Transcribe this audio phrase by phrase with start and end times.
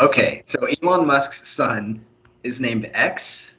[0.00, 2.04] Okay, so Elon Musk's son
[2.42, 3.58] is named X.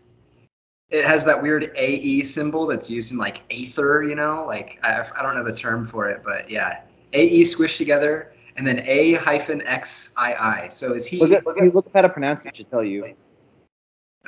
[0.90, 4.44] It has that weird AE symbol that's used in like Aether, you know?
[4.48, 6.82] Like, I, I don't know the term for it, but yeah.
[7.14, 10.70] AE squished together and then A hyphen XII.
[10.70, 11.20] So is he.
[11.20, 13.14] Look at, look at, look at how to pronounce it, should tell you.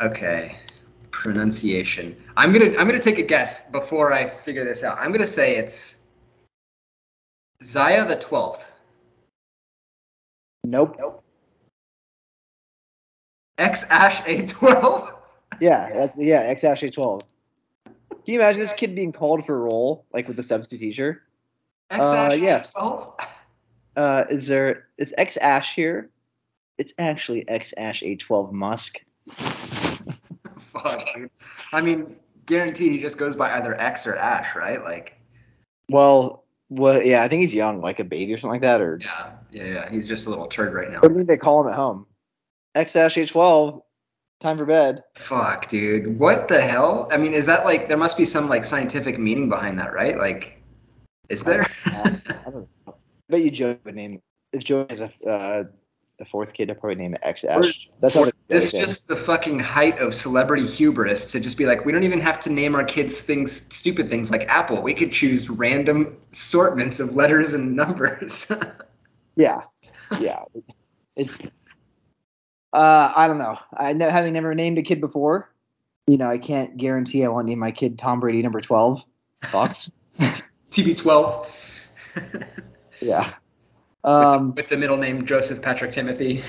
[0.01, 0.57] Okay.
[1.11, 2.15] Pronunciation.
[2.37, 4.97] I'm gonna I'm gonna take a guess before I figure this out.
[4.99, 5.99] I'm gonna say it's
[7.61, 8.71] Zaya the twelfth.
[10.63, 10.95] Nope.
[10.99, 11.22] Nope.
[13.57, 15.15] X Ash A twelve.
[15.59, 17.21] Yeah, that's yeah, X Ash A twelve.
[17.85, 21.23] Can you imagine this kid being called for a role, like with the substitute teacher?
[21.89, 22.73] X Ash yes.
[22.73, 23.13] A12?
[23.95, 26.09] Uh, is there is X Ash here?
[26.77, 28.97] It's actually X Ash A twelve Musk.
[30.57, 31.29] Fuck, dude.
[31.71, 34.83] I mean, guaranteed he just goes by either X or Ash, right?
[34.83, 35.19] Like,
[35.89, 38.99] Well, well, yeah, I think he's young, like a baby or something like that, or
[39.01, 39.89] yeah, yeah, yeah.
[39.89, 40.99] He's just a little turd right now.
[41.01, 42.07] what do you think they call him at home?
[42.75, 43.81] X Ash A twelve.
[44.39, 45.03] Time for bed.
[45.15, 46.19] Fuck, dude.
[46.19, 47.07] What the hell?
[47.11, 50.17] I mean, is that like there must be some like scientific meaning behind that, right?
[50.17, 50.61] Like,
[51.29, 51.65] is there?
[51.85, 52.67] I don't know.
[52.87, 52.91] I
[53.29, 55.63] bet you Joe would name if Joe has a uh,
[56.19, 57.89] a fourth kid, he'll probably name it X Ash.
[57.99, 61.57] That's how Or they is this just the fucking height of celebrity hubris to just
[61.57, 64.81] be like, we don't even have to name our kids things, stupid things like Apple.
[64.81, 68.51] We could choose random assortments of letters and numbers.
[69.35, 69.61] Yeah,
[70.19, 70.43] yeah.
[71.15, 71.39] It's.
[72.73, 73.55] Uh, I don't know.
[73.77, 75.49] I ne- having never named a kid before,
[76.07, 79.03] you know, I can't guarantee I won't name my kid Tom Brady number twelve.
[79.45, 79.91] Fox.
[80.71, 81.47] TB12.
[83.01, 83.29] yeah.
[84.03, 86.43] Um, with the middle name Joseph Patrick Timothy.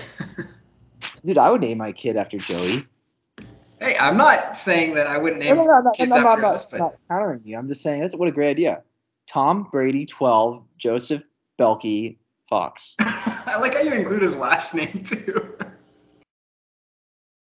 [1.25, 2.87] dude, I would name my kid after Joey.
[3.81, 6.43] hey, I'm not saying that I wouldn't name No, no, no, kids no, no, after
[6.43, 7.59] no, us, but not countering you.
[7.59, 8.83] I'm just saying that's what a great idea.
[9.27, 10.65] Tom Brady, twelve.
[10.79, 11.23] Joseph
[11.59, 12.17] Belky
[12.51, 12.95] Fox.
[12.99, 15.57] I like how you include his last name too.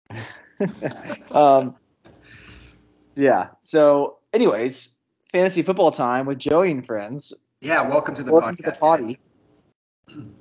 [1.32, 1.76] um,
[3.16, 3.48] yeah.
[3.62, 4.96] So, anyways,
[5.32, 7.34] fantasy football time with Joey and friends.
[7.62, 8.74] yeah, welcome to the Welcome to podcast.
[8.76, 9.20] the potty.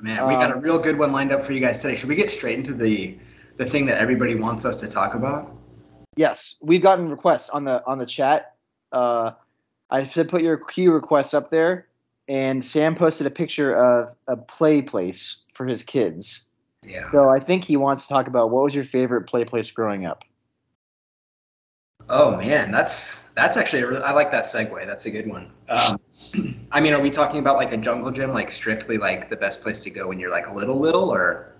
[0.00, 1.96] Man, we got a Um, real good one lined up for you guys today.
[1.96, 3.18] Should we get straight into the
[3.56, 5.52] the thing that everybody wants us to talk about?
[6.16, 8.54] Yes, we've gotten requests on the on the chat.
[8.92, 9.32] Uh,
[9.90, 11.88] I said put your key requests up there,
[12.28, 16.42] and Sam posted a picture of a play place for his kids.
[16.88, 17.10] Yeah.
[17.10, 20.06] So I think he wants to talk about what was your favorite play place growing
[20.06, 20.24] up.
[22.08, 24.86] Oh man, that's that's actually a I like that segue.
[24.86, 25.50] That's a good one.
[25.68, 26.00] Um,
[26.72, 29.60] I mean, are we talking about like a jungle gym, like strictly like the best
[29.60, 31.52] place to go when you're like a little little, or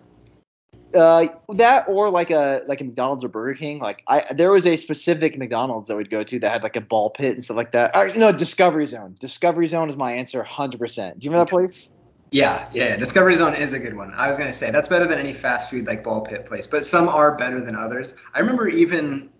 [0.95, 3.79] Uh, that or like a like a McDonald's or Burger King.
[3.79, 6.77] Like I, there was a specific McDonald's that I would go to that had like
[6.77, 7.95] a ball pit and stuff like that.
[7.95, 9.17] Uh, no, Discovery Zone.
[9.21, 11.19] Discovery Zone is my answer, hundred percent.
[11.19, 11.89] Do you remember that place?
[12.31, 14.13] Yeah, yeah, yeah, Discovery Zone is a good one.
[14.15, 16.85] I was gonna say that's better than any fast food like ball pit place, but
[16.85, 18.15] some are better than others.
[18.35, 19.31] I remember even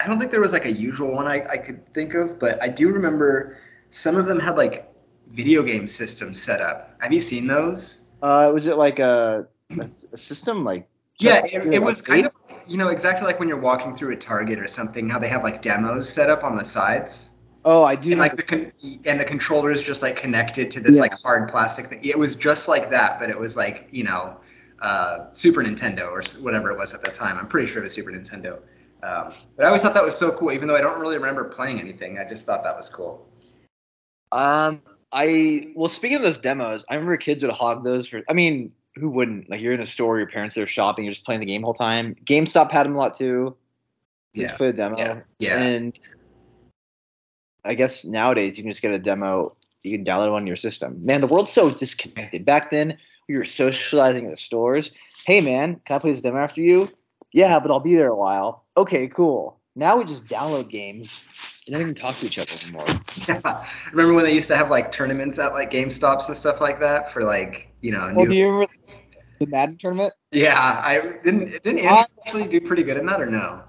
[0.00, 2.62] I don't think there was like a usual one I, I could think of, but
[2.62, 3.58] I do remember
[3.90, 4.88] some of them had like
[5.30, 6.96] video game systems set up.
[7.00, 8.04] Have you seen those?
[8.22, 9.46] Uh, was it like a
[10.14, 10.88] system like?
[11.20, 12.34] Yeah, it, it was kind of
[12.66, 15.08] you know exactly like when you're walking through a Target or something.
[15.08, 17.30] How they have like demos set up on the sides,
[17.64, 18.10] Oh, I do.
[18.12, 18.72] and like the con-
[19.04, 21.02] and the controllers just like connected to this Yeah.
[21.02, 22.00] like hard plastic thing.
[22.02, 24.36] It was just like that, but it was like you know
[24.80, 27.36] uh, Super Nintendo or whatever it was at the time.
[27.38, 28.60] I'm pretty sure it was Super Nintendo.
[29.02, 31.44] Um, but I always thought that was so cool, even though I don't really remember
[31.44, 32.18] playing anything.
[32.18, 33.26] I just thought that was cool.
[34.32, 34.82] Um,
[35.12, 38.22] I well, speaking of those demos, I remember kids would hog those for.
[38.28, 39.48] I mean, who wouldn't?
[39.50, 41.66] Like you're in a store, your parents are shopping, you're just playing the game the
[41.66, 42.14] whole time.
[42.24, 43.56] GameStop had them a lot too.
[44.34, 44.98] Yeah, play a demo.
[44.98, 45.58] yeah, yeah.
[45.58, 45.98] And
[47.68, 49.54] I guess nowadays you can just get a demo.
[49.84, 51.04] You can download on your system.
[51.04, 52.44] Man, the world's so disconnected.
[52.44, 52.96] Back then,
[53.28, 54.90] we were socializing at the stores.
[55.26, 56.88] Hey, man, can I play this demo after you?
[57.32, 58.64] Yeah, but I'll be there a while.
[58.78, 59.60] Okay, cool.
[59.76, 61.22] Now we just download games
[61.66, 63.00] and don't even talk to each other anymore.
[63.28, 63.64] Yeah.
[63.92, 67.10] Remember when they used to have like tournaments at like GameStops and stuff like that
[67.12, 68.10] for like you know.
[68.14, 68.72] Well, new- do you remember
[69.38, 70.14] the Madden tournament?
[70.32, 71.62] Yeah, I didn't.
[71.62, 73.62] Didn't actually do pretty good in that, or no?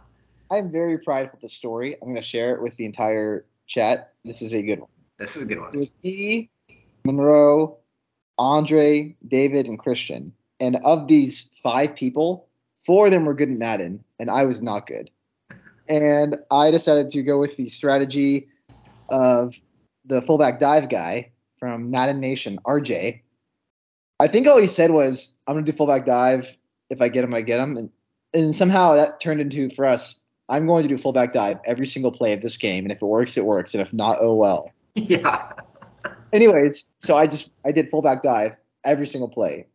[0.49, 1.95] I'm very prideful of the story.
[2.01, 4.13] I'm going to share it with the entire chat.
[4.25, 4.89] This is a good one.
[5.17, 5.77] This is a good It one.
[5.79, 6.49] was me,
[7.05, 7.77] Monroe,
[8.37, 10.33] Andre, David, and Christian.
[10.59, 12.47] And of these five people,
[12.85, 15.09] four of them were good at Madden, and I was not good.
[15.87, 18.47] And I decided to go with the strategy
[19.09, 19.55] of
[20.05, 23.21] the fullback dive guy from Madden Nation, RJ.
[24.19, 26.55] I think all he said was, I'm going to do fullback dive.
[26.89, 27.77] If I get him, I get him.
[27.77, 27.89] And,
[28.33, 32.11] and somehow that turned into, for us, I'm going to do fullback dive every single
[32.11, 32.83] play of this game.
[32.83, 33.73] And if it works, it works.
[33.73, 35.51] And if not, oh well Yeah.
[36.33, 39.67] anyways, so I just I did fullback dive every single play.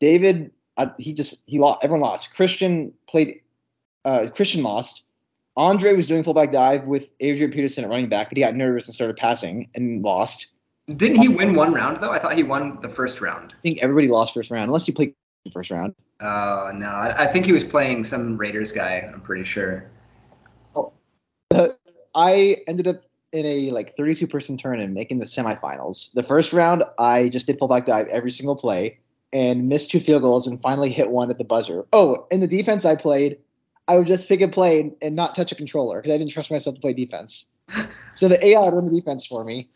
[0.00, 1.80] David I, he just he lost.
[1.82, 2.34] Everyone lost.
[2.34, 3.40] Christian played.
[4.04, 5.02] Uh, Christian lost.
[5.56, 8.86] Andre was doing fullback dive with Adrian Peterson at running back, but he got nervous
[8.86, 10.46] and started passing and lost.
[10.96, 12.12] Didn't he win one round though?
[12.12, 13.52] I thought he won the first round.
[13.58, 15.14] I think everybody lost first round unless you played
[15.52, 15.94] first round.
[16.20, 19.10] Oh no, I, I think he was playing some Raiders guy.
[19.12, 19.90] I'm pretty sure.
[22.14, 23.02] I ended up
[23.32, 26.12] in a like 32 person tournament making the semifinals.
[26.14, 28.98] The first round, I just did fullback dive every single play
[29.32, 31.84] and missed two field goals and finally hit one at the buzzer.
[31.92, 33.38] Oh, in the defense I played,
[33.86, 36.50] I would just pick a play and not touch a controller because I didn't trust
[36.50, 37.46] myself to play defense.
[38.14, 39.68] So the AI run the defense for me.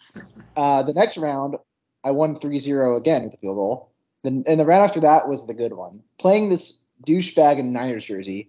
[0.56, 1.56] Uh, the next round,
[2.04, 3.92] I won 3-0 again with the field goal.
[4.24, 6.02] Then and the round after that was the good one.
[6.18, 8.48] Playing this douchebag in Niners jersey.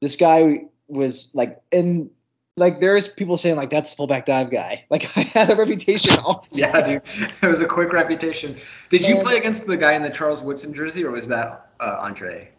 [0.00, 2.10] This guy was like in
[2.58, 4.84] like there's people saying like that's the fullback dive guy.
[4.90, 6.14] Like I had a reputation.
[6.52, 7.02] yeah, dude,
[7.42, 8.56] it was a quick reputation.
[8.88, 11.70] Did you and, play against the guy in the Charles Woodson jersey, or was that
[11.80, 12.50] uh, Andre?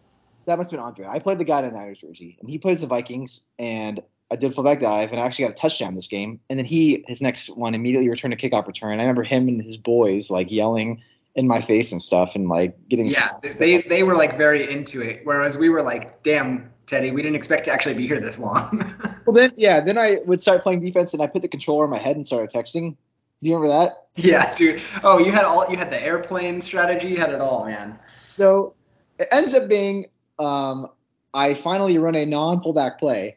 [0.46, 1.06] That must have been Andre.
[1.06, 4.00] I played the guy in the Niners jersey, and he plays the Vikings, and
[4.30, 6.40] I did fullback dive, and I actually got a touchdown this game.
[6.48, 9.00] And then he, his next one, immediately returned a kickoff return.
[9.00, 11.02] I remember him and his boys like yelling
[11.36, 15.00] in my face and stuff and like getting yeah they they were like very into
[15.00, 18.38] it whereas we were like damn teddy we didn't expect to actually be here this
[18.38, 18.84] long.
[19.26, 21.90] Well then yeah then i would start playing defense and i put the controller in
[21.90, 22.96] my head and started texting.
[23.42, 23.90] Do you remember that?
[24.16, 24.82] Yeah dude.
[25.04, 27.08] Oh you had all you had the airplane strategy?
[27.08, 27.98] You had it all man.
[28.36, 28.74] So
[29.18, 30.06] it ends up being
[30.38, 30.88] um
[31.32, 33.36] i finally run a non fullback play.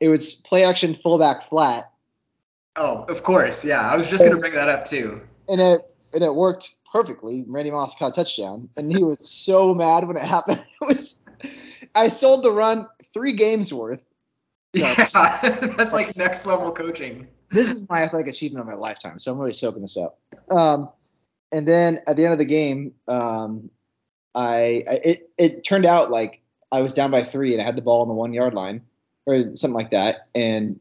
[0.00, 1.90] It was play action fullback flat.
[2.76, 3.88] Oh of course yeah.
[3.88, 5.22] I was just gonna bring that up too.
[5.48, 5.80] And it
[6.12, 7.44] and it worked perfectly.
[7.48, 10.64] Randy Moss caught a touchdown, and he was so mad when it happened.
[10.80, 11.20] It was
[11.94, 14.06] I sold the run three games worth.
[14.76, 15.06] Yeah,
[15.76, 17.28] that's like next level coaching.
[17.52, 20.18] This is my athletic achievement of my lifetime, so I'm really soaking this up.
[20.50, 20.88] Um,
[21.52, 23.70] and then at the end of the game, um,
[24.34, 26.40] I, I it it turned out like
[26.72, 28.82] I was down by three and I had the ball on the one yard line
[29.26, 30.26] or something like that.
[30.34, 30.80] And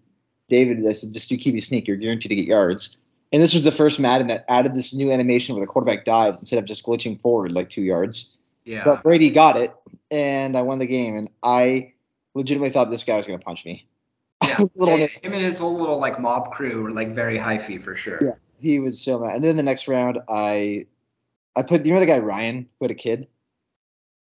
[0.50, 1.88] David, I said, just do keep you sneak.
[1.88, 2.98] You're guaranteed to get yards.
[3.32, 6.40] And this was the first Madden that added this new animation where the quarterback dives
[6.40, 8.38] instead of just glitching forward like two yards.
[8.66, 8.84] Yeah.
[8.84, 9.74] But Brady got it,
[10.14, 11.18] and I won the game.
[11.18, 11.94] And I
[12.36, 13.88] legitimately thought this guy was going to punch me.
[14.44, 14.60] Yeah.
[14.76, 18.20] little him and his whole little like mob crew were like very hyphy for sure.
[18.24, 18.34] Yeah.
[18.60, 19.36] He was so mad.
[19.36, 20.86] And then the next round, I
[21.56, 23.28] I put you know the guy Ryan who had a kid.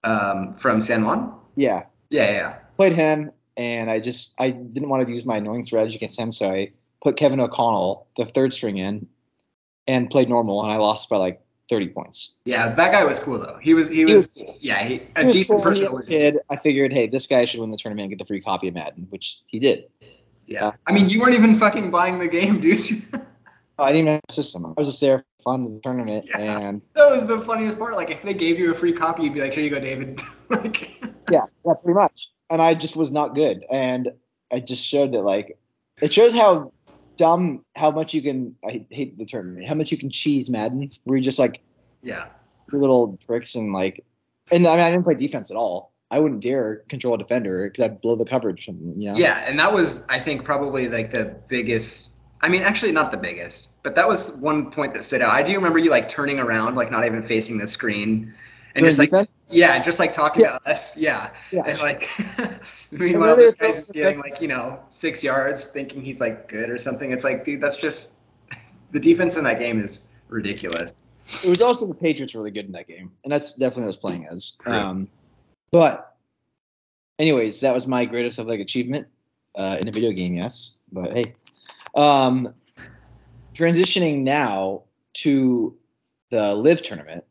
[0.06, 1.34] Um, from San Juan.
[1.56, 1.84] Yeah.
[2.10, 2.54] Yeah, yeah.
[2.78, 6.32] Played him, and I just I didn't want to use my annoying strategy against him,
[6.32, 6.72] so I
[7.02, 9.08] put Kevin O'Connell, the third string in,
[9.88, 12.36] and played normal, and I lost by like 30 points.
[12.46, 13.58] Yeah, that guy was cool though.
[13.62, 14.58] He was he, he was, was cool.
[14.60, 15.72] yeah, he, a he decent cool.
[15.72, 16.06] person.
[16.08, 18.68] Kid, I figured, hey, this guy should win the tournament and get the free copy
[18.68, 19.88] of Madden, which he did.
[20.46, 23.04] Yeah, uh, I mean, you weren't even fucking buying the game, dude.
[23.80, 24.66] I didn't even have a system.
[24.66, 26.60] I was just there for fun the tournament, yeah.
[26.60, 27.96] and that was the funniest part.
[27.96, 30.22] Like, if they gave you a free copy, you'd be like, "Here you go, David."
[30.50, 31.02] like,
[31.32, 32.30] yeah, yeah, pretty much.
[32.50, 34.12] And I just was not good, and
[34.52, 35.58] I just showed that like
[36.02, 36.72] it shows how
[37.18, 40.92] dumb how much you can I hate the term how much you can cheese Madden
[41.04, 41.62] where you just like
[42.02, 42.28] yeah
[42.72, 44.04] little tricks and like
[44.52, 45.94] and I mean I didn't play defense at all.
[46.12, 48.66] I wouldn't dare control a defender because I'd blow the coverage.
[48.66, 49.18] from You know.
[49.18, 52.12] Yeah, and that was I think probably like the biggest.
[52.42, 55.34] I mean, actually not the biggest, but that was one point that stood out.
[55.34, 58.34] I do remember you like turning around, like not even facing the screen,
[58.76, 59.30] and just like defense?
[59.50, 60.58] yeah, just like talking yeah.
[60.58, 61.64] to us, yeah, yeah.
[61.66, 62.10] and like
[62.92, 67.12] meanwhile this guy's getting like you know six yards, thinking he's like good or something.
[67.12, 68.14] It's like, dude, that's just
[68.92, 70.96] the defense in that game is ridiculous.
[71.44, 73.88] It was also the Patriots really good in that game, and that's definitely what I
[73.88, 74.54] was playing as.
[74.66, 75.08] Um,
[75.72, 76.18] but,
[77.18, 79.08] anyways, that was my greatest of like achievement
[79.56, 80.36] uh, in a video game.
[80.36, 81.34] Yes, but hey,
[81.96, 82.50] um,
[83.54, 84.84] transitioning now
[85.14, 85.78] to
[86.30, 87.24] the live tournament.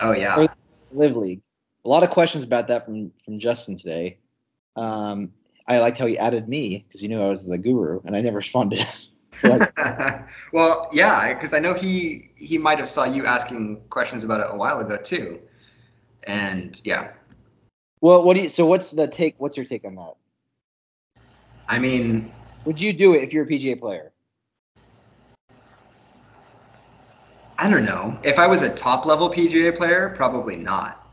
[0.00, 0.46] Oh yeah,
[0.92, 1.42] LIV League.
[1.84, 4.18] A lot of questions about that from from Justin today.
[4.76, 5.32] Um,
[5.66, 8.20] I liked how he added me because he knew I was the guru, and I
[8.20, 8.84] never responded.
[10.52, 14.46] well, yeah, because I know he he might have saw you asking questions about it
[14.50, 15.40] a while ago too,
[16.24, 17.12] and yeah.
[18.00, 18.48] Well, what do you?
[18.48, 19.34] So, what's the take?
[19.38, 20.14] What's your take on that?
[21.68, 22.32] I mean,
[22.64, 24.11] would you do it if you're a PGA player?
[27.62, 28.18] I don't know.
[28.24, 31.06] If I was a top level PGA player, probably not.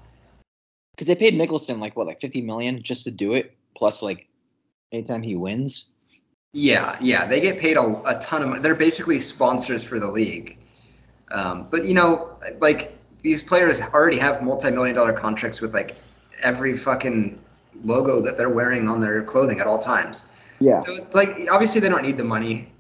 [0.96, 4.28] Because they paid Mickelson like what, like fifty million just to do it, plus like
[4.92, 5.90] anytime he wins.
[6.54, 8.62] Yeah, yeah, they get paid a, a ton of money.
[8.62, 10.58] They're basically sponsors for the league.
[11.30, 15.98] Um, but you know, like these players already have multi-million dollar contracts with like
[16.42, 17.40] every fucking
[17.84, 20.24] logo that they're wearing on their clothing at all times.
[20.60, 20.80] Yeah.
[20.80, 22.72] So it's like obviously they don't need the money.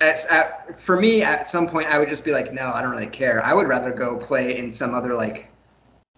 [0.00, 2.90] At, at, for me, at some point, I would just be like, no, I don't
[2.90, 3.44] really care.
[3.44, 5.50] I would rather go play in some other like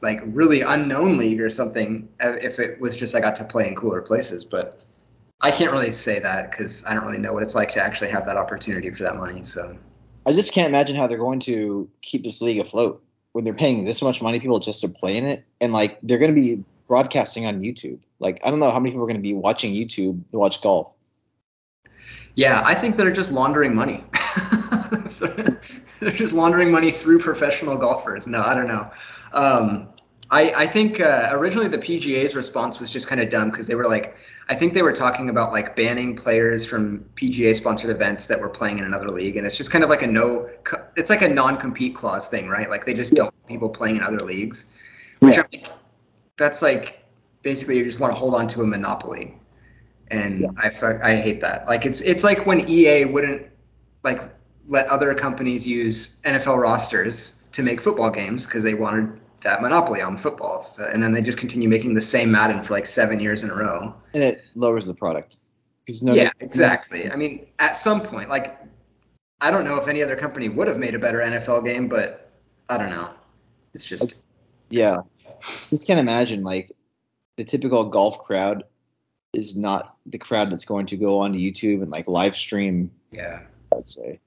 [0.00, 3.66] like really unknown league or something uh, if it was just I got to play
[3.66, 4.44] in cooler places.
[4.44, 4.80] But
[5.40, 8.11] I can't really say that because I don't really know what it's like to actually
[8.11, 9.44] have that opportunity for that money.
[9.44, 9.76] So
[10.26, 13.85] I just can't imagine how they're going to keep this league afloat when they're paying
[13.85, 16.64] this much money people just to play in it, and like they're going to be
[16.88, 17.99] broadcasting on YouTube.
[18.18, 20.61] Like I don't know how many people are going to be watching YouTube to watch
[20.62, 20.92] golf.
[22.38, 24.04] Yeah, I think they're just laundering money.
[25.18, 28.28] they're just laundering money through professional golfers.
[28.28, 28.88] No, I don't know.
[29.33, 29.88] Um,
[30.30, 33.75] I, I think uh, originally the PGA's response was just kind of dumb because they
[33.75, 34.16] were like,
[34.49, 38.49] I think they were talking about like banning players from PGA sponsored events that were
[38.49, 40.49] playing in another league, and it's just kind of like a no,
[40.95, 42.71] it's like a non-compete clause thing, right?
[42.71, 44.66] Like they just don't want people playing in other leagues,
[45.18, 45.42] which Yeah.
[45.42, 45.64] I think
[46.37, 47.04] that's like
[47.42, 49.38] basically you just want to hold on to a monopoly,
[50.10, 50.48] and Yeah.
[50.56, 51.66] I I hate that.
[51.66, 53.46] Like it's it's like when EA wouldn't
[54.04, 54.20] like
[54.66, 60.02] let other companies use NFL rosters to make football games because they wanted that monopoly
[60.02, 63.44] on football, and then they just continue making the same Madden for like seven years
[63.44, 63.94] in a row.
[64.14, 65.42] and it lowers the product.
[66.02, 67.10] No, yeah, exactly.
[67.10, 68.58] I mean, at some point, like
[69.40, 72.30] I don't know if any other company would have made a better NFL game, but
[72.68, 73.10] I don't know.
[73.72, 74.16] It's just
[74.70, 74.98] Yeah,
[75.70, 76.72] just can't imagine like
[77.36, 78.64] the typical golf crowd
[79.35, 82.90] is not the crowd that's going to go onto YouTube and like live stream.
[83.12, 83.40] yeah.
[83.76, 84.18] I'd say.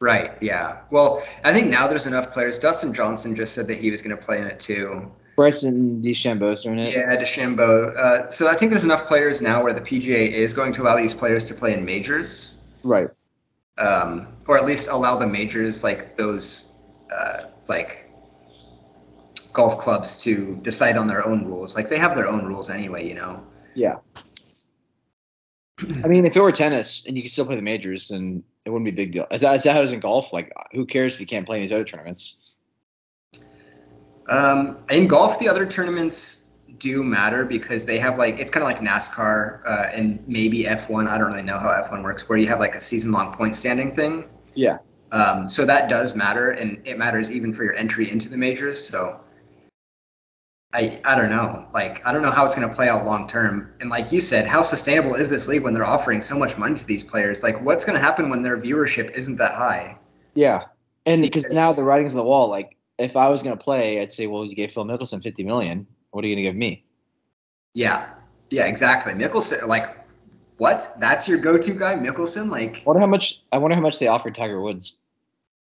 [0.00, 0.32] Right.
[0.40, 0.78] Yeah.
[0.90, 2.58] Well, I think now there's enough players.
[2.58, 5.10] Dustin Johnson just said that he was going to play in it too.
[5.36, 6.92] Bryson DeChambeau's doing it.
[6.94, 7.96] Yeah, DeChambeau.
[7.96, 10.96] Uh, so I think there's enough players now where the PGA is going to allow
[10.96, 13.08] these players to play in majors, Right.
[13.78, 16.72] um, or at least allow the majors like those,
[17.16, 18.10] uh, like
[19.52, 21.76] golf clubs to decide on their own rules.
[21.76, 23.44] Like they have their own rules anyway, you know.
[23.76, 23.96] Yeah.
[26.04, 28.70] I mean, if it were tennis and you could still play the majors, then it
[28.70, 29.26] wouldn't be a big deal.
[29.30, 31.72] As, how that is in golf, like who cares if you can't play in these
[31.72, 32.40] other tournaments?
[34.28, 36.44] Um, in golf, the other tournaments
[36.78, 41.08] do matter because they have like it's kind of like NASCAR uh, and maybe F1.
[41.08, 43.94] I don't really know how F1 works, where you have like a season-long point standing
[43.94, 44.24] thing.
[44.54, 44.78] Yeah.
[45.12, 48.86] Um, so that does matter, and it matters even for your entry into the majors.
[48.86, 49.20] So
[50.74, 53.26] I I don't know, like I don't know how it's going to play out long
[53.26, 53.72] term.
[53.80, 56.74] And like you said, how sustainable is this league when they're offering so much money
[56.76, 57.42] to these players?
[57.42, 59.96] Like, what's going to happen when their viewership isn't that high?
[60.34, 60.64] Yeah.
[61.06, 63.62] And because Because- now the writing's on the wall, like if I was going to
[63.62, 65.86] play, I'd say, well, you gave Phil Mickelson 50 million.
[66.10, 66.84] What are you going to give me?
[67.74, 68.10] Yeah,
[68.50, 69.12] yeah, exactly.
[69.12, 69.96] Mickelson, like,
[70.56, 70.92] what?
[70.98, 72.50] That's your go-to guy, Mickelson?
[72.50, 73.42] Like, I wonder how much.
[73.52, 74.98] I wonder how much they offered Tiger Woods.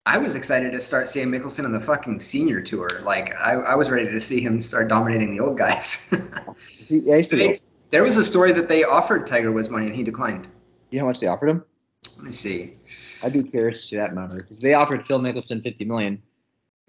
[0.06, 2.88] I was excited to start seeing Mickelson on the fucking senior tour.
[3.02, 6.06] Like, I, I was ready to see him start dominating the old guys.
[6.86, 7.46] He, yeah, he's pretty.
[7.48, 10.46] They- there was a story that they offered Tiger Woods money and he declined.
[10.90, 11.64] You know how much they offered him?
[12.16, 12.74] Let me see.
[13.22, 16.22] I'd be curious to see that number because they offered Phil Mickelson 50 million,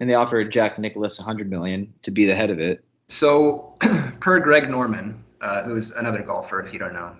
[0.00, 2.84] and they offered Jack Nicklaus 100 million to be the head of it.
[3.08, 3.74] So,
[4.20, 7.16] per Greg Norman, uh, who's another golfer, if you don't know,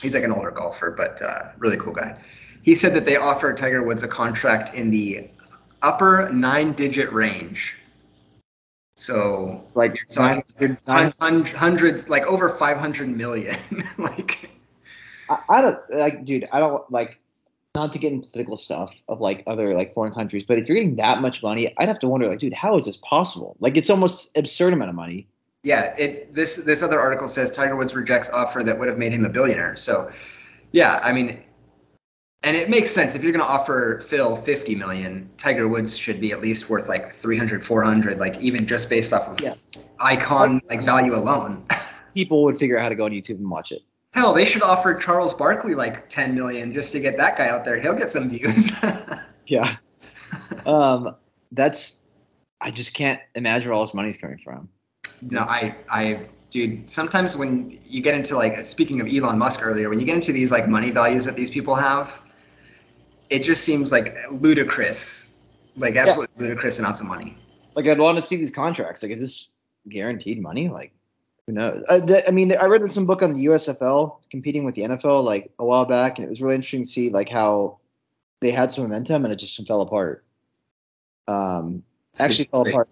[0.00, 2.16] he's like an older golfer, but uh, really cool guy.
[2.62, 5.28] He said that they offered Tiger Woods a contract in the
[5.82, 7.76] upper nine-digit range.
[8.96, 13.56] So Like You're talking 900, hun- hun- hundreds, like over 500 million.
[13.98, 14.50] like,
[15.30, 16.48] I, I don't like, dude.
[16.52, 17.20] I don't like
[17.74, 20.74] not to get into political stuff of like other like foreign countries, but if you're
[20.76, 23.56] getting that much money, I'd have to wonder, like, dude, how is this possible?
[23.60, 25.28] Like, it's almost absurd amount of money.
[25.62, 29.12] yeah, it this this other article says Tiger Woods rejects offer that would have made
[29.12, 29.76] him a billionaire.
[29.76, 30.10] So,
[30.72, 31.40] yeah, I mean,
[32.44, 36.20] and it makes sense if you're going to offer Phil 50 million, Tiger Woods should
[36.20, 39.76] be at least worth like 300, 400, like even just based off of Yes.
[40.00, 41.64] icon like value alone.
[42.14, 43.82] People would figure out how to go on YouTube and watch it.
[44.12, 47.64] Hell, they should offer Charles Barkley like 10 million just to get that guy out
[47.64, 47.80] there.
[47.80, 48.70] He'll get some views.
[49.46, 49.76] Yeah.
[50.66, 51.16] um,
[51.52, 52.02] that's.
[52.60, 54.68] I just can't imagine where all this money's coming from.
[55.22, 56.90] No, I, I, dude.
[56.90, 60.32] Sometimes when you get into like, speaking of Elon Musk earlier, when you get into
[60.32, 62.20] these like money values that these people have,
[63.30, 65.30] it just seems like ludicrous,
[65.76, 67.36] like absolutely ludicrous amounts of money.
[67.74, 69.02] Like, I'd want to see these contracts.
[69.02, 69.50] Like, is this
[69.88, 70.68] guaranteed money?
[70.68, 70.92] Like,
[71.46, 71.84] who knows?
[71.88, 75.24] I, th- I mean, I read some book on the USFL competing with the NFL
[75.24, 77.78] like a while back, and it was really interesting to see like how
[78.40, 80.24] they had some momentum and it just fell apart.
[81.26, 81.82] Um,
[82.18, 82.72] actually fell Great.
[82.72, 82.88] apart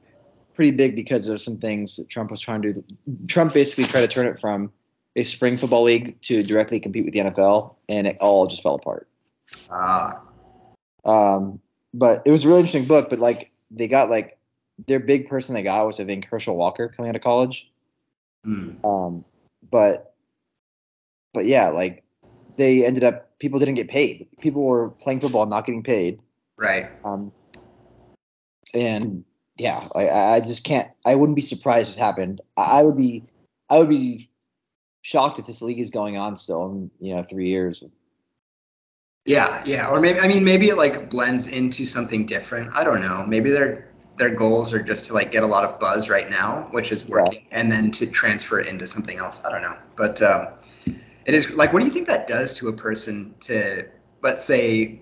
[0.54, 2.84] pretty big because of some things that Trump was trying to do.
[3.28, 4.72] Trump basically tried to turn it from
[5.14, 8.74] a spring football league to directly compete with the NFL, and it all just fell
[8.74, 9.08] apart.
[9.70, 10.20] Ah,
[11.06, 11.60] Um,
[11.94, 13.08] but it was a really interesting book.
[13.08, 14.36] But like they got like
[14.86, 17.70] their big person they got was I think Herschel Walker coming out of college.
[18.44, 18.84] hmm.
[18.84, 19.24] Um,
[19.70, 20.14] but
[21.32, 22.02] but yeah, like
[22.56, 24.26] they ended up people didn't get paid.
[24.40, 26.20] People were playing football not getting paid.
[26.56, 26.88] right.
[27.04, 27.32] Um,
[28.74, 29.24] and
[29.56, 30.94] yeah, I, I just can't.
[31.04, 32.40] I wouldn't be surprised if this happened.
[32.56, 33.24] I, I would be,
[33.70, 34.28] I would be
[35.02, 37.82] shocked if this league is going on still in you know three years.
[39.26, 42.72] Yeah, yeah, or maybe I mean maybe it like blends into something different.
[42.74, 43.24] I don't know.
[43.26, 46.68] Maybe their their goals are just to like get a lot of buzz right now,
[46.70, 47.58] which is working, yeah.
[47.58, 49.40] and then to transfer it into something else.
[49.44, 50.48] I don't know, but um,
[51.24, 53.88] it is like, what do you think that does to a person to
[54.22, 55.00] let's say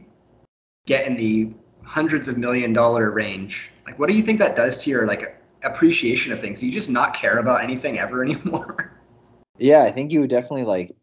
[0.86, 1.52] get in the
[1.82, 3.70] hundreds of million dollar range?
[3.86, 6.60] Like, what do you think that does to your like appreciation of things?
[6.60, 8.98] Do you just not care about anything ever anymore?
[9.58, 10.96] Yeah, I think you would definitely like.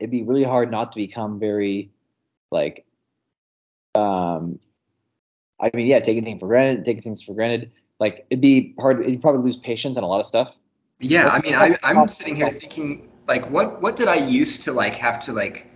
[0.00, 1.90] It'd be really hard not to become very
[2.50, 2.84] like
[3.94, 4.58] um
[5.60, 7.70] I mean, yeah, taking things for granted, taking things for granted.
[7.98, 9.04] Like it'd be hard.
[9.08, 10.56] You'd probably lose patience on a lot of stuff.
[11.00, 14.72] Yeah, I mean, I, I'm sitting here thinking, like, what what did I used to
[14.72, 15.66] like have to like,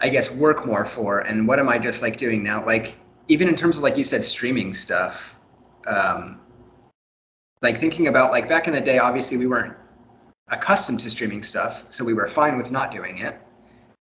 [0.00, 2.64] I guess, work more for, and what am I just like doing now?
[2.64, 2.96] Like,
[3.28, 5.36] even in terms of like you said, streaming stuff.
[5.86, 6.40] Um,
[7.62, 9.76] like thinking about like back in the day, obviously we weren't
[10.48, 13.38] accustomed to streaming stuff, so we were fine with not doing it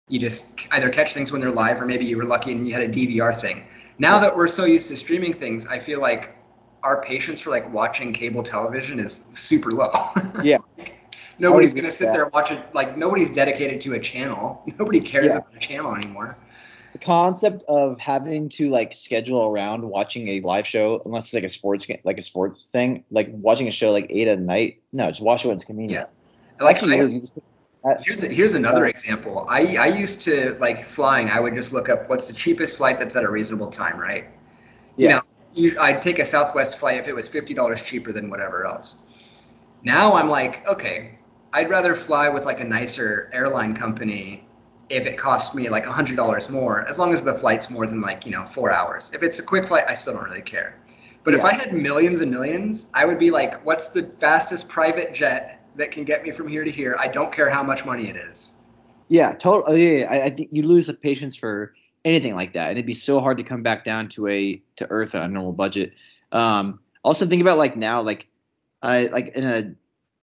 [0.09, 2.75] you just either catch things when they're live or maybe you were lucky and you
[2.75, 3.65] had a DVR thing.
[3.99, 6.37] Now that we're so used to streaming things, I feel like
[6.83, 9.91] our patience for like watching cable television is super low.
[10.43, 10.59] Yeah.
[11.39, 12.13] nobody's gonna sit that.
[12.13, 12.63] there and watch it.
[12.75, 14.63] Like nobody's dedicated to a channel.
[14.79, 15.39] Nobody cares yeah.
[15.39, 16.37] about a channel anymore.
[16.93, 21.45] The concept of having to like schedule around watching a live show, unless it's like
[21.45, 24.83] a sports game, like a sports thing, like watching a show like eight at night.
[24.93, 26.09] No, just watch it when it's convenient.
[26.61, 26.65] Yeah.
[26.65, 27.21] Like Actually, I,
[27.85, 29.47] Uh, here's a, here's another uh, example.
[29.49, 31.29] I I used to like flying.
[31.29, 34.25] I would just look up what's the cheapest flight that's at a reasonable time, right?
[34.97, 35.21] Yeah.
[35.53, 38.65] You know, I'd take a Southwest flight if it was fifty dollars cheaper than whatever
[38.65, 39.03] else.
[39.83, 41.19] Now I'm like, okay,
[41.53, 44.49] I'd rather fly with like a nicer airline company
[44.89, 48.01] if it costs me like hundred dollars more, as long as the flight's more than
[48.01, 49.11] like you know four hours.
[49.13, 50.79] If it's a quick flight, I still don't really care.
[51.23, 51.41] But yeah.
[51.41, 55.54] if I had millions and millions, I would be like, what's the fastest private jet
[55.77, 56.97] that can get me from here to here.
[56.99, 58.53] I don't care how much money it is.
[59.09, 60.01] Yeah, totally.
[60.01, 62.95] Yeah, I, I think you lose the patience for anything like that, and it'd be
[62.95, 65.93] so hard to come back down to a to earth on a normal budget.
[66.33, 68.29] Um, also, think about like now, like
[68.83, 69.75] I like in a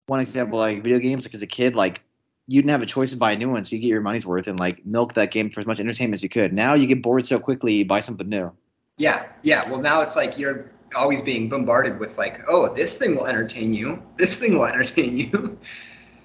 [0.07, 1.25] one example, like video games.
[1.25, 2.01] Like as a kid, like
[2.47, 4.25] you didn't have a choice to buy a new one, so you get your money's
[4.25, 6.53] worth and like milk that game for as much entertainment as you could.
[6.53, 8.51] Now you get bored so quickly, you buy something new.
[8.97, 9.69] Yeah, yeah.
[9.69, 13.73] Well, now it's like you're always being bombarded with like, oh, this thing will entertain
[13.73, 14.01] you.
[14.17, 15.57] This thing will entertain you.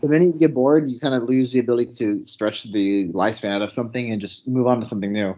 [0.01, 3.51] But then you get bored, you kind of lose the ability to stretch the lifespan
[3.51, 5.35] out of something and just move on to something new.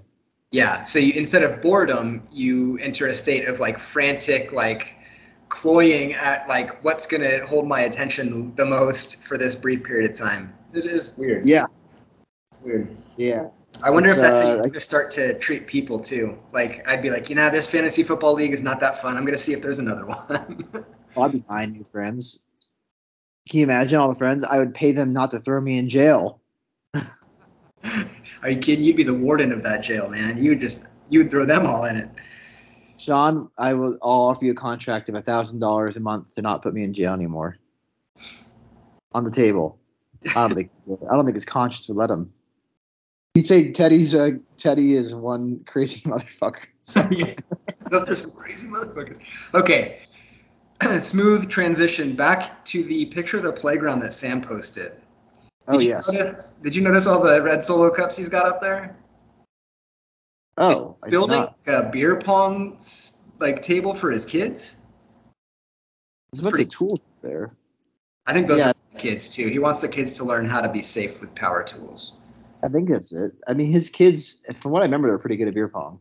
[0.50, 0.82] Yeah.
[0.82, 4.94] So you, instead of boredom, you enter a state of like frantic, like
[5.48, 10.10] cloying at like what's going to hold my attention the most for this brief period
[10.10, 10.52] of time.
[10.72, 11.46] It is weird.
[11.46, 11.66] Yeah.
[12.52, 12.96] It's weird.
[13.16, 13.48] Yeah.
[13.82, 16.38] I wonder it's, if that's uh, how you start to treat people too.
[16.52, 19.16] Like I'd be like, you know, this fantasy football league is not that fun.
[19.16, 20.64] I'm gonna see if there's another one.
[21.14, 22.40] well, I'd be buying new friends.
[23.48, 24.44] Can you imagine all the friends?
[24.44, 26.40] I would pay them not to throw me in jail.
[28.42, 28.84] Are you kidding?
[28.84, 30.42] You'd be the warden of that jail, man.
[30.42, 32.10] You would just you would throw them all in it.
[32.98, 36.42] Sean, I will I'll offer you a contract of a thousand dollars a month to
[36.42, 37.56] not put me in jail anymore.
[39.12, 39.78] On the table.
[40.30, 42.32] I don't think I don't think his conscience would let him.
[43.36, 46.64] He'd say Teddy's uh, Teddy is one crazy motherfucker.
[46.84, 47.06] So.
[47.10, 47.34] yeah,
[47.90, 49.20] there's some crazy motherfuckers.
[49.52, 50.00] Okay,
[50.98, 54.92] smooth transition back to the picture of the playground that Sam posted.
[54.92, 55.02] Did
[55.68, 56.10] oh yes.
[56.10, 58.96] Notice, did you notice all the red solo cups he's got up there?
[60.56, 62.80] Oh, he's building a beer pong
[63.38, 64.76] like table for his kids.
[66.32, 67.54] There's a bunch of tools there.
[68.26, 68.70] I think those yeah.
[68.70, 69.48] are kids too.
[69.48, 72.14] He wants the kids to learn how to be safe with power tools.
[72.62, 73.32] I think that's it.
[73.46, 76.00] I mean, his kids, from what I remember, they're pretty good at beer pong.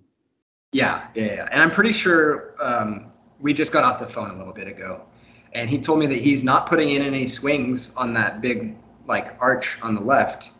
[0.72, 1.48] Yeah, yeah, yeah.
[1.52, 5.06] And I'm pretty sure um, we just got off the phone a little bit ago,
[5.54, 8.76] and he told me that he's not putting in any swings on that big
[9.08, 10.52] like arch on the left.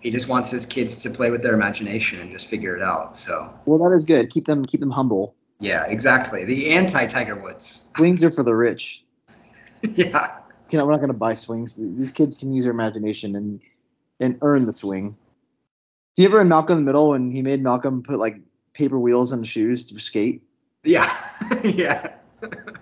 [0.00, 3.16] He just wants his kids to play with their imagination and just figure it out.
[3.16, 3.52] So.
[3.66, 4.30] Well, that is good.
[4.30, 5.36] Keep them keep them humble.
[5.60, 6.44] Yeah, exactly.
[6.44, 7.84] The anti Tiger Woods.
[7.96, 9.04] Swings are for the rich.
[9.94, 10.38] yeah.
[10.70, 11.74] You know, we're not going to buy swings.
[11.74, 13.60] These kids can use their imagination and
[14.20, 15.16] and earn the swing.
[16.14, 18.38] Do you ever in Malcolm in the Middle when he made Malcolm put like
[18.74, 20.42] paper wheels on the shoes to skate?
[20.84, 21.10] Yeah,
[21.64, 22.12] yeah.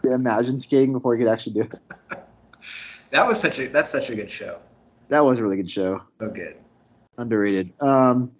[0.03, 1.75] imagine skating before he could actually do it.
[3.11, 4.59] That was such a that's such a good show.
[5.11, 6.01] That was a really good show.
[6.19, 6.57] So good.
[7.19, 7.73] Underrated.
[7.81, 8.33] Um,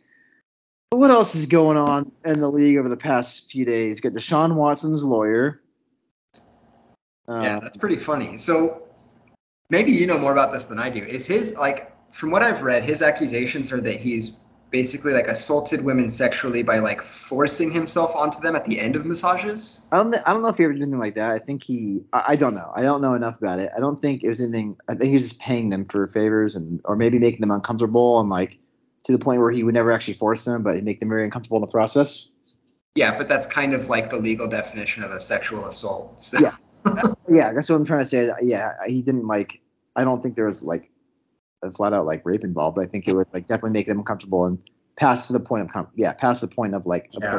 [0.91, 4.01] what else is going on in the league over the past few days?
[4.01, 5.63] Got Deshaun Watson's lawyer.
[7.29, 8.37] Uh, yeah, that's pretty funny.
[8.37, 8.89] So
[9.69, 11.05] maybe you know more about this than I do.
[11.05, 14.33] Is his like from what I've read, his accusations are that he's
[14.71, 19.05] basically like assaulted women sexually by like forcing himself onto them at the end of
[19.05, 19.83] massages.
[19.93, 20.15] I don't.
[20.27, 21.33] I don't know if he ever did anything like that.
[21.33, 22.01] I think he.
[22.13, 22.71] I, I don't know.
[22.75, 23.71] I don't know enough about it.
[23.77, 24.77] I don't think it was anything.
[24.89, 28.21] I think he was just paying them for favors and, or maybe making them uncomfortable
[28.21, 28.59] and like
[29.05, 31.25] to the point where he would never actually force them, but he'd make them very
[31.25, 32.31] uncomfortable in the process.
[32.95, 36.21] Yeah, but that's kind of like the legal definition of a sexual assault.
[36.21, 36.39] So.
[36.39, 36.53] Yeah.
[37.29, 38.31] yeah, that's what I'm trying to say.
[38.43, 39.61] Yeah, he didn't like.
[39.97, 40.91] I don't think there was like
[41.77, 44.47] flat out like rape involved, but I think it would like definitely make them uncomfortable
[44.47, 44.59] and
[44.97, 47.11] pass to the point of com- yeah, past the point of like.
[47.21, 47.39] Yeah.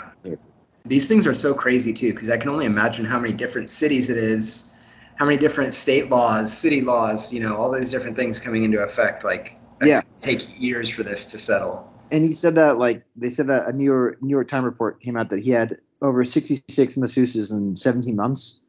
[0.85, 4.09] These things are so crazy too, because I can only imagine how many different cities
[4.09, 4.73] it is,
[5.15, 8.79] how many different state laws, city laws, you know, all these different things coming into
[8.79, 9.23] effect.
[9.23, 11.87] Like, yeah, take years for this to settle.
[12.11, 15.01] And he said that like they said that a New York New York Times report
[15.01, 18.59] came out that he had over 66 masseuses in 17 months.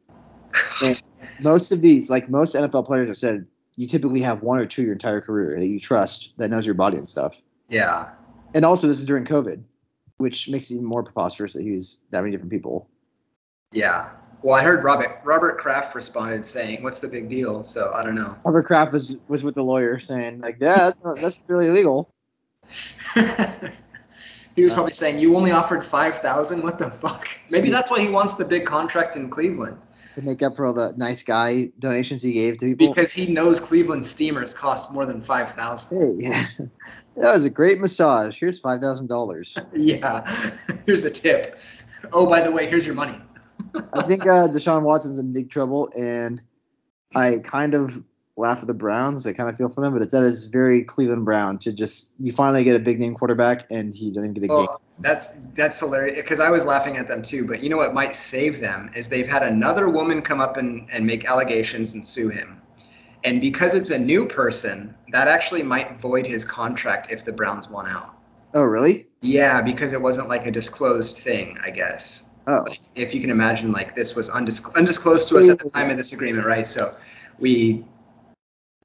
[0.83, 1.01] And
[1.39, 4.83] most of these, like most NFL players have said, you typically have one or two
[4.83, 7.41] your entire career that you trust that knows your body and stuff.
[7.69, 8.09] Yeah.
[8.53, 9.63] And also, this is during COVID,
[10.17, 12.87] which makes it even more preposterous that he was that many different people.
[13.71, 14.09] Yeah.
[14.43, 18.15] Well, I heard Robert Robert Kraft responded saying, "What's the big deal?" So I don't
[18.15, 18.37] know.
[18.43, 22.13] Robert Kraft was was with the lawyer saying, like, yeah, that's, not, that's really illegal.
[24.55, 26.61] he was probably saying, "You only offered five thousand.
[26.61, 29.77] What the fuck?" Maybe that's why he wants the big contract in Cleveland
[30.13, 32.93] to make up for all the nice guy donations he gave to people.
[32.93, 36.21] Because he knows Cleveland steamers cost more than five thousand.
[36.21, 36.29] Hey,
[37.17, 38.39] that was a great massage.
[38.39, 39.57] Here's five thousand dollars.
[39.73, 40.25] Yeah,
[40.85, 41.59] here's a tip.
[42.11, 43.19] Oh, by the way, here's your money.
[43.93, 46.41] I think uh, Deshaun Watson's in big trouble, and
[47.15, 48.03] I kind of
[48.37, 49.27] laugh at the Browns.
[49.27, 52.31] I kind of feel for them, but that is very Cleveland Brown to just you
[52.31, 54.75] finally get a big name quarterback and he doesn't get a well, game.
[54.99, 57.47] That's that's hilarious because I was laughing at them too.
[57.47, 60.89] But you know what might save them is they've had another woman come up and,
[60.91, 62.61] and make allegations and sue him.
[63.23, 67.69] And because it's a new person, that actually might void his contract if the Browns
[67.69, 68.15] won out.
[68.53, 69.07] Oh, really?
[69.21, 72.25] Yeah, because it wasn't like a disclosed thing, I guess.
[72.47, 72.65] Oh.
[72.67, 75.89] Like, if you can imagine, like this was undisclosed, undisclosed to us at the time
[75.89, 76.67] of this agreement, right?
[76.67, 76.93] So
[77.39, 77.85] we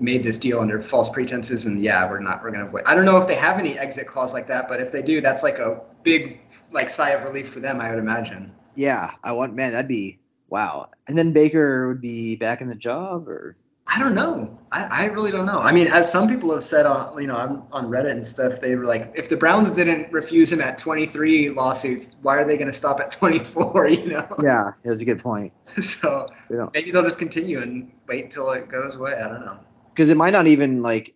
[0.01, 3.05] made this deal under false pretenses and yeah we're not we're gonna avoid i don't
[3.05, 5.59] know if they have any exit clause like that but if they do that's like
[5.59, 8.53] a big like sigh of relief for them i would imagine.
[8.77, 10.89] Yeah i want man that'd be wow.
[11.07, 13.57] And then baker would be back in the job or?
[13.91, 14.59] I don't know.
[14.71, 15.61] I, I really don't know.
[15.61, 18.61] I mean as some people have said on you know on, on reddit and stuff
[18.61, 22.57] they were like if the browns didn't refuse him at 23 lawsuits why are they
[22.59, 24.27] going to stop at 24 you know?
[24.43, 25.53] Yeah that's a good point.
[25.83, 26.29] So
[26.75, 29.15] maybe they'll just continue and wait until it goes away.
[29.15, 29.59] I don't know
[29.99, 31.13] because it might not even like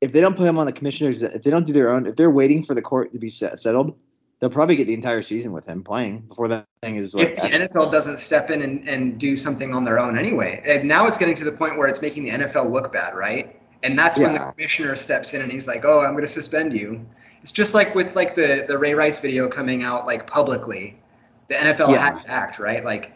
[0.00, 2.14] if they don't put him on the commissioners if they don't do their own if
[2.14, 3.98] they're waiting for the court to be set, settled
[4.38, 7.34] they'll probably get the entire season with him playing before that thing is like if
[7.34, 10.62] the actually- NFL doesn't step in and, and do something on their own anyway.
[10.64, 13.60] And now it's getting to the point where it's making the NFL look bad right?
[13.82, 16.72] And that's when the commissioner steps in and he's like oh I'm going to suspend
[16.72, 17.04] you.
[17.42, 21.00] It's just like with like the the Ray Rice video coming out like publicly.
[21.48, 21.98] The NFL yeah.
[21.98, 22.84] had to act right?
[22.84, 23.12] Like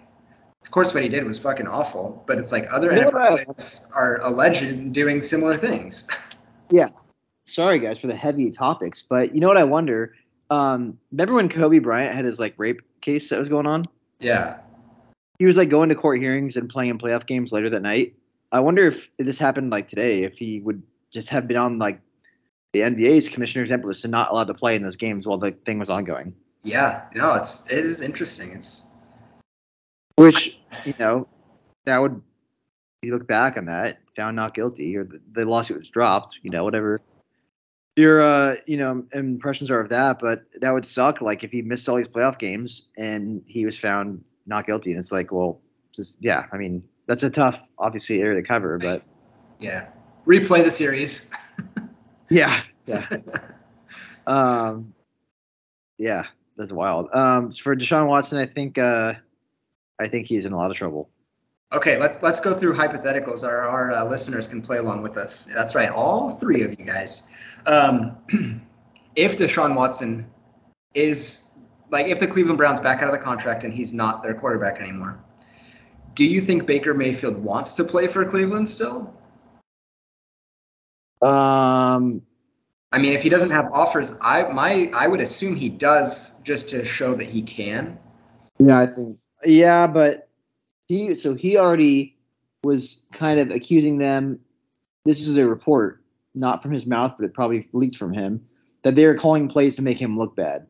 [0.63, 4.21] of course, what he did was fucking awful, but it's like other NFL players are
[4.23, 6.07] alleged doing similar things.
[6.71, 6.89] Yeah.
[7.47, 10.15] Sorry, guys, for the heavy topics, but you know what I wonder?
[10.51, 13.85] Um, remember when Kobe Bryant had his like rape case that was going on?
[14.21, 14.59] Yeah.
[15.39, 18.15] He was like going to court hearings and playing in playoff games later that night.
[18.53, 22.03] I wonder if, this happened like today, if he would just have been on like
[22.75, 25.79] the NBA's commissioner's list and not allowed to play in those games while the thing
[25.79, 26.35] was ongoing.
[26.65, 28.51] Yeah, no, it's it is interesting.
[28.51, 28.88] It's
[30.19, 31.27] which, you know,
[31.85, 32.21] that would,
[33.03, 36.51] you look back on that, found not guilty, or the, the lawsuit was dropped, you
[36.51, 37.01] know, whatever
[37.99, 40.21] your, uh, you know, impressions are of that.
[40.21, 43.77] But that would suck, like, if he missed all these playoff games and he was
[43.77, 44.93] found not guilty.
[44.93, 45.61] And it's like, well,
[45.93, 49.03] just, yeah, I mean, that's a tough, obviously, area to cover, but.
[49.59, 49.89] Yeah.
[50.27, 51.29] Replay the series.
[52.31, 52.63] yeah.
[52.87, 53.05] Yeah.
[54.29, 54.95] um,
[55.99, 56.23] yeah,
[56.57, 57.09] that's wild.
[57.13, 59.15] Um, for Deshaun Watson, I think, uh,
[59.99, 61.11] I think he's in a lot of trouble.
[61.73, 63.45] Okay, let's let's go through hypotheticals.
[63.45, 65.49] Our our uh, listeners can play along with us.
[65.55, 67.25] That's right, all three of you guys.
[67.67, 68.17] Um,
[69.17, 70.27] if Deshaun Watson
[70.95, 71.51] is
[71.91, 74.81] like if the Cleveland Browns back out of the contract and he's not their quarterback
[74.81, 75.23] anymore,
[76.15, 79.15] do you think Baker Mayfield wants to play for Cleveland still?
[81.21, 82.23] Um,
[82.93, 86.69] I mean, if he doesn't have offers, I my I would assume he does just
[86.71, 87.99] to show that he can.
[88.59, 90.29] Yeah, I think yeah, but
[90.89, 92.17] he so he already
[92.65, 94.39] was kind of accusing them.
[95.05, 96.03] This is a report,
[96.35, 98.45] not from his mouth, but it probably leaked from him
[98.83, 100.67] that they are calling plays to make him look bad.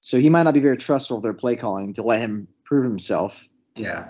[0.00, 2.84] So he might not be very trustful of their play calling to let him prove
[2.84, 3.48] himself.
[3.74, 4.08] Yeah.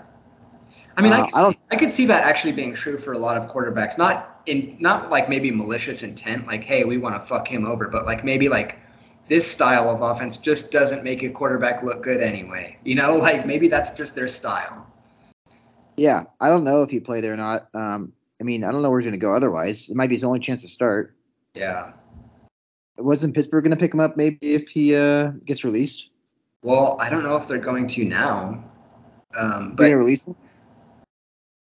[0.95, 3.13] I mean, I, Uh, could I see, I could see that actually being true for
[3.13, 3.97] a lot of quarterbacks.
[3.97, 7.87] Not in, not like maybe malicious intent, like, hey, we want to fuck him over,
[7.87, 8.77] but like maybe like
[9.27, 12.77] this style of offense just doesn't make a quarterback look good anyway.
[12.83, 14.85] You know, like maybe that's just their style.
[15.97, 17.69] Yeah, I don't know if he played there or not.
[17.73, 19.33] Um, I mean, I don't know where he's going to go.
[19.33, 21.15] Otherwise, it might be his only chance to start.
[21.55, 21.91] Yeah.
[22.97, 24.15] Wasn't Pittsburgh going to pick him up?
[24.15, 26.11] Maybe if he uh, gets released.
[26.61, 28.63] Well, I don't know if they're going to now.
[29.35, 30.35] Um, They're but release him.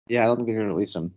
[0.08, 1.14] Yeah, I don't think they're going to release him.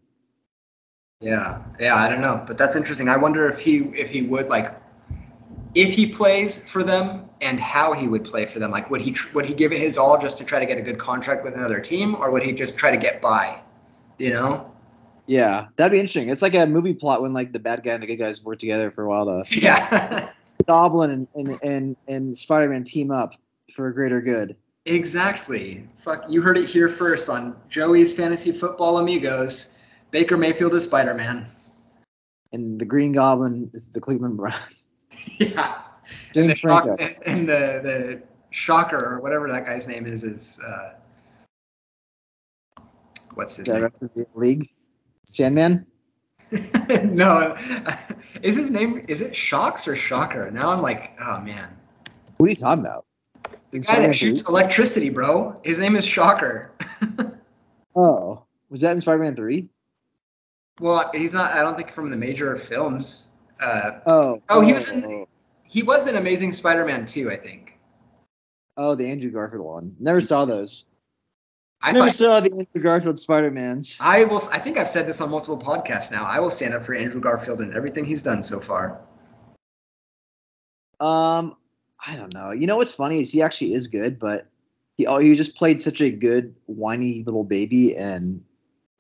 [1.19, 3.10] Yeah, yeah, I don't know, but that's interesting.
[3.10, 4.75] I wonder if he if he would like
[5.78, 8.72] if he plays for them and how he would play for them.
[8.72, 10.80] Like, would he tr- would he give it his all just to try to get
[10.80, 13.60] a good contract with another team, or would he just try to get by?
[14.18, 14.74] You know?
[15.28, 16.30] Yeah, that'd be interesting.
[16.30, 18.58] It's like a movie plot when like the bad guy and the good guys work
[18.58, 20.32] together for a while to Yeah,
[20.66, 23.36] Goblin and and and, and Spider Man team up
[23.76, 24.56] for a greater good.
[24.86, 25.86] exactly.
[26.00, 29.78] Fuck, you heard it here first on Joey's Fantasy Football Amigos.
[30.10, 31.46] Baker Mayfield is Spider Man.
[32.52, 34.86] And the Green Goblin is the Cleveland Browns.
[35.39, 35.82] yeah.
[36.36, 40.60] And the, shock, and, and the the shocker or whatever that guy's name is is
[40.65, 40.93] uh,
[43.34, 43.84] what's his name?
[43.84, 44.67] rest of the league.
[45.25, 45.86] Sandman.
[47.03, 47.58] no,
[48.41, 50.49] is his name is it Shocks or Shocker?
[50.49, 51.75] Now I'm like, oh man,
[52.38, 53.06] What are you talking about?
[53.71, 54.51] the guy that shoots 3?
[54.53, 55.60] electricity, bro.
[55.63, 56.71] His name is Shocker.
[57.99, 59.67] Oh, was that in Spider Man Three?
[60.80, 61.53] well, he's not.
[61.53, 63.30] I don't think from the major films.
[63.60, 64.41] Uh, Oh.
[64.50, 65.28] Oh, he was oh, in- oh.
[65.63, 67.78] he was in Amazing Spider-Man 2, I think.
[68.78, 69.96] Oh, the Andrew Garfield one.
[70.00, 70.86] Never saw those.
[71.82, 73.96] I Never saw the Andrew Garfield Spider Mans.
[74.00, 74.41] I will.
[74.52, 76.26] I think I've said this on multiple podcasts now.
[76.26, 79.00] I will stand up for Andrew Garfield and everything he's done so far.
[81.00, 81.56] Um,
[82.06, 82.52] I don't know.
[82.52, 84.48] You know what's funny is he actually is good, but
[84.96, 88.43] he oh he just played such a good whiny little baby, and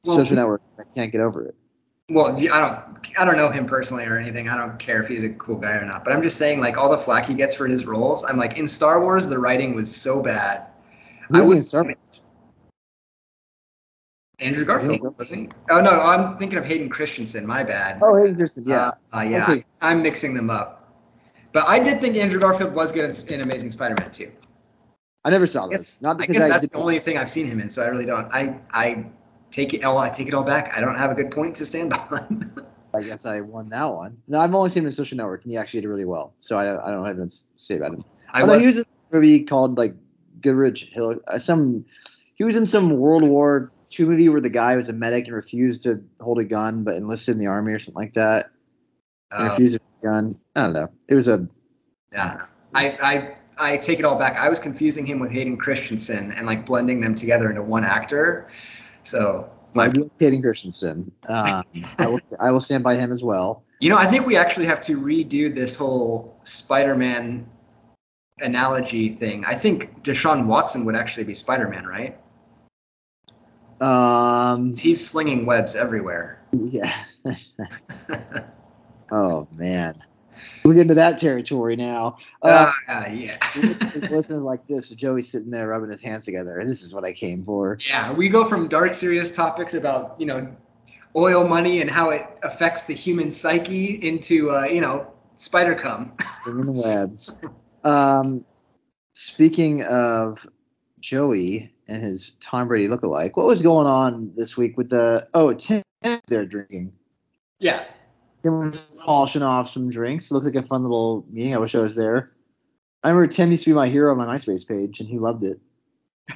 [0.05, 1.55] Well, social network I can't get over it.
[2.09, 4.47] Well, I don't, I don't know him personally or anything.
[4.47, 6.05] I don't care if he's a cool guy or not.
[6.05, 8.23] But I'm just saying, like all the flack he gets for his roles.
[8.23, 10.67] I'm like, in Star Wars, the writing was so bad.
[11.33, 12.21] I would- in Star Wars?
[14.39, 14.63] Andrew?
[14.63, 15.49] Garfield, wasn't he?
[15.71, 17.45] Oh no, I'm thinking of Hayden Christensen.
[17.45, 17.97] My bad.
[18.03, 18.71] Oh, Hayden Christensen.
[18.71, 19.65] Yeah, Uh, uh, yeah, Okay.
[19.81, 20.93] I'm mixing them up.
[21.53, 24.31] But I did think Andrew Garfield was good in, in Amazing Spider-Man too.
[25.25, 25.99] I never saw I those.
[26.03, 27.87] Not I because guess I, that's the only thing I've seen him in, so I
[27.87, 28.31] really don't.
[28.31, 29.07] I I
[29.57, 29.83] take it.
[29.83, 30.77] Oh, I take it all back.
[30.77, 32.53] I don't have a good point to stand on.
[32.93, 34.17] I guess I won that one.
[34.27, 36.33] No, I've only seen him in Social Network, and he actually did really well.
[36.39, 38.03] So I, I don't have anything to say about him.
[38.31, 38.61] I oh, no, was.
[38.61, 39.93] he was in a movie called like
[40.41, 41.19] Goodrich Hill.
[41.27, 41.85] Uh, some
[42.35, 45.35] he was in some World War II movie where the guy was a medic and
[45.35, 48.51] refused to hold a gun, but enlisted in the army or something like that.
[49.31, 50.37] Uh, refused a gun.
[50.55, 50.87] I don't know.
[51.07, 51.47] It was a
[52.13, 54.37] Yeah, I, I I take it all back.
[54.37, 58.47] I was confusing him with Hayden Christensen and like blending them together into one actor.
[59.07, 61.09] So, like, do like Christensen.
[61.29, 61.63] Um,
[61.97, 63.63] I will I will stand by him as well.
[63.79, 67.47] you know, I think we actually have to redo this whole Spider-Man
[68.39, 69.45] analogy thing.
[69.45, 72.19] I think Deshaun Watson would actually be Spider-Man, right?
[73.79, 76.41] Um, He's slinging webs everywhere.
[76.51, 76.93] yeah.
[79.11, 79.95] oh man,
[80.67, 82.17] we're getting to that territory now.
[82.41, 83.37] Uh, Uh, yeah.
[84.09, 86.61] listeners like this, Joey's sitting there rubbing his hands together.
[86.65, 87.77] This is what I came for.
[87.87, 90.53] Yeah, we go from dark, serious topics about you know
[91.15, 96.13] oil money and how it affects the human psyche into uh, you know spider cum.
[96.43, 97.35] Swinging the webs.
[97.83, 98.43] Um,
[99.13, 100.45] speaking of
[100.99, 105.53] Joey and his Tom Brady lookalike, what was going on this week with the oh
[105.53, 105.81] Tim
[106.27, 106.91] there drinking?
[107.59, 107.85] Yeah.
[108.47, 110.31] Tim was polishing off some drinks.
[110.31, 111.53] It Looked like a fun little meeting.
[111.53, 112.31] I wish I was there.
[113.03, 115.43] I remember Tim used to be my hero on my MySpace page, and he loved
[115.43, 115.59] it.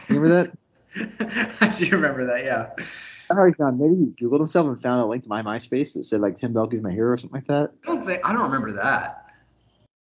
[0.09, 1.57] Remember that?
[1.61, 2.43] I do remember that.
[2.43, 2.69] Yeah.
[2.77, 3.79] I don't know how he found.
[3.79, 6.53] Maybe he googled himself and found a link to my MySpace that said like Tim
[6.53, 7.71] Belky's my hero or something like that.
[7.83, 9.25] I don't think I don't remember that.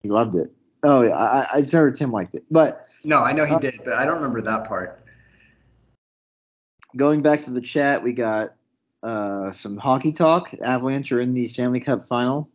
[0.03, 0.49] He loved it.
[0.83, 2.45] Oh yeah, I, I- I just remember Tim liked it.
[2.51, 5.05] But No, I know he Uh, did, but I don't remember that part.
[6.97, 8.55] going back to the chat, we got
[9.03, 10.51] uh, some hockey talk.
[10.65, 12.49] Avalanche are in the Stanley Cup final.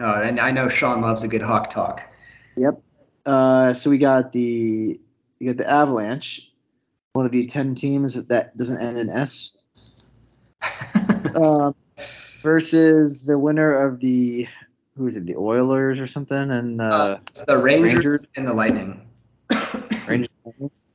[0.00, 2.02] Oh, and I know Sean loves a good hawk talk.
[2.56, 2.80] Yep.
[3.26, 4.98] Uh, so we got the
[5.38, 6.50] you got the Avalanche,
[7.12, 9.56] one of the ten teams that doesn't end in S,
[11.36, 11.74] um,
[12.42, 14.46] versus the winner of the
[14.96, 15.26] who is it?
[15.26, 16.50] The Oilers or something?
[16.50, 18.26] And uh, Uh, the Rangers, Rangers.
[18.36, 19.08] and the Lightning.
[20.06, 20.28] Rangers.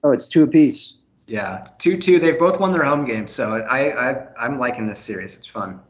[0.03, 0.97] Oh, it's two apiece.
[1.27, 2.19] Yeah, two two.
[2.19, 5.37] They've both won their home games, so I, I I'm liking this series.
[5.37, 5.81] It's fun.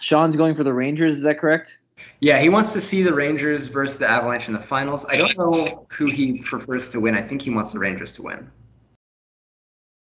[0.00, 1.16] Sean's going for the Rangers.
[1.16, 1.78] Is that correct?
[2.20, 5.04] Yeah, he wants to see the Rangers versus the Avalanche in the finals.
[5.06, 7.14] I don't know who he prefers to win.
[7.14, 8.50] I think he wants the Rangers to win.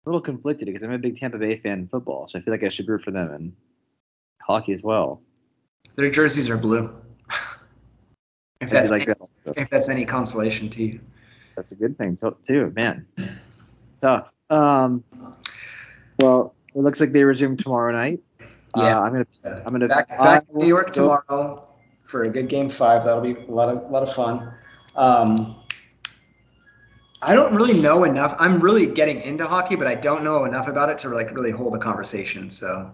[0.06, 2.52] A little conflicted because I'm a big Tampa Bay fan in football, so I feel
[2.52, 3.54] like I should root for them in
[4.42, 5.22] hockey as well.
[5.96, 6.94] Their jerseys are blue.
[8.62, 9.14] if that's like any,
[9.46, 9.54] that.
[9.58, 11.00] if that's any consolation to you.
[11.56, 13.06] That's a good thing to- too, man.
[14.06, 14.32] Tough.
[14.52, 15.04] Um,
[16.20, 18.22] well, it looks like they resume tomorrow night.
[18.78, 19.00] Yeah.
[19.00, 19.26] Uh, I'm gonna.
[19.66, 19.88] I'm gonna.
[19.88, 21.68] back, back to New York go- tomorrow
[22.04, 23.04] for a good game five.
[23.04, 24.52] That'll be a lot of lot of fun.
[24.96, 25.56] Um,
[27.24, 28.36] I don't really know enough.
[28.38, 31.50] I'm really getting into hockey, but I don't know enough about it to like really
[31.50, 32.52] hold a conversation.
[32.52, 32.94] So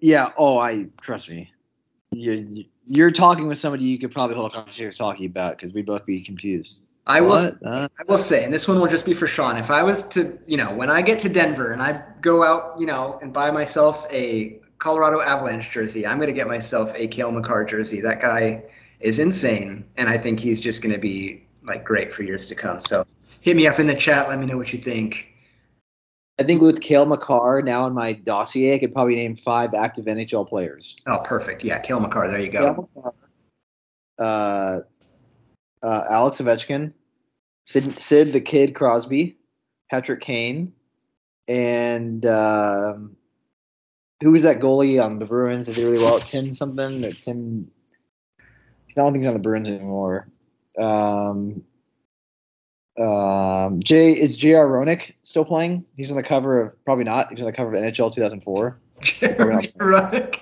[0.00, 0.32] Yeah.
[0.36, 1.50] Oh, I trust me.
[2.10, 2.44] You're
[2.86, 6.04] you're talking with somebody you could probably hold a conversation talking about because we'd both
[6.04, 6.80] be confused.
[7.06, 7.30] I will.
[7.30, 7.54] What?
[7.64, 9.56] Uh, I will say, and this one will just be for Sean.
[9.56, 12.78] If I was to, you know, when I get to Denver and I go out,
[12.78, 17.06] you know, and buy myself a Colorado Avalanche jersey, I'm going to get myself a
[17.06, 18.00] Cale Makar jersey.
[18.00, 18.64] That guy
[19.00, 22.54] is insane, and I think he's just going to be like great for years to
[22.54, 22.80] come.
[22.80, 23.04] So
[23.40, 24.28] hit me up in the chat.
[24.28, 25.26] Let me know what you think.
[26.38, 30.04] I think with Cale Makar now in my dossier, I could probably name five active
[30.04, 30.96] NHL players.
[31.06, 31.64] Oh, perfect.
[31.64, 32.28] Yeah, Cale Makar.
[32.28, 32.60] There you go.
[32.60, 33.14] Cale Makar,
[34.18, 34.80] uh,
[35.82, 36.92] uh, Alex Ovechkin,
[37.64, 39.36] Sid, Sid the Kid Crosby,
[39.90, 40.72] Patrick Kane,
[41.46, 43.16] and um,
[44.22, 46.20] who was that goalie on the Bruins that did really well?
[46.20, 47.04] Tim something.
[47.04, 47.70] Or Tim.
[48.40, 50.28] I don't think he's on the Bruins anymore.
[50.78, 51.62] Um,
[52.98, 54.66] um, Jay is J.R.
[54.66, 55.84] Roenick still playing?
[55.96, 57.28] He's on the cover of probably not.
[57.30, 58.78] He's on the cover of NHL 2004.
[59.02, 60.40] Jeremy Roenick.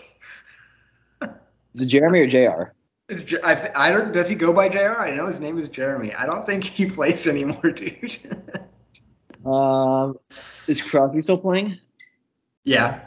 [1.75, 2.73] Is it Jeremy or Jr.?
[3.09, 4.13] I, I don't.
[4.13, 4.97] Does he go by Jr?
[4.99, 6.13] I know his name is Jeremy.
[6.15, 8.17] I don't think he plays anymore, dude.
[9.45, 10.19] Um,
[10.67, 11.79] is Crosby still playing?
[12.65, 13.01] yeah.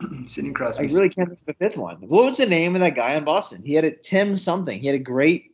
[0.28, 0.86] Sidney I Crosby.
[0.86, 1.96] really can't think of a fifth one.
[1.96, 3.62] What was the name of that guy in Boston?
[3.64, 4.80] He had a Tim something.
[4.80, 5.52] He had a great,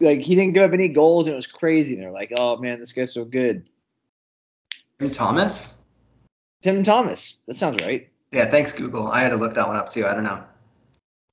[0.00, 1.96] like he didn't give up any goals and it was crazy.
[1.96, 3.66] They're like, oh man, this guy's so good.
[5.00, 5.74] Tim Thomas.
[6.60, 7.38] Tim Thomas.
[7.48, 8.08] That sounds right.
[8.32, 9.08] Yeah, thanks Google.
[9.08, 10.06] I had to look that one up too.
[10.06, 10.44] I don't know.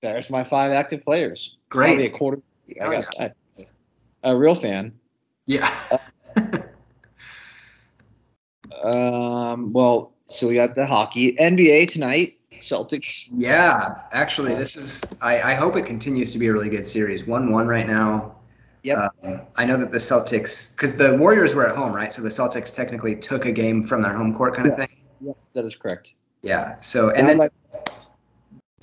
[0.04, 1.56] There's my five active players.
[1.70, 1.88] Great.
[1.88, 2.42] Probably a quarter.
[2.82, 3.32] I Oh, got.
[4.24, 4.94] A real fan.
[5.46, 5.74] Yeah.
[8.84, 12.34] Um, well, so we got the hockey NBA tonight.
[12.54, 13.30] Celtics.
[13.32, 13.96] yeah.
[14.12, 15.02] Actually, this is.
[15.22, 17.26] I, I hope it continues to be a really good series.
[17.26, 18.36] One one right now.
[18.84, 19.14] Yep.
[19.24, 22.12] Um, I know that the Celtics, because the Warriors were at home, right?
[22.12, 24.88] So the Celtics technically took a game from their home court, kind of thing.
[25.22, 26.16] Yeah, that is correct.
[26.42, 26.80] Yeah.
[26.82, 27.50] So and then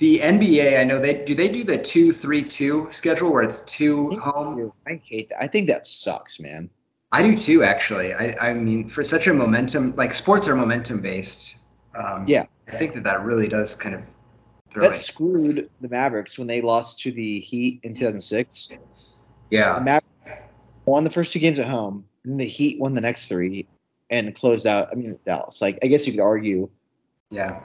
[0.01, 1.35] the NBA, I know they do.
[1.35, 4.71] They do the two three two schedule where it's two home.
[4.87, 5.43] I hate that.
[5.43, 6.71] I think that sucks, man.
[7.11, 8.11] I do too, actually.
[8.15, 11.57] I, I mean, for such a momentum, like sports are momentum based.
[11.95, 12.45] Um, Yeah.
[12.67, 14.01] I think that that really does kind of
[14.71, 14.95] throw That it.
[14.95, 18.69] screwed the Mavericks when they lost to the Heat in 2006.
[18.69, 18.77] The
[19.51, 19.77] Yeah.
[19.83, 20.41] Mavericks
[20.85, 23.67] won the first two games at home, and the Heat won the next three
[24.09, 24.87] and closed out.
[24.91, 25.61] I mean, Dallas.
[25.61, 26.67] Like, I guess you could argue.
[27.29, 27.59] Yeah.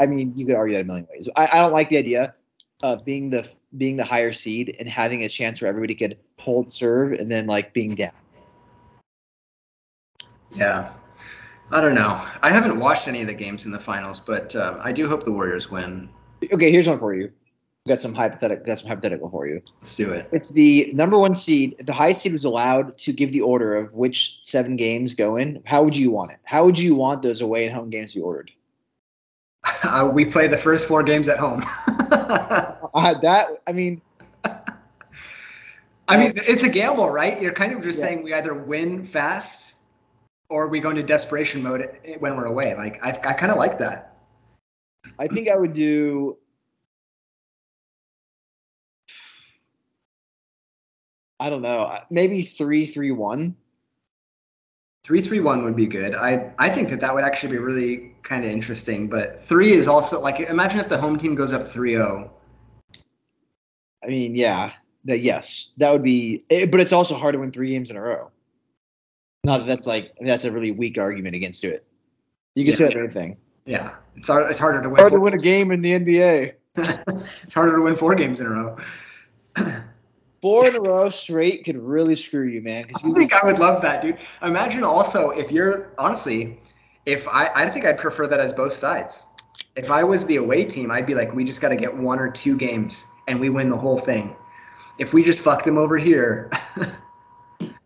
[0.00, 1.28] I mean, you could argue that a million ways.
[1.36, 2.34] I, I don't like the idea
[2.82, 6.68] of being the being the higher seed and having a chance where everybody could hold
[6.70, 8.12] serve and then like being down.
[10.54, 10.90] Yeah.
[11.70, 12.20] I don't know.
[12.42, 15.24] I haven't watched any of the games in the finals, but um, I do hope
[15.24, 16.08] the Warriors win.
[16.52, 17.30] Okay, here's one for you.
[17.86, 18.66] Got some hypothetical.
[18.66, 19.62] Got some hypothetical for you.
[19.80, 20.28] Let's do it.
[20.32, 23.76] If the number one seed, if the high seed was allowed to give the order
[23.76, 26.38] of which seven games go in, how would you want it?
[26.44, 28.50] How would you want those away and home games to be ordered?
[29.84, 31.62] Uh, we play the first four games at home.
[32.92, 34.02] Uh, that I mean,
[36.08, 37.40] I mean, it's a gamble, right?
[37.40, 38.06] You're kind of just Yeah.
[38.06, 39.76] saying we either win fast
[40.48, 41.88] or we go into desperation mode
[42.18, 42.74] when we're away.
[42.74, 44.16] Like, I, I kind of like that.
[45.20, 46.36] I think I would do.
[51.38, 51.96] I don't know.
[52.10, 53.56] Maybe three, three, one.
[55.02, 56.14] Three three one would be good.
[56.14, 59.08] I I think that that would actually be really kind of interesting.
[59.08, 62.28] But three is also like imagine if the home team goes up 3-0.
[64.04, 64.72] I mean, yeah,
[65.06, 66.40] that yes, that would be.
[66.50, 68.30] It, but it's also hard to win three games in a row.
[69.44, 71.86] Not that that's like that's a really weak argument against it.
[72.54, 72.76] You can Yeah.
[72.76, 73.36] say that for anything.
[73.64, 74.98] Yeah, it's hard, it's harder to win.
[74.98, 76.52] Hard to four- win a game in the NBA.
[77.42, 78.76] it's harder to win four games in a row.
[80.40, 82.86] Four in a row straight could really screw you, man.
[82.94, 84.18] I you think I would love that, dude.
[84.42, 86.58] Imagine also if you're honestly,
[87.06, 89.26] if I I think I'd prefer that as both sides.
[89.76, 92.18] If I was the away team, I'd be like, we just got to get one
[92.18, 94.34] or two games and we win the whole thing.
[94.98, 96.50] If we just fuck them over here,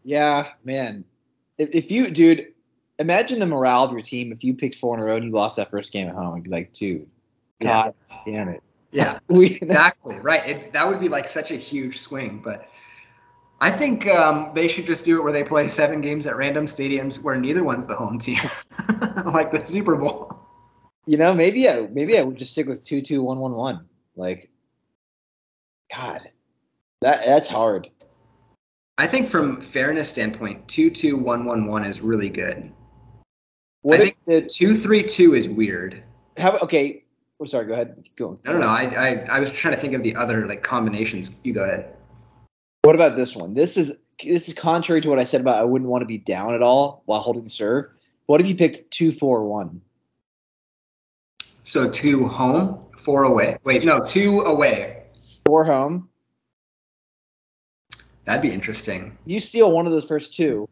[0.05, 1.05] Yeah, man.
[1.59, 2.53] If, if you, dude,
[2.99, 5.31] imagine the morale of your team if you picked four in a row and you
[5.31, 6.35] lost that first game at home.
[6.35, 7.09] I'd be like, dude,
[7.59, 7.85] Yeah.
[7.85, 7.95] God
[8.26, 8.62] damn it.
[8.95, 10.49] Yeah, We, exactly right.
[10.49, 12.68] It, that would be like such a huge swing, but
[13.61, 16.66] I think um, they should just do it where they play seven games at random
[16.66, 18.38] stadiums where neither one's the home team,
[19.26, 20.38] like the Super Bowl.
[21.07, 23.88] You know, maybe I maybe I would just stick with two two one one one.
[24.16, 24.51] Like,
[25.95, 26.30] God,
[27.01, 27.90] that that's hard.
[28.97, 32.72] I think from fairness standpoint, two two one one one is really good.
[33.82, 36.03] What I think the two three two is weird.
[36.36, 37.04] how okay?
[37.45, 37.66] Oh, sorry.
[37.66, 38.09] Go ahead.
[38.16, 38.40] Go.
[38.47, 38.68] I don't know.
[38.68, 41.36] I, I I was trying to think of the other like combinations.
[41.45, 41.95] You go ahead.
[42.80, 43.53] What about this one?
[43.53, 43.92] This is
[44.24, 46.62] this is contrary to what I said about I wouldn't want to be down at
[46.62, 47.90] all while holding serve.
[48.26, 49.82] What if you picked two four one?
[51.64, 53.59] So two home, four away.
[53.64, 55.03] Wait, no, two away.
[55.45, 56.09] Four home.
[58.24, 59.18] That'd be interesting.
[59.26, 60.66] You steal one of those first two,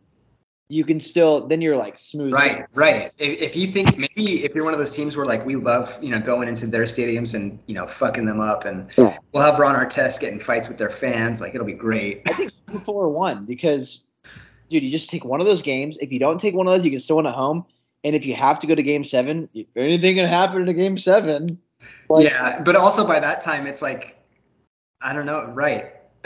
[0.73, 2.33] you can still then you're like smooth.
[2.33, 3.13] Right, right.
[3.19, 5.99] If, if you think maybe if you're one of those teams where like we love,
[6.03, 9.19] you know, going into their stadiums and you know fucking them up, and Yeah.
[9.33, 12.23] we'll have Ron Artest getting fights with their fans, like it'll be great.
[12.27, 12.53] I think
[12.87, 14.07] four one because,
[14.71, 15.99] dude, you just take one of those games.
[16.01, 17.67] If you don't take one of those, you can still win at home.
[18.05, 20.97] And if you have to go to game seven, anything can happen in a game
[20.97, 21.61] seven.
[22.09, 24.17] Like, yeah, but also by that time it's like,
[25.03, 25.93] I don't know, right?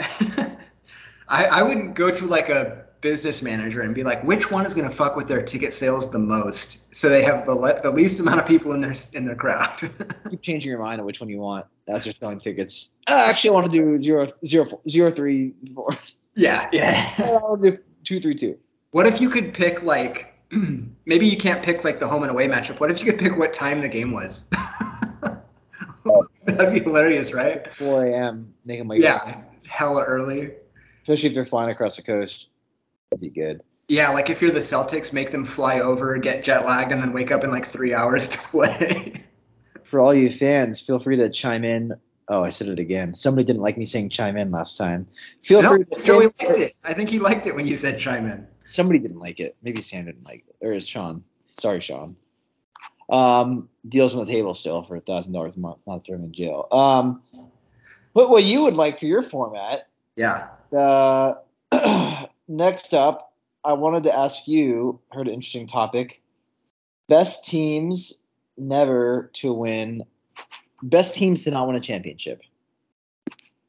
[1.27, 4.73] I I wouldn't go to like a business manager and be like, which one is
[4.73, 7.91] going to fuck with their ticket sales the most, so they have the le- the
[7.91, 9.77] least amount of people in their in their crowd.
[10.29, 12.91] keep changing your mind on which one you want as you're selling tickets.
[13.09, 15.89] Uh, actually, I want to do zero, zero, four, zero, three, four.
[16.35, 17.13] yeah, yeah.
[17.19, 18.57] I want to do two, three, two.
[18.91, 20.33] What if you could pick like
[21.05, 22.79] maybe you can't pick like the home and away matchup.
[22.79, 24.45] What if you could pick what time the game was?
[26.45, 27.71] That'd be hilarious, right?
[27.73, 28.53] 4 a.m.
[28.65, 30.51] Making my Yeah, hella early.
[31.01, 32.49] especially if they're flying across the coast.
[33.11, 33.61] That'd be good.
[33.87, 37.13] Yeah, like if you're the Celtics, make them fly over, get jet lagged, and then
[37.13, 39.23] wake up in like three hours to play.
[39.83, 41.93] For all you fans, feel free to chime in.
[42.27, 43.15] Oh, I said it again.
[43.15, 45.07] Somebody didn't like me saying chime in last time.
[45.45, 45.85] Feel no, free.
[45.85, 46.75] To, Joey liked it.
[46.83, 48.45] I think he liked it when you said chime in.
[48.67, 49.55] Somebody didn't like it.
[49.63, 50.55] Maybe Sam didn't like it.
[50.59, 51.23] Or is Sean?
[51.57, 52.17] Sorry, Sean.
[53.09, 55.77] Um, deals on the table still for a thousand dollars a month.
[55.87, 56.67] Not throw him in jail.
[56.73, 57.21] Um,
[58.13, 59.87] but what you would like for your format?
[60.17, 60.49] Yeah.
[60.75, 61.35] Uh,
[62.47, 63.33] next up,
[63.63, 64.99] I wanted to ask you.
[65.11, 66.21] Heard an interesting topic.
[67.09, 68.13] Best teams
[68.57, 70.03] never to win.
[70.83, 72.41] Best teams to not win a championship.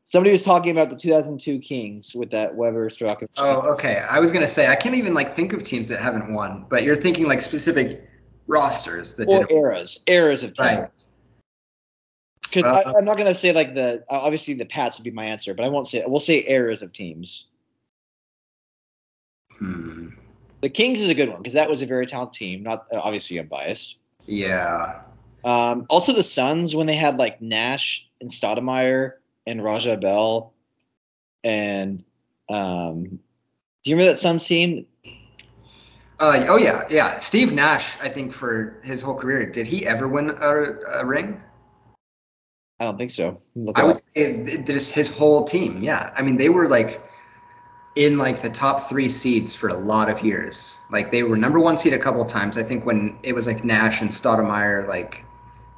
[0.05, 3.29] Somebody was talking about the 2002 Kings with that Webber Straka.
[3.37, 4.03] Oh, okay.
[4.09, 6.83] I was gonna say I can't even like think of teams that haven't won, but
[6.83, 8.09] you're thinking like specific
[8.47, 10.81] rosters that or eras, eras of teams.
[10.81, 10.91] Right.
[12.43, 15.25] Because Uh, I'm not going to say like the obviously the Pats would be my
[15.25, 17.48] answer, but I won't say we'll say eras of teams.
[19.59, 20.09] Hmm.
[20.61, 22.63] The Kings is a good one because that was a very talented team.
[22.63, 23.99] Not uh, obviously I'm biased.
[24.27, 25.01] Yeah.
[25.45, 29.15] Um, also the Suns when they had like Nash and Stoudemire
[29.47, 30.53] and Raja Bell,
[31.45, 32.05] and
[32.49, 34.87] um, do you remember that Suns team?
[36.21, 37.17] Uh, oh yeah, yeah.
[37.19, 41.41] Steve Nash, I think for his whole career, did he ever win a, a ring?
[42.81, 43.39] I don't think so.
[43.75, 43.99] I would up.
[43.99, 45.83] say this his whole team.
[45.83, 47.01] Yeah, I mean they were like
[47.97, 50.79] in like the top three seeds for a lot of years.
[50.91, 52.57] Like they were number one seed a couple times.
[52.57, 55.25] I think when it was like Nash and Stoudemire, like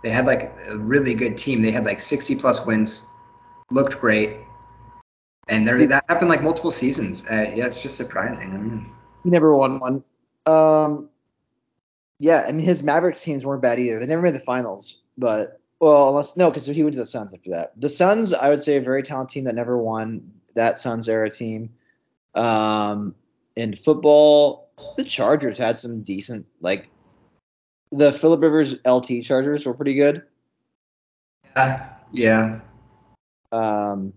[0.03, 1.63] they had like a really good team.
[1.63, 3.05] They had like sixty plus wins,
[3.71, 4.37] looked great,
[5.49, 7.25] and there that happened like multiple seasons.
[7.31, 8.53] Uh, yeah, it's just surprising.
[8.53, 8.93] I mean,
[9.25, 10.05] He never won one.
[10.47, 11.11] Um,
[12.19, 13.99] yeah, I mean his Mavericks teams weren't bad either.
[13.99, 17.33] They never made the finals, but well, unless no, because he went to the Suns
[17.33, 17.73] after that.
[17.81, 20.31] The Suns, I would say, a very talented team that never won.
[20.55, 21.71] That Suns era team.
[22.35, 23.14] Um,
[23.57, 26.89] in football, the Chargers had some decent like.
[27.93, 30.22] The Philip Rivers LT Chargers were pretty good.
[31.57, 32.61] yeah, yeah.
[33.51, 34.12] Um,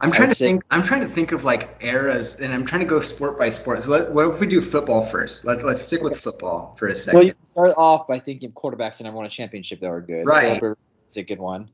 [0.00, 0.62] I'm trying to think.
[0.70, 3.82] I'm trying to think of like eras, and I'm trying to go sport by sport.
[3.82, 5.44] So let, what if we do football first?
[5.44, 7.18] Let, let's stick with football for a second.
[7.18, 9.90] well, you can start off by thinking of quarterbacks that never won a championship that
[9.90, 10.26] were good.
[10.26, 10.42] Right.
[10.42, 10.76] Philip Rivers
[11.12, 11.68] is a good one.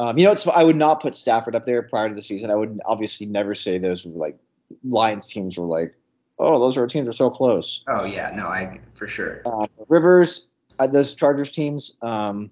[0.00, 2.50] Um, you know, it's I would not put Stafford up there prior to the season.
[2.50, 4.38] I would obviously never say those were like
[4.82, 5.94] Lions teams were like,
[6.38, 7.84] oh, those are teams are so close.
[7.86, 9.42] oh yeah, no, I for sure.
[9.44, 10.48] Uh, Rivers,
[10.78, 12.50] uh, those Chargers teams, um,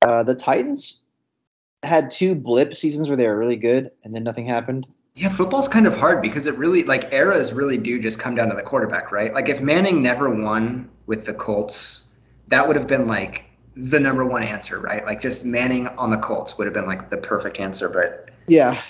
[0.00, 1.02] uh, the Titans
[1.82, 4.86] had two blip seasons where they were really good, and then nothing happened.
[5.16, 8.48] Yeah, football's kind of hard because it really like eras really do just come down
[8.48, 9.34] to the quarterback, right?
[9.34, 12.04] Like if Manning never won with the Colts,
[12.46, 13.44] that would have been like
[13.78, 15.04] the number one answer, right?
[15.04, 18.80] Like just Manning on the Colts would have been like the perfect answer, but Yeah,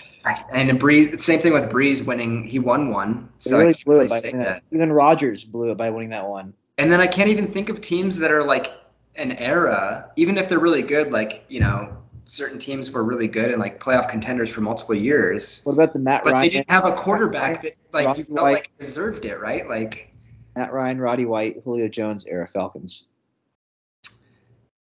[0.52, 2.44] and Brees, same thing with Brees winning.
[2.44, 4.38] He won one, so I really can't really say that.
[4.40, 4.62] that.
[4.72, 6.54] Even Rodgers blew it by winning that one.
[6.78, 8.72] And then I can't even think of teams that are like
[9.16, 13.50] an era, even if they're really good, like, you know, certain teams were really good
[13.50, 15.60] and like playoff contenders for multiple years.
[15.64, 16.44] What about the Matt But Ryan?
[16.44, 18.52] they didn't have a quarterback that like Roddy you felt White.
[18.52, 19.68] like deserved it, right?
[19.68, 20.14] Like
[20.56, 23.07] Matt Ryan, Roddy White, Julio Jones era Falcons.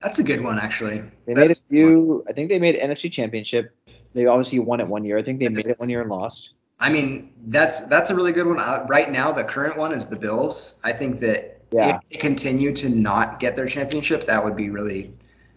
[0.02, 1.04] That's a good one actually.
[1.26, 2.24] They made a few.
[2.28, 3.76] I think they made NFC Championship.
[4.14, 5.18] They obviously won it one year.
[5.18, 6.52] I think they made it one year and lost.
[6.80, 8.60] I mean, that's that's a really good one.
[8.60, 10.80] Uh, right now, the current one is the Bills.
[10.84, 11.98] I think that Yeah.
[11.98, 15.14] if they continue to not get their championship, that would be really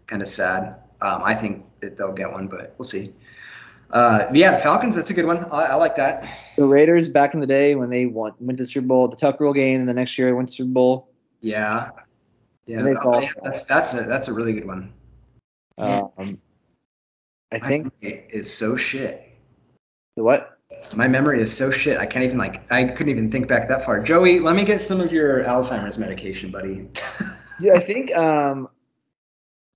[0.06, 0.76] kind of sad.
[1.00, 3.14] Um, I think that they'll get one, but we'll see.
[3.90, 4.94] Uh, yeah, the Falcons.
[4.94, 5.44] That's a good one.
[5.46, 6.28] I, I like that.
[6.56, 9.16] The Raiders back in the day when they won, went to the Super Bowl, the
[9.16, 11.08] Tuck Rule game, and the next year they went to Super Bowl.
[11.40, 11.90] Yeah,
[12.66, 12.78] yeah.
[12.78, 13.22] And they fall.
[13.22, 14.92] yeah, that's that's a that's a really good one.
[15.78, 16.38] Um,
[17.52, 19.28] I My think memory is so shit.
[20.14, 20.58] what?
[20.94, 21.98] My memory is so shit.
[21.98, 22.70] I can't even like.
[22.72, 24.00] I couldn't even think back that far.
[24.02, 26.88] Joey, let me get some of your Alzheimer's medication, buddy.
[27.60, 28.68] Yeah, I think um,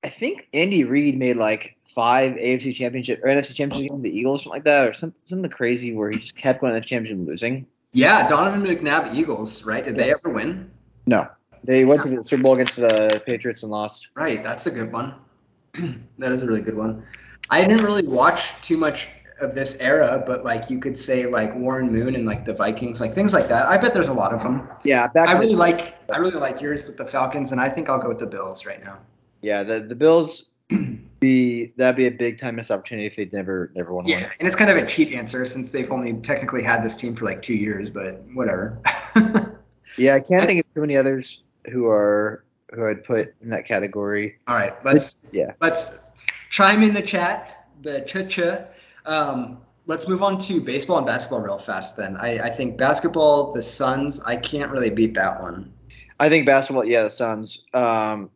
[0.02, 4.42] I think Andy Reid made like five AFC Championship or NFC Championship game, the Eagles,
[4.42, 7.24] something like that, or some, something crazy where he just kept going to the championship
[7.28, 7.64] losing.
[7.92, 9.84] yeah, Donovan McNabb Eagles, right?
[9.84, 10.68] Did they ever win?
[11.06, 11.28] No,
[11.64, 14.08] they went to the Super Bowl against the Patriots and lost.
[14.14, 15.14] Right, that's a good one.
[16.18, 17.02] that is a really good one.
[17.50, 19.08] I didn't really watch too much
[19.40, 23.00] of this era, but like you could say like Warren Moon and like the Vikings,
[23.00, 23.66] like things like that.
[23.66, 24.68] I bet there's a lot of them.
[24.84, 27.60] Yeah, back I in the- really like I really like yours with the Falcons, and
[27.60, 28.98] I think I'll go with the Bills right now.
[29.42, 30.46] yeah the the Bills
[31.20, 34.30] be that'd be a big time missed opportunity if they'd never never won Yeah, one.
[34.40, 37.24] and it's kind of a cheap answer since they've only technically had this team for
[37.24, 38.78] like two years, but whatever.
[39.96, 42.44] Yeah, I can't think of too many others who are
[42.74, 44.36] who I'd put in that category.
[44.46, 45.52] All right, let's Yeah.
[45.60, 45.98] let's
[46.50, 48.64] chime in the chat, the cha-cha.
[49.06, 51.96] Um, let's move on to baseball and basketball real fast.
[51.96, 54.20] Then I, I think basketball, the Suns.
[54.20, 55.72] I can't really beat that one.
[56.20, 56.84] I think basketball.
[56.84, 57.64] Yeah, the Suns.
[57.74, 58.30] Um,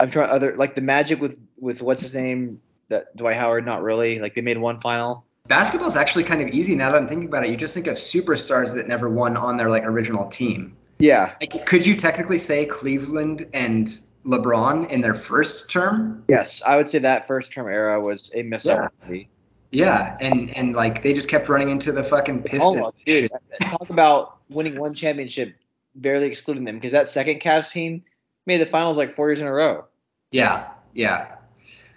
[0.00, 3.64] I'm trying other like the Magic with with what's his name that Dwight Howard.
[3.64, 4.18] Not really.
[4.18, 5.24] Like they made one final.
[5.48, 7.50] Basketball is actually kind of easy now that I'm thinking about it.
[7.50, 10.75] You just think of superstars that never won on their like original team.
[10.98, 11.34] Yeah.
[11.40, 16.24] Like, could you technically say Cleveland and LeBron in their first term?
[16.28, 18.84] Yes, I would say that first term era was a missed Yeah.
[18.84, 19.28] opportunity.
[19.72, 22.76] Yeah, and and like they just kept running into the fucking Pistons.
[22.76, 23.30] Almost, dude.
[23.62, 25.54] Talk about winning one championship,
[25.96, 28.02] barely excluding them because that second Cavs team
[28.46, 29.84] made the finals like four years in a row.
[30.30, 31.34] Yeah, yeah.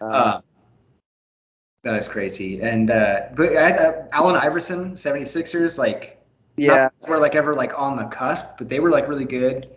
[0.01, 0.41] Uh, Uh,
[1.83, 2.59] that is crazy.
[2.61, 6.18] And uh, but I, uh, Allen Iverson, 76ers, like
[6.59, 9.69] yeah, not we're like ever like on the cusp, but they were like really good.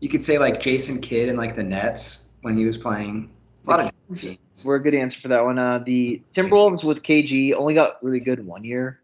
[0.00, 3.30] You could say like Jason Kidd and like the Nets when he was playing.
[3.66, 4.64] A lot of different teams.
[4.64, 5.58] we're a good answer for that one.
[5.58, 9.00] Uh, the Timberwolves with KG only got really good one year.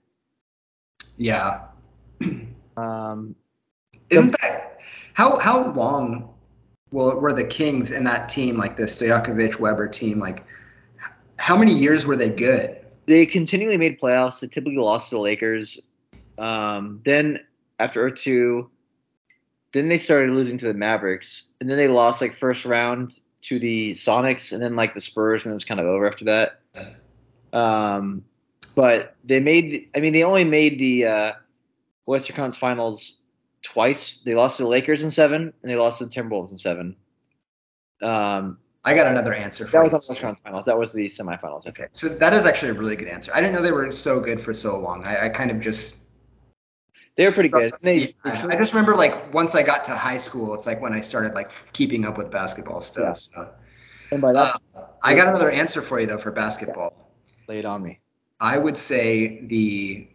[1.17, 1.63] Yeah.
[2.77, 3.35] Um,
[4.11, 4.81] Isn't that
[5.15, 6.29] how how long
[6.91, 10.45] well were the Kings in that team like the Stojakovic Webber team like
[11.39, 12.79] how many years were they good?
[13.09, 14.41] they continually made playoffs.
[14.41, 15.81] They typically lost to the Lakers.
[16.39, 17.41] Um, then
[17.79, 18.71] after 02,
[19.75, 23.59] then they started losing to the Mavericks, and then they lost like first round to
[23.59, 26.61] the Sonics, and then like the Spurs, and it was kind of over after that.
[27.53, 28.25] Um,
[28.75, 29.89] but they made.
[29.95, 31.33] I mean, they only made the uh,
[32.07, 33.19] Western Conference Finals
[33.63, 34.21] twice.
[34.25, 36.97] They lost to the Lakers in seven, and they lost to the Timberwolves in seven.
[38.03, 39.85] Um, I got another answer for that you.
[39.85, 40.65] was not the Western Conference Finals.
[40.67, 41.67] That was the semifinals.
[41.67, 43.33] Okay, so that is actually a really good answer.
[43.35, 45.07] I didn't know they were so good for so long.
[45.07, 46.08] I, I kind of just
[47.19, 47.75] They were pretty good.
[47.83, 50.93] They, Yeah, I just remember like once I got to high school, it's like when
[50.93, 53.05] I started like keeping up with basketball stuff.
[53.05, 53.43] Yeah.
[53.45, 53.55] So,
[54.13, 57.11] and by that, uh, I got another answer for you though for basketball.
[57.49, 57.99] lay it on me.
[58.41, 60.07] I would say the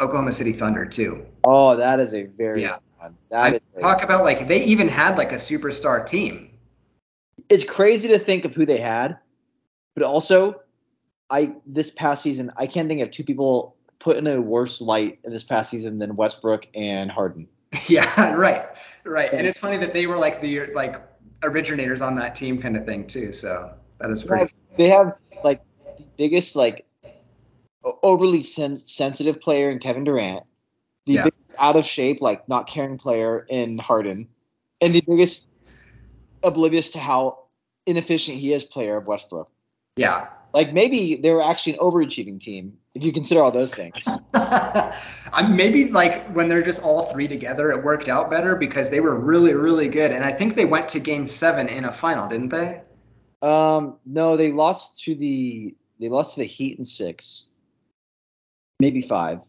[0.00, 1.24] Oklahoma City Thunder too.
[1.44, 2.78] Oh, that is a very Yeah.
[2.78, 3.16] good one.
[3.32, 6.48] I That is a- talk about like they even had like a superstar team.
[7.48, 9.16] it's crazy to think of who they had,
[9.94, 10.60] but also,
[11.30, 15.20] I this past season I can't think of two people put in a worse light
[15.22, 17.48] this past season than Westbrook and Harden.
[17.88, 18.66] yeah, right,
[19.04, 19.32] right.
[19.32, 20.96] And it's funny that they were like the like
[21.44, 23.32] originators on that team kind of thing too.
[23.32, 24.52] So that is pretty.
[24.76, 25.62] They have like
[25.96, 26.84] the biggest like
[28.02, 30.42] overly sen- sensitive player in Kevin Durant,
[31.06, 31.24] the Yeah.
[31.24, 34.28] biggest out of shape like not caring player in Harden,
[34.80, 35.48] and the biggest
[36.42, 37.44] oblivious to how
[37.86, 39.50] inefficient he is player of Westbrook.
[39.96, 40.28] Yeah.
[40.54, 44.06] Like maybe they were actually an overachieving team if you consider all those things.
[45.32, 49.00] I'm maybe like when they're just all three together, it worked out better because they
[49.00, 50.10] were really, really good.
[50.10, 52.82] And I think they went to game seven in a final, didn't they?
[53.42, 57.48] Um, no, they lost to the they lost to the Heat in six,
[58.80, 59.40] maybe five.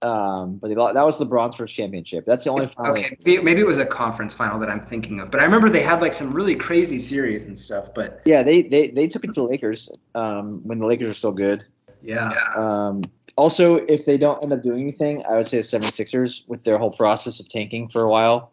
[0.00, 2.24] Um, but they, lo- that was LeBron's first championship.
[2.24, 2.92] That's the only final.
[2.92, 5.68] Okay, maybe maybe it was a conference final that I'm thinking of, but I remember
[5.68, 7.94] they had like some really crazy series and stuff.
[7.94, 11.14] But Yeah, they, they they took it to the Lakers um, when the Lakers are
[11.14, 11.64] still good.
[12.08, 13.04] Yeah, Um,
[13.36, 16.78] also, if they don't end up doing anything, I would say the 76ers with their
[16.78, 18.52] whole process of tanking for a while.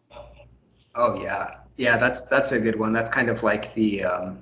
[0.95, 2.91] oh yeah, yeah, that's that's a good one.
[2.93, 4.39] That's kind of like the um,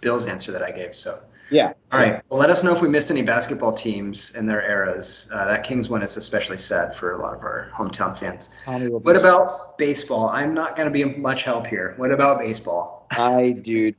[0.00, 0.94] Bills answer that I gave.
[0.94, 1.72] So Yeah.
[1.92, 5.28] all right, well, let us know if we missed any basketball teams in their eras.
[5.32, 8.50] Uh, that Kings one is especially sad for a lot of our hometown fans.
[8.64, 10.28] Tommy will be- What about baseball?
[10.28, 11.94] I'm not going to be much help here.
[11.96, 13.06] What about baseball?
[13.12, 13.96] I, dude?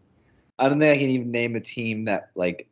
[0.59, 2.68] I don't think I can even name a team that like.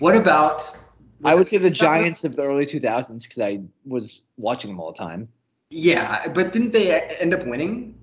[0.00, 0.76] What about?
[1.24, 4.80] I would was say the Giants of the early 2000s because I was watching them
[4.80, 5.28] all the time.
[5.70, 7.94] Yeah, but didn't they end up winning?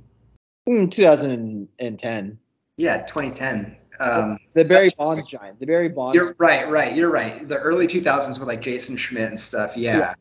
[0.67, 2.39] Hmm, 2010.
[2.77, 3.75] Yeah, 2010.
[3.99, 5.59] Um, The Barry Bonds Giant.
[5.59, 6.13] The Barry Bonds.
[6.15, 6.95] you're right, right.
[6.95, 7.47] You're right.
[7.47, 9.75] The early 2000s with like Jason Schmidt and stuff.
[9.75, 9.97] Yeah.
[9.97, 10.13] Yeah.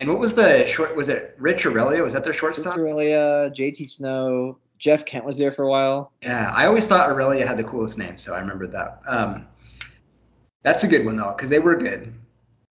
[0.00, 0.94] And what was the short?
[0.94, 2.00] Was it Rich Aurilia?
[2.02, 2.76] Was that their shortstop?
[2.76, 6.12] Aurilia, JT Snow, Jeff Kent was there for a while.
[6.22, 9.00] Yeah, I always thought Aurilia had the coolest name, so I remembered that.
[9.08, 9.48] Um,
[10.62, 12.12] that's a good one though, because they were good.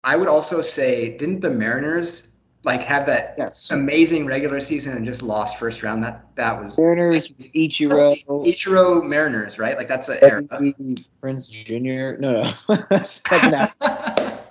[0.03, 2.31] I would also say, didn't the Mariners
[2.63, 3.71] like have that Yes.
[3.71, 6.03] amazing regular season and just lost first round?
[6.05, 8.17] That that was Mariners, Ichiro,
[8.47, 9.77] Ichiro Mariners, right?
[9.77, 10.43] Like that's an era.
[10.49, 12.21] Freddie Prinze Jr.
[12.21, 12.51] No, no,
[12.91, 14.45] that's, that's not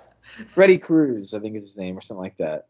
[0.48, 1.34] Freddie Cruz.
[1.34, 2.66] I think is his name or something like that.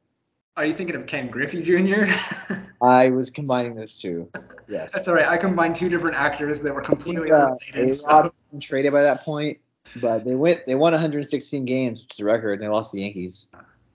[0.57, 2.05] Are you thinking of Ken Griffey Jr.?
[2.83, 4.31] I was combining those two.
[4.69, 4.93] Yes.
[4.93, 5.27] That's all right.
[5.27, 7.95] I combined two different actors that were completely Uh, unrelated.
[7.97, 9.59] so- traded by that point,
[10.01, 10.67] but they went.
[10.67, 13.49] They won 116 games, which is a record, and they lost to the Yankees.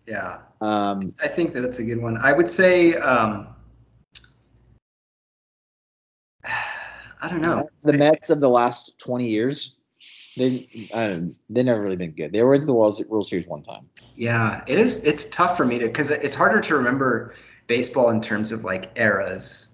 [0.07, 2.17] Yeah, Um, I think that that's a good one.
[2.17, 3.47] I would say, um,
[7.21, 7.69] I don't know.
[7.83, 9.77] the Mets of the last 20 years,
[10.37, 12.33] they don't, they never really been good.
[12.33, 13.87] They were into the World, World Series one time.
[14.15, 15.03] Yeah, it is.
[15.03, 17.35] It's tough for me to because it's harder to remember
[17.67, 19.67] baseball in terms of like eras,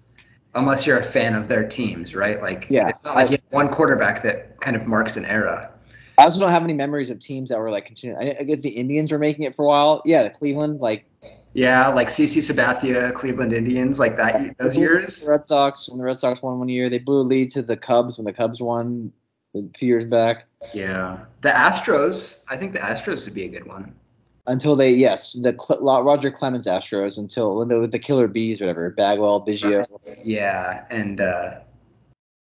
[0.54, 2.42] unless you're a fan of their teams, right?
[2.42, 5.24] Like, Yeah, it's not like I- you have one quarterback that kind of marks an
[5.24, 5.70] era.
[6.18, 8.22] I also don't have any memories of teams that were like continuing.
[8.22, 10.02] I, I guess the Indians were making it for a while.
[10.04, 11.04] Yeah, the Cleveland, like
[11.52, 15.24] Yeah, like CC Sabathia, Cleveland Indians, like that those The years.
[15.28, 17.76] Red Sox, when the Red Sox won one year, they blew a lead to the
[17.76, 19.12] Cubs when the Cubs won
[19.54, 20.46] a few years back.
[20.72, 22.40] Yeah, the Astros.
[22.48, 23.94] I think the Astros would be a good one.
[24.48, 29.44] Until they, yes, the Roger Clemens Astros until the, with the Killer Bees, whatever, Bagwell,
[29.44, 29.84] Biggio.
[30.24, 31.58] Yeah, and uh,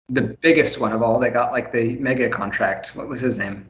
[0.09, 2.95] the biggest one of all, they got like the mega contract.
[2.95, 3.69] What was his name?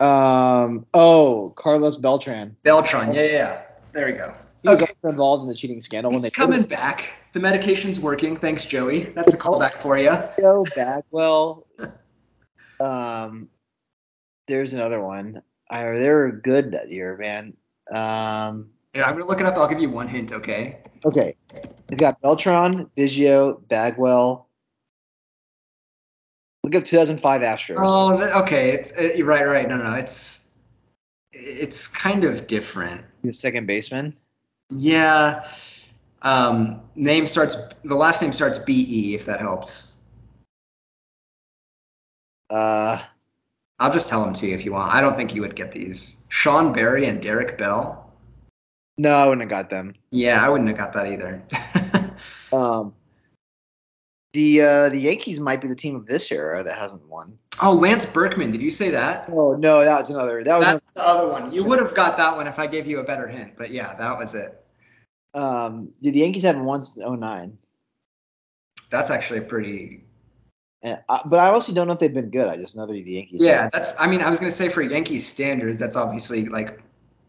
[0.00, 2.56] Um, oh, Carlos Beltran.
[2.62, 3.12] Beltran.
[3.12, 3.62] Yeah, yeah, yeah.
[3.92, 4.32] There we go.
[4.62, 7.14] He was also involved in the cheating scandal when they coming back.
[7.32, 8.36] The medication's working.
[8.36, 9.04] Thanks, Joey.
[9.04, 10.10] That's a callback for you.
[10.10, 11.66] Biggio, Bagwell.
[12.80, 13.48] Um,
[14.46, 15.42] there's another one.
[15.70, 17.54] I, they were good that year, man.
[17.90, 19.56] Um, Yeah, I'm gonna look it up.
[19.56, 20.32] I'll give you one hint.
[20.32, 20.78] Okay.
[21.04, 21.36] okay,
[21.90, 24.47] it's got Beltran, Biggio, Bagwell.
[26.68, 27.76] Look up 2005 Astros.
[27.78, 28.72] Oh, okay.
[28.72, 29.66] It's you're right, right.
[29.66, 30.48] No, no, it's
[31.32, 33.00] it's kind of different.
[33.22, 34.14] He was second baseman.
[34.76, 35.48] Yeah.
[36.20, 37.56] Um, name starts.
[37.84, 39.14] The last name starts B E.
[39.14, 39.92] If that helps.
[42.50, 42.98] Uh,
[43.78, 44.92] I'll just tell them to you if you want.
[44.92, 46.16] I don't think you would get these.
[46.28, 48.12] Sean Berry and Derek Bell.
[48.98, 49.94] no, I wouldn't have got them.
[50.10, 51.42] Yeah, I wouldn't have got that either.
[52.50, 52.94] Um,
[54.38, 57.36] the uh, the Yankees might be the team of this era that hasn't won.
[57.60, 58.52] oh, Lance Berkman.
[58.52, 59.28] Did you say that?
[59.32, 60.44] Oh no, that was another.
[60.44, 61.52] That was That's the other one.
[61.52, 63.54] You would have got that one if I gave you a better hint.
[63.58, 64.64] But yeah, that was it.
[65.34, 67.58] um, the Yankees haven't won since 09.
[68.90, 70.04] That's actually pretty.
[70.82, 72.46] And I, but I also don't know if they've been good.
[72.46, 73.42] I just know they're the Yankees.
[73.42, 73.92] Yeah, that's.
[73.98, 76.80] I mean, I was gonna say for Yankees standards, that's obviously like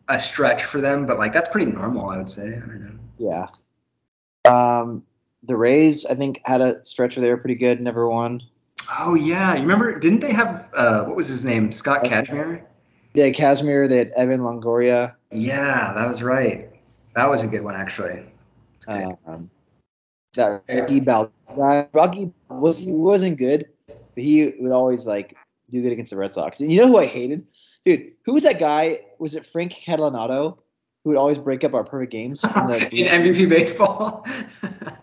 [0.10, 2.49] a stretch for them, but like that's pretty normal, I would say.
[2.49, 2.99] I don't know.
[3.18, 3.47] Yeah.
[4.45, 5.03] Um,
[5.44, 7.82] the Rays, I think, had a stretch where they were pretty good.
[7.82, 8.42] Never won.
[8.98, 9.98] Oh yeah, you remember?
[10.00, 11.72] Didn't they have uh, what was his name?
[11.72, 12.62] Scott Kazmir.
[13.14, 13.88] Yeah, had Kazmir.
[13.88, 15.16] They had Evan Longoria.
[15.32, 16.70] Yeah, that was right.
[17.16, 18.24] That was a good one actually.
[18.86, 19.18] Good.
[19.26, 19.50] Um,
[20.34, 21.88] that Rocky Bal guy.
[21.94, 25.36] Rocky was he wasn't good, but he would always like
[25.70, 26.60] do good against the Red Sox.
[26.60, 27.46] And you know who I hated,
[27.86, 28.12] dude?
[28.26, 29.02] Who was that guy?
[29.20, 30.58] Was it Frank Catalanotto
[31.04, 32.44] who would always break up our perfect games?
[32.44, 34.26] In the, in MVP baseball.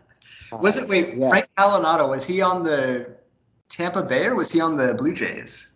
[0.60, 1.28] was it wait, Yeah.
[1.28, 3.06] Frank Palinato, was he on the
[3.68, 5.68] Tampa Bay or was he on the Blue Jays?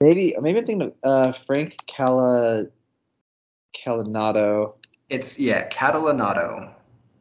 [0.00, 2.66] Maybe, maybe I'm thinking of uh, Frank Cala
[3.74, 4.74] Calanato.
[5.08, 6.72] It's yeah, Catalanotto.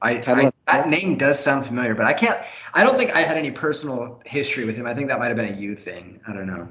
[0.02, 2.40] I, I that name does sound familiar, but I can't
[2.74, 4.88] I don't think I had any personal history with him.
[4.88, 6.20] I think that might have been a you thing.
[6.28, 6.68] I don't know.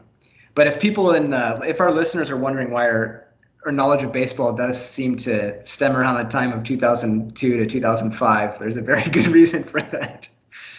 [0.54, 3.28] But if people in uh, if our listeners are wondering why our
[3.64, 8.58] or knowledge of baseball does seem to stem around the time of 2002 to 2005.
[8.58, 10.28] There's a very good reason for that.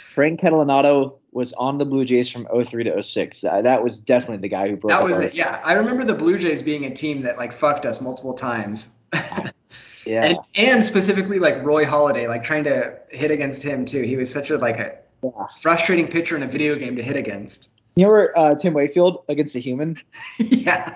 [0.10, 3.44] Frank Catalanotto was on the Blue Jays from 03 to 06.
[3.46, 4.92] Uh, that was definitely the guy who broke.
[4.92, 5.34] That was it.
[5.34, 8.90] Yeah, I remember the Blue Jays being a team that like fucked us multiple times.
[10.06, 10.24] Yeah.
[10.24, 14.02] and and specifically like Roy Halladay, like trying to hit against him too.
[14.02, 15.30] He was such a like a Yeah.
[15.60, 17.70] frustrating pitcher in a video game to hit against.
[17.96, 19.96] you remember uh, Tim Wakefield against a Human?
[20.40, 20.96] yeah.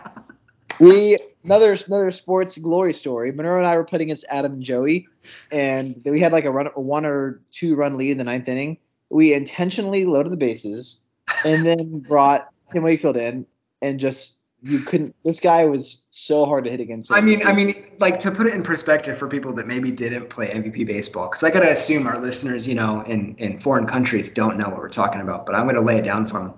[0.79, 3.31] We another another sports glory story.
[3.31, 5.07] Monroe and I were playing against Adam and Joey,
[5.51, 8.47] and we had like a run, a one or two run lead in the ninth
[8.47, 8.77] inning.
[9.09, 10.99] We intentionally loaded the bases,
[11.45, 13.45] and then brought Tim Wakefield in,
[13.81, 15.15] and just you couldn't.
[15.23, 17.11] This guy was so hard to hit against.
[17.13, 20.29] I mean, I mean, like to put it in perspective for people that maybe didn't
[20.29, 24.31] play MVP baseball, because I gotta assume our listeners, you know, in in foreign countries
[24.31, 25.45] don't know what we're talking about.
[25.45, 26.53] But I'm gonna lay it down for them.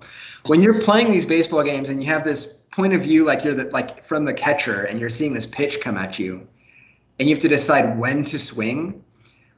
[0.46, 3.52] When you're playing these baseball games and you have this point of view, like you're
[3.52, 6.48] the like from the catcher, and you're seeing this pitch come at you,
[7.18, 9.04] and you have to decide when to swing.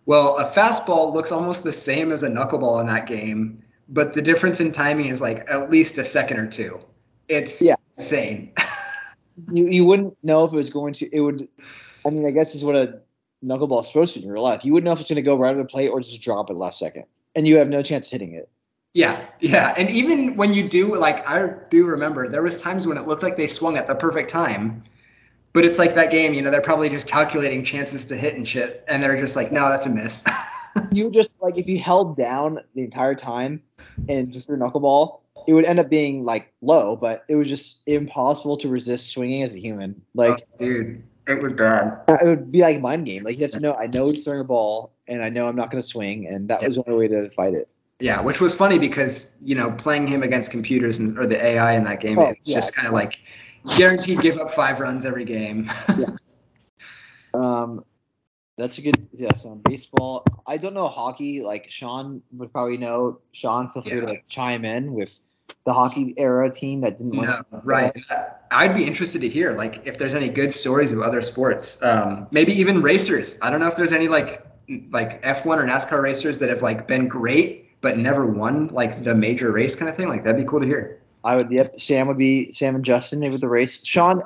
[0.07, 4.23] Well, a fastball looks almost the same as a knuckleball in that game, but the
[4.23, 6.81] difference in timing is like at least a second or two.
[7.29, 7.77] It's Yeah.
[8.01, 8.53] Insane.
[9.53, 11.15] you you wouldn't know if it was going to.
[11.15, 11.49] It would.
[12.05, 13.01] I mean, I guess is what a
[13.45, 14.65] knuckleball is supposed to in real life.
[14.65, 16.51] You wouldn't know if it's going to go right over the plate or just drop
[16.51, 18.49] at the last second, and you have no chance of hitting it.
[18.93, 22.97] Yeah, yeah, and even when you do, like I do remember, there was times when
[22.97, 24.83] it looked like they swung at the perfect time,
[25.53, 28.49] but it's like that game, you know, they're probably just calculating chances to hit and
[28.49, 30.25] shit, and they're just like, no, that's a miss.
[30.93, 33.63] you just like if you held down the entire time
[34.09, 35.21] and just threw knuckleball,
[35.51, 39.43] it would end up being like low, but it was just impossible to resist swinging
[39.43, 40.01] as a human.
[40.15, 42.03] Like Oh, dude, it was bad.
[42.07, 43.25] it would be like mind game.
[43.25, 45.57] Like you have to know I know he's throwing a ball and I know I'm
[45.57, 47.69] not going to swing, and that was the only way to fight it.
[47.99, 51.73] Yeah, which was funny because you know playing him against computers and, or the AI
[51.73, 52.59] in that game, Oh, it's yeah.
[52.59, 53.19] just kind of like
[53.77, 55.69] guaranteed give up five runs every game.
[55.99, 56.07] Yeah.
[57.33, 57.85] Um,
[58.59, 59.33] that's a good yeah.
[59.35, 61.43] So on baseball, I don't know hockey.
[61.43, 63.21] Like Sean would probably know.
[63.33, 64.01] Sean, feel free Yeah.
[64.01, 65.19] to like chime in with
[65.65, 67.29] the hockey era team that didn't win.
[67.29, 67.93] No, right.
[68.51, 71.81] I'd be interested to hear like if there's any good stories of other sports.
[71.83, 73.39] Um, maybe even racers.
[73.43, 74.45] I don't know if there's any like
[74.91, 79.15] like F1 or NASCAR racers that have like been great but never won like the
[79.15, 80.09] major race kind of thing.
[80.09, 81.01] Like that'd be cool to hear.
[81.25, 81.51] I would.
[81.51, 81.79] Yep.
[81.79, 83.85] Sam would be Sam and Justin maybe with the race.
[83.85, 84.23] Sean.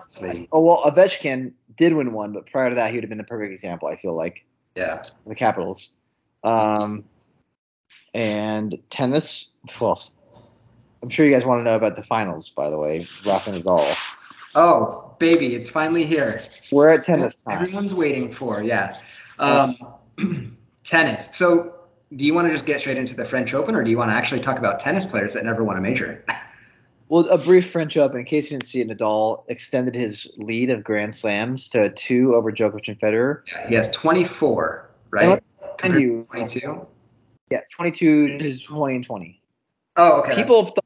[0.52, 3.24] Oh well, Ovechkin did win one, but prior to that, he would have been the
[3.24, 3.88] perfect example.
[3.88, 4.44] I feel like
[4.76, 5.02] Yeah.
[5.26, 5.90] the Capitals.
[6.44, 7.04] Um,
[8.12, 9.52] and tennis.
[9.80, 10.00] Well,
[11.04, 12.48] I'm sure you guys want to know about the finals.
[12.48, 13.94] By the way, Rafa Nadal.
[14.54, 16.40] Oh, baby, it's finally here.
[16.72, 17.60] We're at tennis time.
[17.60, 18.98] Everyone's waiting for, yeah.
[19.38, 19.76] Um,
[20.82, 21.28] tennis.
[21.36, 21.74] So,
[22.16, 24.12] do you want to just get straight into the French Open, or do you want
[24.12, 26.24] to actually talk about tennis players that never won a major?
[27.10, 28.20] Well, a brief French Open.
[28.20, 32.34] In case you didn't see it, Nadal extended his lead of Grand Slams to two
[32.34, 33.42] over Djokovic and Federer.
[33.46, 35.42] Yeah, he has 24, right?
[35.76, 36.86] Compared you- 22.
[37.50, 39.42] Yeah, 22 is 20 and 20.
[39.96, 40.34] Oh, okay.
[40.34, 40.84] People thought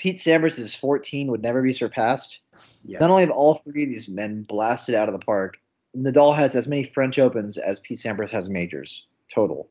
[0.00, 2.38] Pete Sampras' 14 would never be surpassed.
[2.86, 2.98] yeah.
[3.00, 5.58] Not only have all three of these men blasted out of the park,
[5.94, 9.68] Nadal has as many French Opens as Pete Sampras has majors total.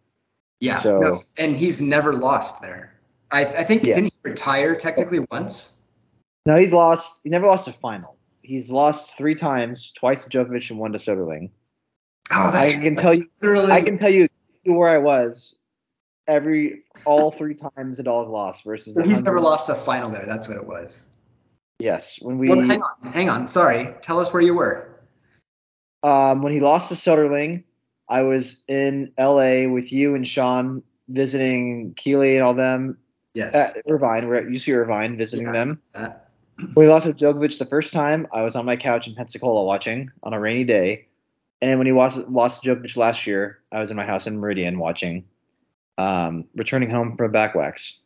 [0.59, 0.75] Yeah.
[0.77, 2.93] So- no, and he's never lost there.
[3.31, 3.95] I, I think Yeah.
[3.95, 5.71] didn't he retire technically once?
[6.45, 7.21] No, he's lost.
[7.23, 8.15] He never lost a final.
[8.43, 11.49] He's lost three times, twice to Djokovic and one to Soderling.
[12.31, 14.27] Oh, that's I can tell you- Literally, I can tell you
[14.65, 15.57] where I was
[16.29, 20.25] every all three times Nadal has lost versus the he's never lost a final there.
[20.25, 21.05] That's what it was.
[21.79, 23.47] Yes, when we well, hang on, hang on.
[23.47, 23.93] Sorry.
[24.01, 24.99] Tell us where you were.
[26.03, 27.63] um, when he lost to Soderling,
[28.07, 29.67] I was in L.A.
[29.67, 32.97] with you and Sean visiting Keeley and all them
[33.33, 33.53] Yes.
[33.75, 34.27] at Irvine.
[34.27, 35.53] We're at UC Irvine visiting Yeah.
[35.53, 35.81] them.
[35.93, 36.29] That-
[36.73, 39.63] When he lost to Djokovic the first time, I was on my couch in Pensacola
[39.63, 41.05] watching on a rainy day.
[41.61, 44.37] And when he lost, lost to Djokovic last year, I was in my house in
[44.39, 45.23] Meridian watching,
[45.99, 47.99] um, returning home from a back wax.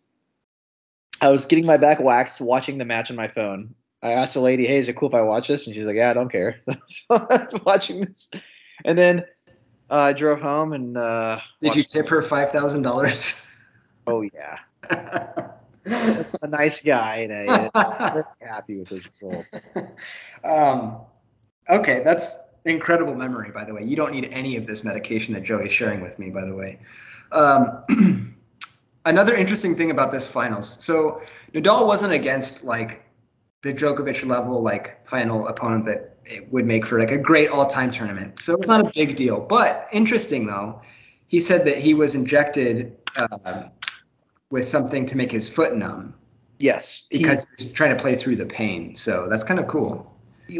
[1.21, 3.75] I was getting my back waxed, watching the match on my phone.
[4.01, 5.95] I asked the lady, "Hey, is it cool if I watch this?" And she's like,
[5.95, 8.29] "Yeah, I don't care." so I was watching this,
[8.83, 9.19] and then
[9.89, 13.39] uh, I drove home and uh, Did you tip her five thousand dollars?
[14.05, 14.57] Oh yeah,
[14.89, 19.45] a nice guy, and I, I'm happy with his result.
[20.43, 20.97] um,
[21.69, 23.83] okay, that's incredible memory, by the way.
[23.83, 26.79] You don't need any of this medication that Joey's sharing with me, by the way.
[27.33, 28.35] Um,
[29.05, 30.77] another interesting thing about this finals.
[30.83, 31.21] So
[31.53, 33.03] Nadal wasn't against like
[33.61, 37.91] the Djokovic level like final opponent that it would make for like a great all-time
[37.91, 38.39] tournament.
[38.39, 39.39] So it's not a big deal.
[39.39, 40.81] But interesting though,
[41.27, 43.71] he said that he was injected um,
[44.51, 46.13] with something to make his foot numb
[46.59, 48.95] Yes, he- because he's trying to play through the pain.
[48.95, 50.09] So that's kind of cool.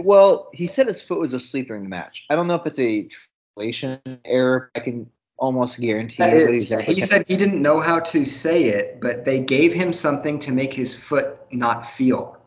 [0.02, 2.26] Well, he said his foot was asleep during the match.
[2.30, 3.08] I don't know if it's a
[3.56, 4.72] translation error.
[4.76, 6.24] I can almost guarantee.
[6.24, 9.74] That you is, he said he didn't know how to say it, but they gave
[9.74, 12.38] him something to make his foot not feel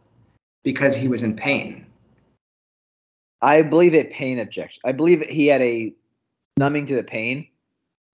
[0.64, 1.86] because he was in pain.
[3.42, 4.80] I believe it pain objection.
[4.84, 5.94] I believe he had a
[6.56, 7.46] numbing to the pain.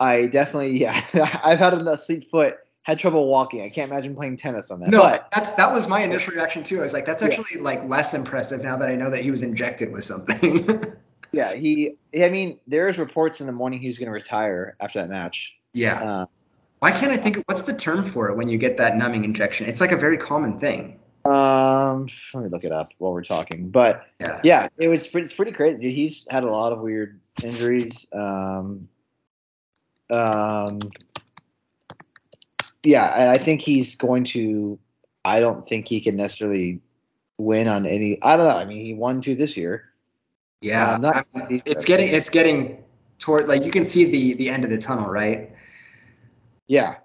[0.00, 1.00] I definitely, yeah,
[1.44, 3.62] I've had a sleep foot, had trouble walking.
[3.62, 4.90] I can't imagine playing tennis on that.
[4.90, 6.80] No, but, that's that was my initial reaction too.
[6.80, 7.62] I was like, that's actually yeah.
[7.62, 10.84] like less impressive now that I know that he was injected with something.
[11.32, 11.96] yeah, he.
[12.18, 15.54] I mean, there's reports in the morning he was going to retire after that match.
[15.72, 16.02] Yeah.
[16.02, 16.26] Uh,
[16.80, 17.42] Why can't I think?
[17.46, 19.66] What's the term for it when you get that numbing injection?
[19.66, 20.98] It's like a very common thing.
[21.24, 23.70] Um, let me look it up while we're talking.
[23.70, 25.92] But yeah, yeah it was pretty, it's pretty crazy.
[25.92, 28.06] He's had a lot of weird injuries.
[28.12, 28.88] Um,
[30.10, 30.80] um,
[32.82, 34.78] yeah, and I think he's going to.
[35.24, 36.80] I don't think he can necessarily
[37.38, 38.18] win on any.
[38.22, 38.56] I don't know.
[38.56, 39.91] I mean, he won two this year.
[40.62, 42.82] Yeah, um, it's getting it's getting
[43.18, 45.50] toward like you can see the the end of the tunnel, right?
[46.68, 46.96] Yeah,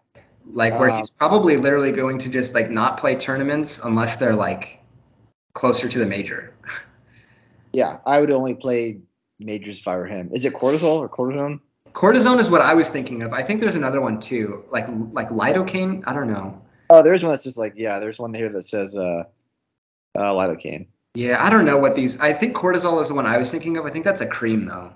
[0.45, 4.35] like where um, he's probably literally going to just like not play tournaments unless they're
[4.35, 4.79] like
[5.53, 6.53] closer to the major.
[7.73, 8.99] Yeah, I would only play
[9.39, 10.29] majors if I were him.
[10.33, 11.59] Is it cortisol or cortisone?
[11.93, 13.33] Cortisone is what I was thinking of.
[13.33, 16.03] I think there's another one too, like like lidocaine.
[16.05, 16.61] I don't know.
[16.91, 17.97] Oh, there's one that's just like yeah.
[17.97, 19.23] There's one here that says uh,
[20.15, 20.85] uh lidocaine.
[21.17, 22.19] Yeah, I don't know what these.
[22.19, 23.87] I think cortisol is the one I was thinking of.
[23.87, 24.93] I think that's a cream though.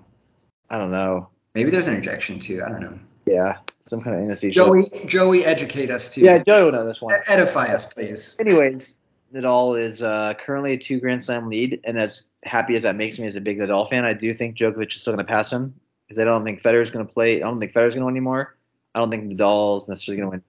[0.70, 1.30] I don't know.
[1.56, 2.62] Maybe there's an injection too.
[2.64, 3.00] I don't know.
[3.26, 4.54] Yeah, some kind of anesthesia.
[4.54, 6.22] Joey, Joey, educate us too.
[6.22, 7.16] Yeah, Joey will know this one.
[7.28, 8.36] Edify us, please.
[8.40, 8.94] Anyways,
[9.34, 13.18] Nadal is uh, currently a two Grand Slam lead, and as happy as that makes
[13.18, 15.52] me as a big Nadal fan, I do think Djokovic is still going to pass
[15.52, 15.74] him
[16.08, 17.38] because I don't think Federer is going to play.
[17.38, 18.58] I don't think Federer's going to win anymore.
[18.94, 20.44] I don't think Nadal's necessarily going to win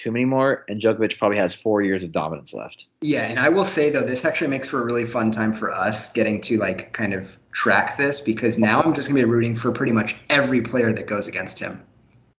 [0.00, 2.86] too many more, and Djokovic probably has four years of dominance left.
[3.02, 5.70] Yeah, and I will say though, this actually makes for a really fun time for
[5.70, 9.54] us getting to like kind of track this because now I'm just gonna be rooting
[9.54, 11.84] for pretty much every player that goes against him.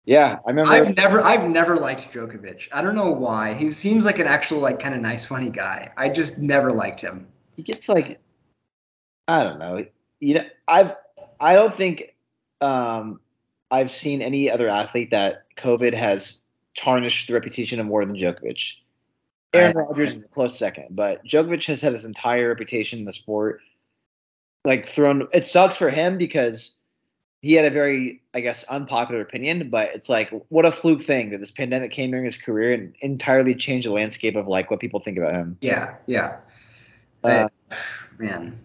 [0.05, 0.71] Yeah, I remember.
[0.71, 2.67] I've never, I've never liked Djokovic.
[2.71, 3.53] I don't know why.
[3.53, 5.91] He seems like an actual, like, kind of nice, funny guy.
[5.95, 7.27] I just never liked him.
[7.55, 8.19] He gets like,
[9.27, 9.85] I don't know.
[10.19, 10.95] You know, I've,
[11.39, 12.15] I don't think,
[12.61, 13.19] um,
[13.69, 16.40] I've seen any other athlete that COVID has
[16.75, 18.73] tarnished the reputation of more than Djokovic.
[19.53, 23.13] Aaron Rodgers is a close second, but Djokovic has had his entire reputation in the
[23.13, 23.61] sport
[24.63, 25.27] like thrown.
[25.33, 26.71] It sucks for him because
[27.41, 31.31] he had a very, I guess, unpopular opinion, but it's like, what a fluke thing
[31.31, 34.79] that this pandemic came during his career and entirely changed the landscape of like what
[34.79, 35.57] people think about him.
[35.59, 36.37] Yeah, yeah.
[37.23, 37.49] Uh,
[38.19, 38.59] man.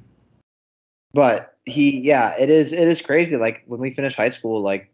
[1.15, 3.37] But he, yeah, it is, it is crazy.
[3.39, 4.91] Like when we finished high school, like,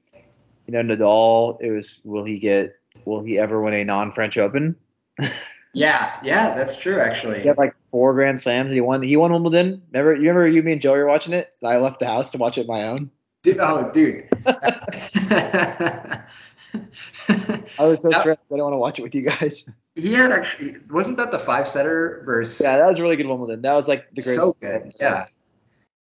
[0.69, 4.77] you know, Nadal, it was, will he get, will he ever win a non-French Open?
[5.75, 7.01] yeah, yeah, that's true.
[7.01, 8.73] Actually, he had like four Grand Slams.
[8.73, 9.03] He won.
[9.03, 9.83] He won Wimbledon.
[9.93, 11.55] Remember, you remember you, me, and Joey were watching it.
[11.63, 13.11] And I left the house to watch it my own.
[13.43, 14.29] Dude, oh, dude.
[17.79, 18.41] I was so stressed.
[18.53, 19.69] I don't want to watch it with you guys.
[19.95, 22.61] He had actually wasn't that the five setter versus?
[22.61, 23.63] Yeah, that was a really good Wimbledon.
[23.63, 24.37] That was like the greatest.
[24.37, 24.95] So good.
[24.99, 25.27] Yeah,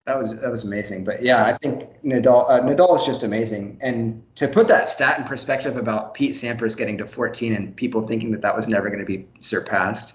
[0.07, 1.03] that was that was amazing.
[1.03, 3.77] But yeah, I think Nadal uh, Nadal is just amazing.
[3.83, 8.07] And to put that stat in perspective about Pete Sampras getting to 14 and people
[8.07, 10.15] thinking that that was never going to be surpassed,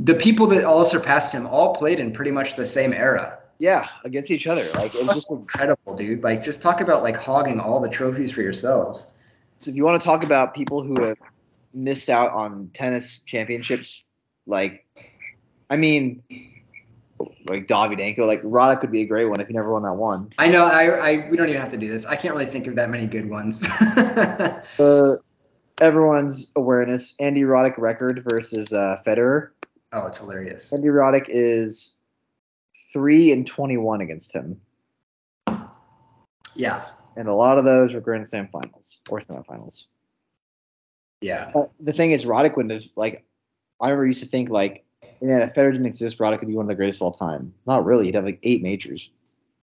[0.00, 3.38] the people that all surpassed him all played in pretty much the same era.
[3.58, 4.68] Yeah, against each other.
[4.74, 6.22] Like it was just incredible, dude.
[6.22, 9.08] Like just talk about like hogging all the trophies for yourselves.
[9.58, 11.18] So if you want to talk about people who have
[11.74, 14.04] missed out on tennis championships,
[14.46, 14.86] like
[15.68, 16.22] I mean
[17.46, 20.32] like Davydenko, like Roddick could be a great one if he never won that one.
[20.38, 20.64] I know.
[20.64, 22.06] I, I we don't even have to do this.
[22.06, 23.66] I can't really think of that many good ones.
[24.78, 25.16] uh,
[25.80, 29.50] everyone's awareness: Andy Roddick record versus uh, Federer.
[29.92, 30.72] Oh, it's hilarious.
[30.72, 31.96] Andy Roddick is
[32.92, 34.60] three and twenty-one against him.
[36.54, 36.84] Yeah,
[37.16, 39.86] and a lot of those were Grand Slam finals or semifinals.
[41.22, 41.50] Yeah.
[41.54, 43.24] But the thing is, Roddick wouldn't have like.
[43.80, 44.84] I remember used to think like,
[45.22, 47.54] yeah, if Federer didn't exist, Roddick could be one of the greatest of all time.
[47.66, 48.06] Not really.
[48.06, 49.10] He'd have like eight majors.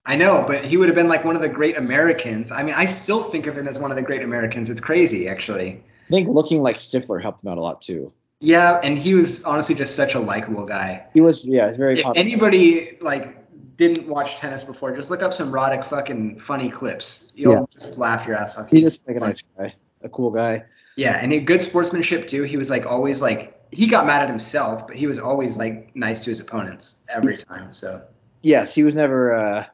[0.05, 2.51] I know, but he would have been like one of the great Americans.
[2.51, 4.69] I mean, I still think of him as one of the great Americans.
[4.69, 5.81] It's crazy, actually.
[6.07, 8.11] I think looking like Stifler helped him out a lot too.
[8.39, 11.05] Yeah, and he was honestly just such a likable guy.
[11.13, 11.99] He was, yeah, very.
[11.99, 13.37] If anybody like
[13.77, 17.31] didn't watch tennis before, just look up some Roddick fucking funny clips.
[17.35, 17.65] You'll yeah.
[17.71, 18.69] just laugh your ass off.
[18.69, 20.65] He's, He's just like a nice guy, a cool guy.
[20.97, 22.43] Yeah, and he good sportsmanship too.
[22.43, 25.95] He was like always like he got mad at himself, but he was always like
[25.95, 27.73] nice to his opponents every time.
[27.73, 28.01] So
[28.41, 29.33] yes, he was never.
[29.33, 29.65] uh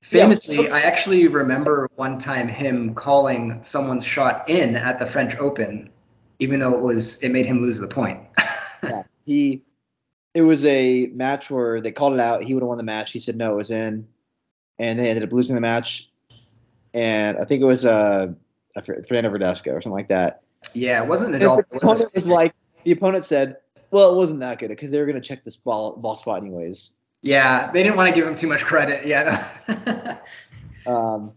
[0.00, 0.74] Famously, yeah.
[0.76, 5.90] I actually remember one time him calling someone's shot in at the French Open
[6.38, 8.20] even though it was it made him lose the point.
[8.82, 9.62] yeah, he
[10.34, 12.42] it was a match where they called it out.
[12.42, 13.12] He would have won the match.
[13.12, 14.06] He said no, it was in,
[14.78, 16.10] and they ended up losing the match.
[16.94, 18.28] And I think it was uh,
[18.82, 20.42] Fernando Verdasco or something like that.
[20.74, 21.58] Yeah, it wasn't Nadal.
[21.58, 22.54] it was a was like,
[22.88, 23.58] the opponent said,
[23.90, 26.40] "Well, it wasn't that good because they were going to check this ball ball spot
[26.40, 29.06] anyways." yeah, they didn't want to give him too much credit.
[29.06, 29.46] Yeah.
[30.86, 31.32] Um,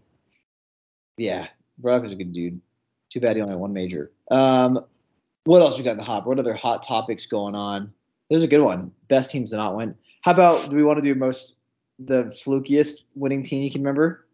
[1.18, 2.58] yeah, Brock is a good dude.
[3.10, 4.10] Too bad he only had one major.
[4.30, 4.82] Um,
[5.44, 6.26] what else we got in the hop?
[6.26, 7.92] What other hot topics going on?
[8.30, 8.92] There's a good one.
[9.08, 9.94] Best teams to not win.
[10.22, 11.56] How about do we want to do most
[11.98, 14.26] the flukiest winning team you can remember?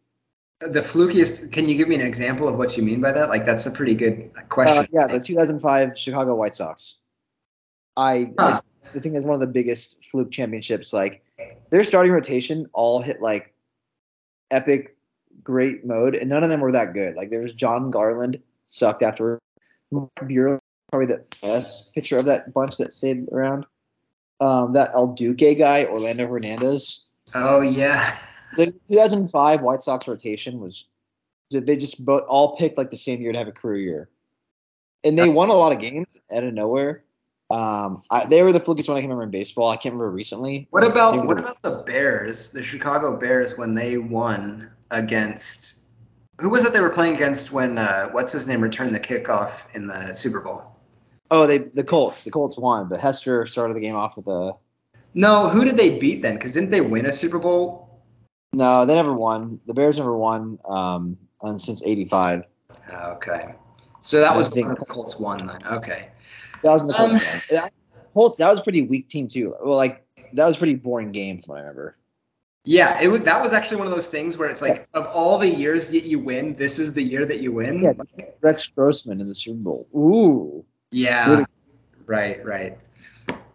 [0.60, 1.52] the flukiest.
[1.52, 3.28] Can you give me an example of what you mean by that?
[3.28, 4.78] Like, that's a pretty good question.
[4.78, 7.00] Uh, yeah, the 2005 Chicago White Sox.
[7.98, 8.60] I, Huh.
[8.94, 10.92] I think it's one of the biggest fluke championships.
[10.94, 11.22] Like
[11.70, 13.52] their starting rotation all hit like
[14.50, 14.96] epic
[15.42, 17.14] great mode, and none of them were that good.
[17.16, 19.38] Like there was Jon Garland sucked after
[19.92, 20.58] Buehrle,
[20.90, 23.66] probably the best pitcher of that bunch that stayed around.
[24.40, 27.04] Um, that El Duque guy, Orlando Hernandez.
[27.34, 28.16] oh yeah.
[28.56, 30.86] The 2005 White Sox rotation was
[31.50, 34.08] they just both all picked like the same year to have a career year,
[35.04, 37.02] and they That's- won a lot of games out of nowhere.
[37.50, 39.68] Um, I, they were the flukiest one I can remember in baseball.
[39.68, 40.66] I can't remember recently.
[40.70, 45.74] What about Maybe what the- about the Bears, the Chicago Bears, when they won against
[46.40, 49.64] who was it they were playing against when uh, what's his name returned the kickoff
[49.74, 50.62] in the Super Bowl?
[51.30, 52.24] Oh, they the Colts.
[52.24, 54.52] The Colts won, but Hester started the game off with a
[55.14, 56.34] No, who did they beat then?
[56.34, 57.86] Because didn't they win a Super Bowl?
[58.54, 58.84] no.
[58.86, 59.60] They never won.
[59.66, 61.18] The Bears never won um,
[61.58, 62.44] since '85.
[62.92, 63.54] Okay,
[64.02, 65.66] so that I was think- the Colts won then.
[65.66, 66.08] Okay,
[66.62, 67.14] That was in the Colts.
[67.52, 67.70] Um, one.
[68.14, 68.36] Colts.
[68.38, 69.54] That was a pretty weak team too.
[69.62, 71.96] Well, like that was a pretty boring game from what I remember.
[72.64, 73.20] yeah, it was.
[73.20, 76.04] That was actually one of those things where it's like of all the years that
[76.04, 77.82] you win, this is the year that you win.
[77.82, 77.92] Yeah,
[78.40, 79.86] Rex Grossman in the Super Bowl.
[79.94, 80.64] Ooh.
[80.90, 81.44] Yeah, Really-
[82.06, 82.78] right, right.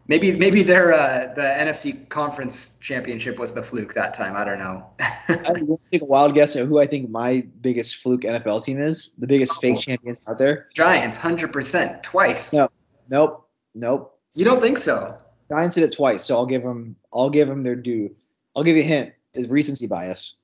[0.10, 4.36] Maybe maybe their uh, the NFC Conference Championship was the fluke that time.
[4.36, 4.86] I don't know.
[5.00, 8.82] I will take a wild guess at who I think my biggest fluke NFL team
[8.82, 9.14] is.
[9.18, 10.68] The biggest fake champions out there.
[10.74, 12.52] Giants, hundred percent, twice.
[12.52, 12.68] No.
[13.10, 13.48] Nope.
[13.76, 14.20] Nope.
[14.34, 15.18] You don't think so?
[15.50, 16.96] Giants did it twice, so I'll give them.
[17.14, 18.16] I'll give them their due.
[18.56, 19.14] I'll give you a hint.
[19.34, 20.38] Is recency bias.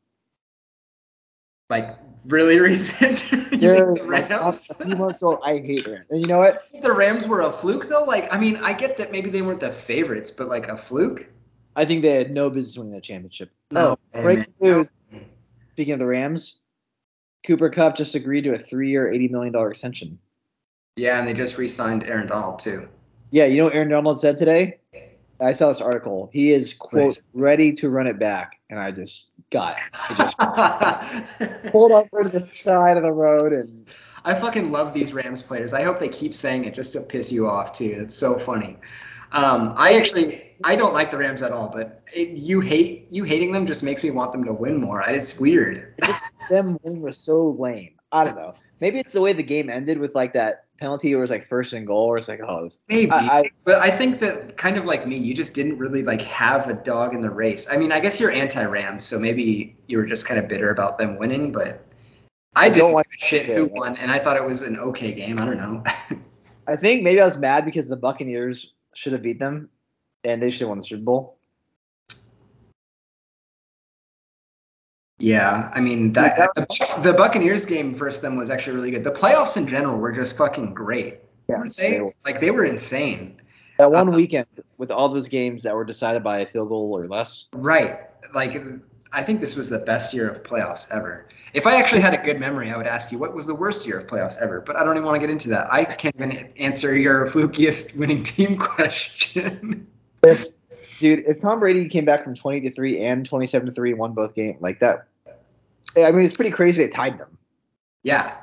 [1.69, 3.31] Like really recent?
[3.31, 4.69] you think the Rams?
[4.69, 5.39] a few months old.
[5.43, 6.05] I hate Rams.
[6.09, 6.63] And you know what?
[6.81, 8.03] the Rams were a fluke though.
[8.03, 11.27] Like I mean, I get that maybe they weren't the favorites, but like a fluke.
[11.75, 13.51] I think they had no business winning that championship.
[13.71, 14.91] No, oh, breaking news.
[15.73, 16.59] Speaking of the Rams,
[17.45, 20.19] Cooper Kupp just agreed to a three-year, eighty million dollar extension.
[20.99, 22.87] Yeah, and they just re-signed Aaron Donald too.
[23.31, 24.79] Yeah, you know what Aaron Donald said today?
[25.41, 26.29] I saw this article.
[26.33, 27.21] He is quote Nice.
[27.33, 30.37] ready to run it back, and I just got I just
[31.71, 33.87] pulled over to the side of the road and
[34.25, 35.73] I fucking love these Rams players.
[35.73, 37.95] I hope they keep saying it just to piss you off too.
[37.97, 38.77] It's so funny.
[39.31, 43.23] Um, I actually I don't like the Rams at all, but it, you hate you
[43.23, 45.01] hating them just makes me want them to win more.
[45.03, 45.95] I- It's weird.
[46.49, 47.91] them winning was so lame.
[48.11, 48.55] I don't know.
[48.81, 51.73] Maybe it's the way the game ended with like that penalty it was like first
[51.73, 54.85] and goal, or it's like, oh, Maybe, I, I, but I think that kind of
[54.85, 57.67] like me, you just didn't really like have a dog in the race.
[57.69, 60.97] I mean, I guess you're anti-Rams, so maybe you were just kind of bitter about
[60.97, 61.85] them winning, but
[62.55, 65.11] I, I didn't don't like- shit who won, and I thought it was an okay
[65.11, 65.39] game.
[65.39, 65.83] I don't know.
[66.67, 69.69] I think maybe I was mad because the Buccaneers should have beat them,
[70.23, 71.38] and they should have won the Super Bowl.
[75.19, 79.03] Yeah, I mean that the, Buccaneers game versus them was actually really good.
[79.03, 81.19] The playoffs in general were just fucking great.
[81.47, 81.91] Weren't they?
[81.91, 82.13] they were.
[82.25, 83.41] Like they were insane.
[83.77, 84.47] That one Uh, weekend
[84.77, 87.47] with all those games that were decided by a field goal or less.
[87.53, 87.99] Right.
[88.33, 88.63] Like
[89.11, 91.27] I think this was the best year of playoffs ever.
[91.53, 93.85] If I actually had a good memory, I would ask you what was the worst
[93.85, 94.61] year of playoffs ever.
[94.61, 95.71] But I don't even want to get into that.
[95.73, 99.87] I can't even answer your flukiest winning team question.
[100.99, 103.91] Dude, if Tom Brady came back from twenty to three and twenty seven to three
[103.91, 105.07] and won both games like that,
[105.97, 107.37] I mean it's pretty crazy they tied them.
[108.03, 108.37] yeah,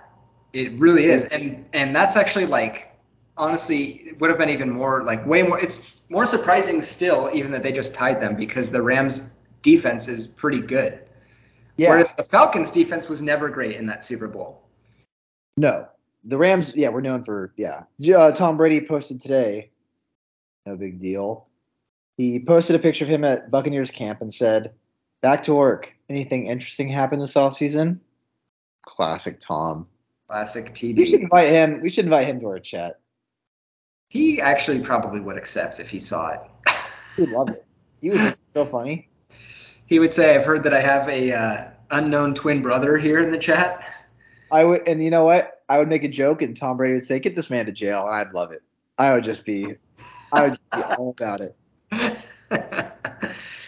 [0.53, 2.93] it really is, and and that's actually like
[3.37, 5.59] honestly it would have been even more like way more.
[5.59, 9.29] It's more surprising still, even that they just tied them because the Rams
[9.63, 11.01] defense is pretty good.
[11.77, 14.63] Yeah, Whereas the Falcons defense was never great in that Super Bowl.
[15.59, 15.87] no,
[16.25, 16.75] the Rams.
[16.75, 17.85] Yeah, we're known for yeah.
[18.17, 19.71] Uh, Tom Brady posted today.
[20.65, 21.47] No big deal.
[22.17, 24.73] He posted a picture of him at Buccaneers camp and said,
[25.21, 25.93] "Back to work.
[26.09, 27.99] Anything interesting happened this offseason?
[28.85, 29.87] Classic Tom.
[30.29, 31.81] Classic We should invite him.
[31.81, 33.01] We should invite him to our chat.
[34.09, 36.41] He actually probably would accept if he saw it.
[37.17, 37.65] He would love it.
[38.01, 39.09] He was so funny.
[39.89, 43.31] He would say, "I've heard that I have a uh, unknown twin brother here in
[43.31, 43.85] the chat."
[44.51, 45.63] I would, and you know what?
[45.69, 48.05] I would make a joke, and Tom Brady would say, "Get this man to jail,"
[48.05, 48.63] and I'd love it.
[48.99, 49.75] I would just be,
[50.33, 51.57] I would just be all about it.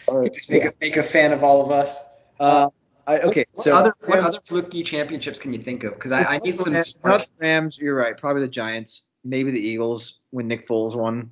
[0.09, 0.71] Or- Just make, yeah.
[0.71, 2.03] a, make a fan of all of us.
[2.41, 2.69] Uh,
[3.07, 5.95] I, okay, What so other what other fluky championships can you think of?
[5.95, 6.75] Because I, I need some.
[6.75, 7.21] Rams- spark.
[7.21, 7.79] not the Rams.
[7.79, 8.17] You're right.
[8.17, 9.07] Probably the Giants.
[9.25, 11.31] Maybe the Eagles when Nick Foles won.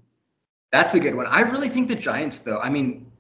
[0.72, 1.26] That's a good one.
[1.26, 2.59] I really think the Giants, though.
[2.59, 3.11] I mean,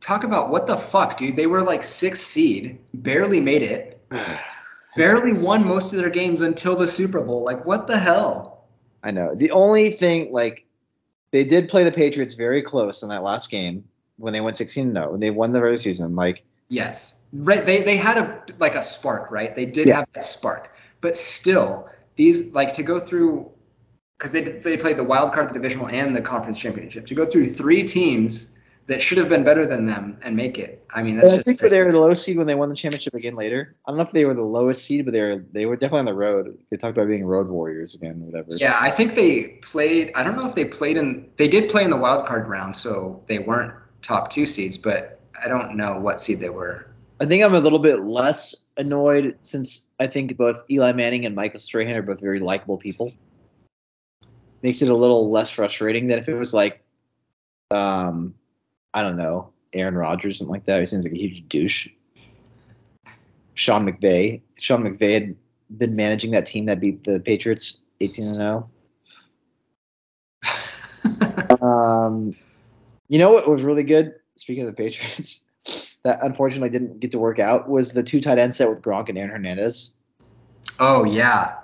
[0.00, 1.36] talk about what the fuck, dude.
[1.36, 4.02] They were like sixth seed, barely made it,
[4.96, 7.44] barely won most of their games until the Super Bowl.
[7.44, 8.64] Like, what the hell?
[9.02, 9.34] I know.
[9.34, 10.66] The only thing, like,
[11.32, 13.84] they did play the Patriots very close in that last game
[14.16, 15.10] when they went 16 0.
[15.10, 16.14] When they won the regular season.
[16.14, 17.64] Like, Yes, right.
[17.64, 19.54] They they had a like a spark, right?
[19.54, 19.96] They did Yeah.
[19.96, 23.50] have that spark, but still, these like to go through
[24.18, 27.06] because they they played the wild card, the divisional, and the conference championship.
[27.06, 28.48] To go through three teams
[28.86, 30.84] that should have been better than them and make it.
[30.90, 32.74] I mean, that's I just think they were the lowest seed when they won the
[32.74, 33.74] championship again later.
[33.84, 36.00] I don't know if they were the lowest seed, but they were they were definitely
[36.00, 36.58] on the road.
[36.70, 38.54] They talked about being road warriors again, or whatever.
[38.56, 40.12] Yeah, I think they played.
[40.14, 41.28] I don't know if they played in.
[41.36, 44.76] They did play in the wild card round, so they weren't top two seeds.
[44.76, 46.86] But I don't know what seed they were.
[47.20, 51.34] I think I'm a little bit less annoyed since I think both Eli Manning and
[51.34, 53.12] Michael Strahan are both very likable people.
[54.62, 56.82] Makes it a little less frustrating than if it was like,
[57.70, 58.34] um,
[58.92, 60.80] I don't know, Aaron Rodgers, something like that.
[60.80, 61.88] He seems like a huge douche.
[63.54, 64.42] Sean McVay.
[64.58, 65.36] Sean McVay had
[65.78, 68.70] been managing that team that beat the Patriots 18 and 0.
[71.62, 72.34] Um,
[73.08, 74.14] you know what was really good?
[74.36, 75.42] Speaking of the Patriots,
[76.04, 79.08] that unfortunately didn't get to work out was the two tight end set with Gronk
[79.08, 79.94] and Aaron Hernandez.
[80.78, 81.54] oh yeah,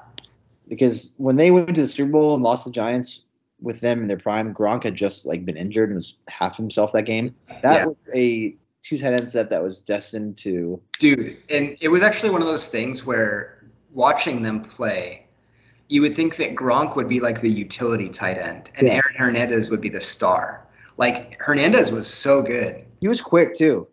[0.69, 3.25] Because when they went to the Super Bowl and lost the Giants
[3.61, 6.93] with them in their prime, Gronk had just like been injured and was half himself
[6.93, 7.35] that game.
[7.63, 7.85] That Yeah.
[7.87, 10.81] was a two tight end set that was destined to.
[10.99, 15.27] dude, and it was actually one of those things where watching them play,
[15.89, 18.95] you would think that Gronk would be like the utility tight end, and Yeah.
[18.95, 20.67] Aaron Hernandez would be the star.
[20.97, 22.85] Like Hernandez was so good.
[23.01, 23.89] He was quick too.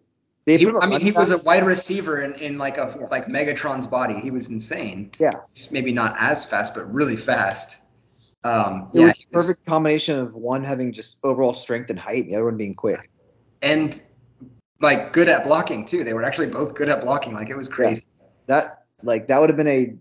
[0.46, 4.20] He, I mean, he was a wide receiver in, in like a like Megatron's body.
[4.20, 5.12] He was insane.
[5.20, 5.34] Yeah.
[5.70, 7.78] maybe not as fast, but really fast.
[8.44, 8.90] Um.
[8.94, 12.36] It yeah, was perfect combination of one having just overall strength and height, and the
[12.38, 13.12] other one being quick.
[13.62, 14.02] and
[14.82, 16.04] like good at blocking too.
[16.04, 17.34] They were actually both good at blocking.
[17.34, 18.04] Like it was crazy.
[18.48, 19.96] That like that would have been a.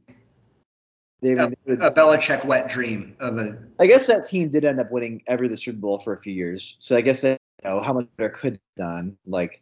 [1.21, 4.93] They, A, a Belichick wet dream of a I guess that team did end up
[4.93, 6.77] winning every the Super Bowl for a few years.
[6.79, 9.19] So I guess that you know how much better could have done.
[9.27, 9.61] Like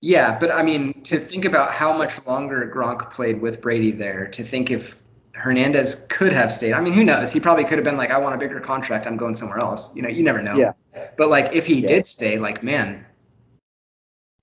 [0.00, 4.26] Yeah, but I mean, to think about how much longer Gronk played with Brady there,
[4.26, 4.96] to think if
[5.32, 6.72] Hernandez could have stayed.
[6.72, 7.30] I mean, who knows?
[7.30, 9.06] He probably could have been like, I want a bigger contract.
[9.06, 9.94] I'm going somewhere else.
[9.94, 10.56] You know, you never know.
[10.56, 10.72] Yeah.
[11.16, 11.88] But like, if he Yeah.
[11.88, 13.04] did stay, like, man,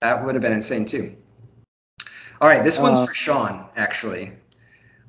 [0.02, 1.16] that would have been insane too.
[2.42, 4.34] All right, this one's Uh, for Sean, actually.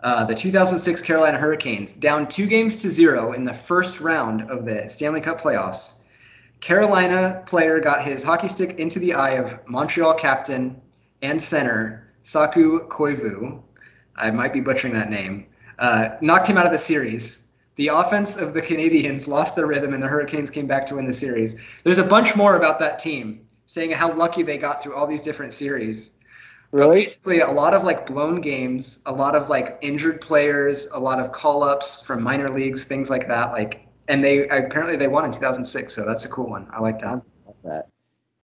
[0.05, 4.67] Uh, the 2006 Carolina Hurricanes down two games to zero in the first round of
[4.67, 5.95] the Stanley Cup playoffs.
[6.61, 10.79] Carolina player got his hockey stick into the eye of Montreal captain
[11.23, 13.63] and center Saku Koivu.
[14.17, 15.47] I might be butchering that name.
[15.79, 17.39] Uh, knocked him out of the series.
[17.77, 21.07] The offense of the Canadiens lost their rhythm, and the Hurricanes came back to win
[21.07, 21.57] the series.
[21.83, 25.23] There's a bunch more about that team, saying how lucky they got through all these
[25.23, 26.11] different series.
[26.75, 30.99] Really, basically, a lot of like blown games, a lot of like injured players, a
[30.99, 33.53] lot of call ups from minor leagues, things like that.
[33.53, 36.67] Like, and they apparently they won in 2006, so that's a cool one.
[36.73, 37.23] I like that.
[37.23, 37.87] Sounds like that.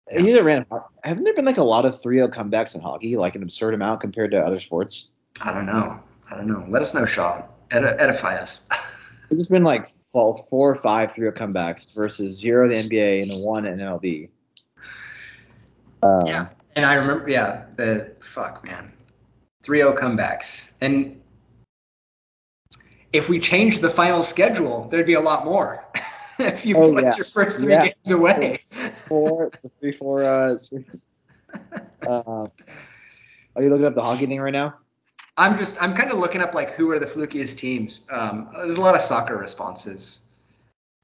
[0.10, 0.22] Yeah.
[0.22, 0.80] Here's a random.
[1.04, 4.00] Haven't there been like a lot of 3-0 comebacks in hockey, like an absurd amount
[4.00, 5.10] compared to other sports?
[5.42, 6.00] I don't know.
[6.32, 6.66] I don't know.
[6.70, 7.44] Let us know, Shaw.
[7.74, 8.62] Edi- edify us.
[9.32, 13.66] There's been like four, or five 3-0 comebacks versus zero in the NBA and one
[13.66, 14.30] in MLB.
[16.02, 16.48] Um, Yeah.
[16.76, 18.92] And I remember, yeah, the fuck, man.
[19.64, 20.72] 3 0 comebacks.
[20.82, 21.22] And
[23.14, 25.86] if we changed the final schedule, there'd be a lot more.
[26.40, 27.16] if you Oh, put yeah.
[27.16, 27.84] your first three Yeah.
[27.88, 28.60] games away.
[29.08, 29.96] four, three.
[30.02, 30.56] Uh,
[32.08, 32.48] uh,
[33.56, 34.76] are you looking up the hockey thing right now?
[35.38, 38.02] I'm just, I'm kind of looking up like who are the flukiest teams.
[38.12, 40.22] Um, there's a lot of soccer responses.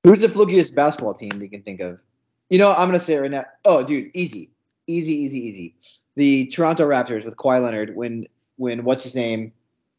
[0.03, 2.03] Who's the flukiest basketball team that you can think of?
[2.49, 3.45] You know, I'm gonna say it right now.
[3.65, 4.49] Oh, dude, easy,
[4.89, 5.75] easy, easy, easy.
[6.15, 9.53] The Toronto Raptors with Kawhi Leonard when when what's his name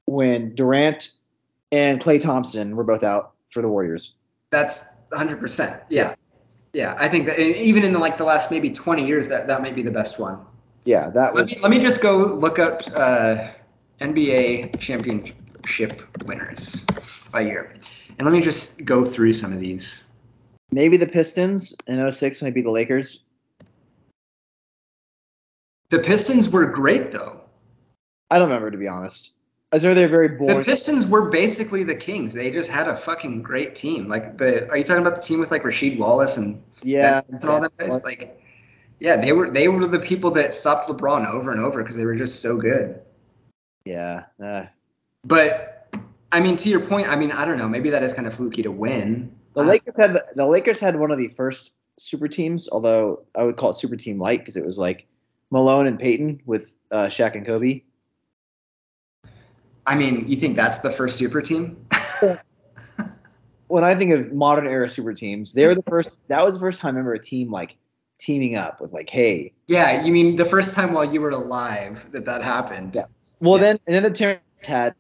[0.07, 1.13] when Durant
[1.73, 4.15] and Klay Thompson were both out for the Warriors.
[4.51, 5.83] That's 100%.
[5.89, 6.15] Yeah.
[6.73, 6.97] Yeah.
[6.99, 9.75] I think that even in the, like the last maybe 20 years, that, that might
[9.75, 10.39] be the best one.
[10.85, 11.53] Yeah, that Let was.
[11.53, 13.49] me, let me just go look up uh,
[14.01, 16.85] NBA championship winners
[17.33, 17.77] by year.
[18.19, 20.03] And let me just go through some of these.
[20.73, 23.25] Maybe the Pistons in 06, maybe the Lakers.
[25.91, 27.41] The Pistons were great, though.
[28.31, 29.33] I don't remember to be honest.
[29.73, 30.59] I know they're very boring.
[30.59, 30.65] The.
[30.65, 32.33] Pistons were basically the Kings.
[32.33, 34.07] They just had a fucking great team.
[34.07, 37.45] Like the, are you talking about the team with like Rasheed Wallace and yeah, and
[37.45, 38.03] all that guys?
[38.03, 38.41] Like,
[38.99, 42.05] Yeah, they were they were the people that stopped LeBron over and over because they
[42.05, 43.01] were just so good.
[43.85, 44.25] Yeah.
[44.43, 44.67] Uh,
[45.25, 45.95] But
[46.33, 47.69] I mean, to your point, I mean, I don't know.
[47.69, 49.33] Maybe that is kind of fluky to win.
[49.55, 53.45] the Lakers had the, the Lakers had one of the first super teams, although I
[53.45, 55.07] would call it super team light because it was like
[55.51, 57.83] Malone and Peyton with uh, Shaq and Kobe.
[59.87, 61.85] I mean, you think that's the first super team?
[63.69, 66.27] When I think of modern era super teams, they were the first.
[66.29, 67.77] That was the first time I remember a team like
[68.19, 72.11] teaming up with like, hey, yeah, you mean the first time while you were alive
[72.13, 72.93] that that happened?
[72.95, 73.31] Yes.
[73.41, 73.63] Well, Yeah.
[73.65, 74.95] then and then the Terrence had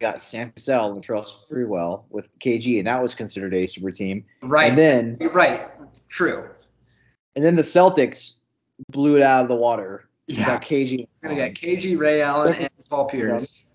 [0.00, 4.24] got Sam Cassell and Latrell Sprewell with KG, and that was considered a super team.
[4.42, 4.68] Right.
[4.68, 5.68] And then right.
[6.08, 6.48] True.
[7.36, 8.40] and then the Celtics
[8.90, 10.08] blew it out of the water.
[10.26, 10.46] Yeah.
[10.46, 11.06] Got KG.
[11.22, 13.66] We're gonna get KG, Ray Allen, and Paul Pierce.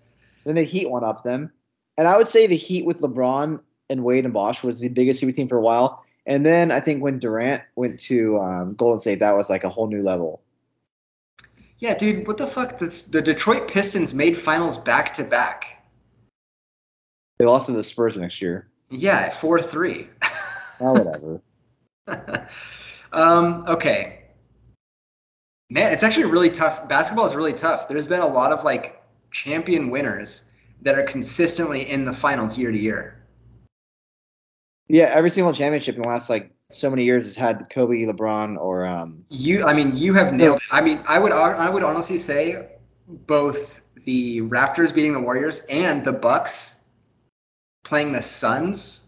[0.44, 1.52] Then the Heat went up them,
[1.98, 5.20] and I would say the Heat with LeBron and Wade and Bosh was the biggest
[5.20, 6.04] super team for a while.
[6.26, 9.68] And then I think when Durant went to um, Golden State, that was like a
[9.68, 10.42] whole new level.
[11.78, 12.78] Yeah, dude, what the fuck?
[12.78, 15.82] This, the Detroit Pistons made finals back to back.
[17.38, 18.68] They lost to the Spurs next year.
[18.90, 20.08] Yeah, four three.
[20.80, 20.92] Oh,
[22.06, 22.48] whatever.
[23.12, 24.19] um, okay.
[25.70, 26.88] Man, it's actually really tough.
[26.88, 27.88] Basketball is really tough.
[27.88, 30.42] There's been a lot of like champion winners
[30.82, 33.22] that are consistently in the finals year to year.
[34.88, 38.58] yeah, every single championship in the last like so many years has had Kobe, LeBron,
[38.58, 40.56] or um, You, I mean, you have nailed.
[40.56, 40.62] It.
[40.72, 42.66] I mean, I would, I would honestly say
[43.26, 46.82] both the Raptors beating the Warriors and the Bucks
[47.84, 48.99] playing the Suns.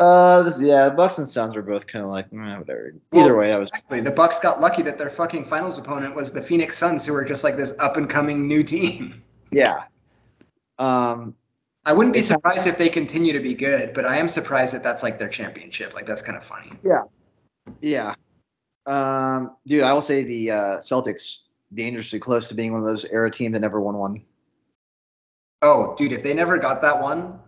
[0.00, 2.94] Uh, this, yeah, the Bucks and Suns were both kind of like eh, whatever.
[3.12, 4.00] Well, Either way, that was Exactly.
[4.00, 7.24] The Bucks got lucky that their fucking finals opponent was the Phoenix Suns, who were
[7.24, 9.22] just like this up and coming new team.
[9.52, 9.82] yeah.
[10.78, 11.34] Um,
[11.84, 14.82] I wouldn't be surprised if they continue to be good, but I am surprised that
[14.82, 15.92] that's like their championship.
[15.92, 16.72] Like that's kind of funny.
[16.82, 17.02] yeah.
[17.82, 18.14] Yeah.
[18.86, 21.42] Um, dude, I will say the uh, Celtics
[21.74, 24.24] dangerously close to being one of those era teams that never won one.
[25.60, 27.38] Oh, dude, if they never got that one,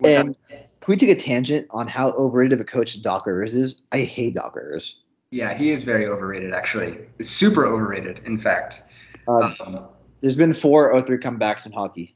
[0.00, 0.36] would that- And
[0.84, 3.82] can we take a tangent on how overrated of a coach Doc Rivers is?
[3.92, 5.00] I hate Doc Rivers.
[5.30, 6.52] yeah, he is very overrated.
[6.52, 8.20] Actually, super overrated.
[8.24, 8.82] In fact,
[9.26, 9.88] Uh, um,
[10.20, 12.14] there's been four 0-3 comebacks in hockey.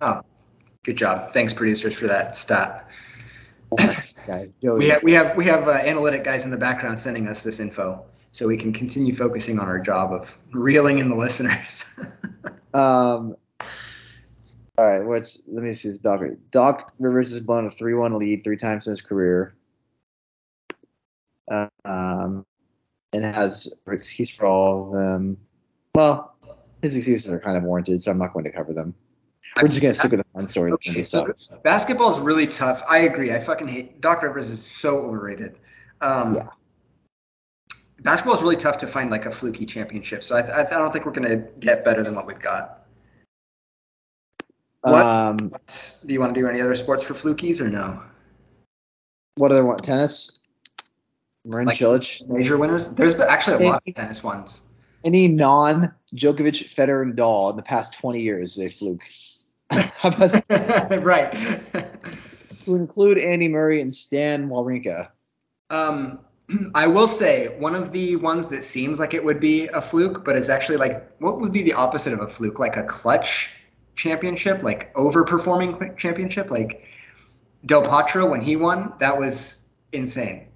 [0.00, 0.20] oh,
[0.82, 1.32] good job.
[1.32, 2.88] Thanks, producers, for that stat.
[4.62, 7.60] We have we have we have uh, analytic guys in the background sending us this
[7.60, 11.84] info, so we can continue focusing on our job of reeling in the listeners.
[12.74, 13.34] Um.
[14.78, 16.22] All right, what's let me see this Doc.
[16.52, 19.56] Doc Rivers has blown a three-one lead three times in his career.
[21.84, 22.46] Um,
[23.12, 25.36] and has an excuse for all of them.
[25.96, 26.36] Well,
[26.80, 28.94] his excuses are kind of warranted, so I'm not going to cover them.
[29.60, 30.70] We're just gonna stick with the fun story.
[30.72, 31.26] Okay, so.
[31.64, 32.82] Basketball is really tough.
[32.88, 33.32] I agree.
[33.32, 35.58] I fucking hate Doc Rivers is so overrated.
[36.00, 36.48] Um, Yeah.
[38.02, 40.22] Basketball is really tough to find like a fluky championship.
[40.22, 42.77] So I, I, I don't think we're gonna get better than what we've got.
[44.90, 45.04] What?
[45.04, 45.36] Um,
[46.06, 48.02] Do you want to do any other sports for flukies or no?
[49.36, 49.78] what other one?
[49.78, 50.40] Tennis.
[51.44, 52.28] Marin Like Cilic.
[52.28, 52.88] major winners?
[52.88, 54.62] There's been actually a lot of tennis ones.
[55.04, 59.02] Any non-Djokovic, Federer, Nadal in the past 20 years, they fluke.
[59.70, 61.00] How about that?
[61.02, 61.32] right.
[62.64, 65.08] to include Andy Murray and Stan Wawrinka?
[65.70, 66.18] Um,
[66.74, 70.24] I will say one of the ones that seems like it would be a fluke,
[70.24, 72.58] but is actually like what would be the opposite of a fluke?
[72.58, 73.50] Like a clutch
[73.98, 76.84] championship, like overperforming championship, like
[77.66, 78.94] Del Potro when he won.
[79.00, 80.48] That was insane.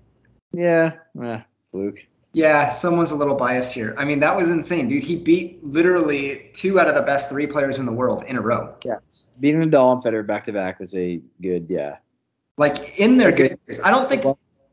[0.53, 0.93] Yeah,
[1.23, 1.41] eh,
[1.71, 2.07] fluke.
[2.35, 3.95] Yeah, someone's a little biased here.
[3.99, 5.03] I mean, that was insane, dude.
[5.03, 8.41] He beat literally two out of the best three players in the world in a
[8.41, 8.75] row.
[8.85, 11.67] Yes, beating Nadal and Federer back to back was a good.
[11.69, 11.97] Yeah,
[12.57, 13.81] Like in their good years.
[13.81, 14.25] I don't think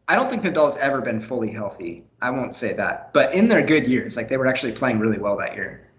[0.08, 2.06] I don't think Nadal's ever been fully healthy.
[2.22, 3.14] I won't say that.
[3.14, 5.92] But in their good years, like they were actually playing really well that year.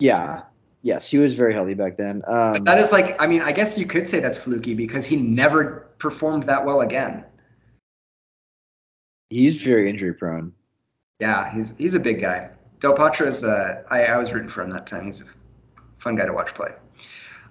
[0.00, 0.42] yeah,
[0.84, 2.22] yes, he was very healthy back then.
[2.28, 5.16] Um, that is like, I mean, I guess you could say that's fluky because he
[5.16, 7.24] never performed that well again.
[9.30, 10.52] he's very injury prone.
[11.18, 12.50] Yeah, he's he's a big guy.
[12.80, 15.06] Del Potro's, uh, I, I was rooting for him that time.
[15.06, 15.24] He's a
[15.98, 16.72] fun guy to watch play.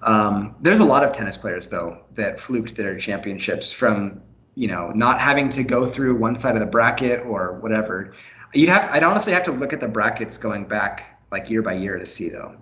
[0.03, 4.21] Um, there's a lot of tennis players though that fluked their championships from
[4.55, 8.13] you know not having to go through one side of the bracket or whatever.
[8.53, 11.73] You'd have I'd honestly have to look at the brackets going back like year by
[11.73, 12.55] year to see though.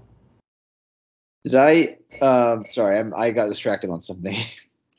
[1.44, 1.98] Did I?
[2.22, 4.36] Um, sorry, I'm, I got distracted on something.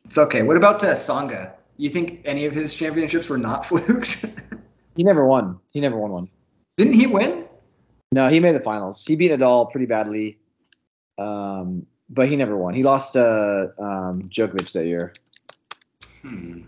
[0.05, 0.43] It's okay.
[0.43, 1.52] What about uh, Tsonga?
[1.78, 4.27] You think any of his championships were not flukes?
[4.94, 5.59] he never won.
[5.70, 6.28] He never won one.
[6.77, 7.47] Didn't he win?
[8.10, 9.06] No, he made the finals.
[9.06, 10.39] He beat Nadal pretty badly,
[11.19, 12.74] um, but he never won.
[12.74, 15.14] He lost to um, Djokovic that year.
[16.20, 16.62] Hmm.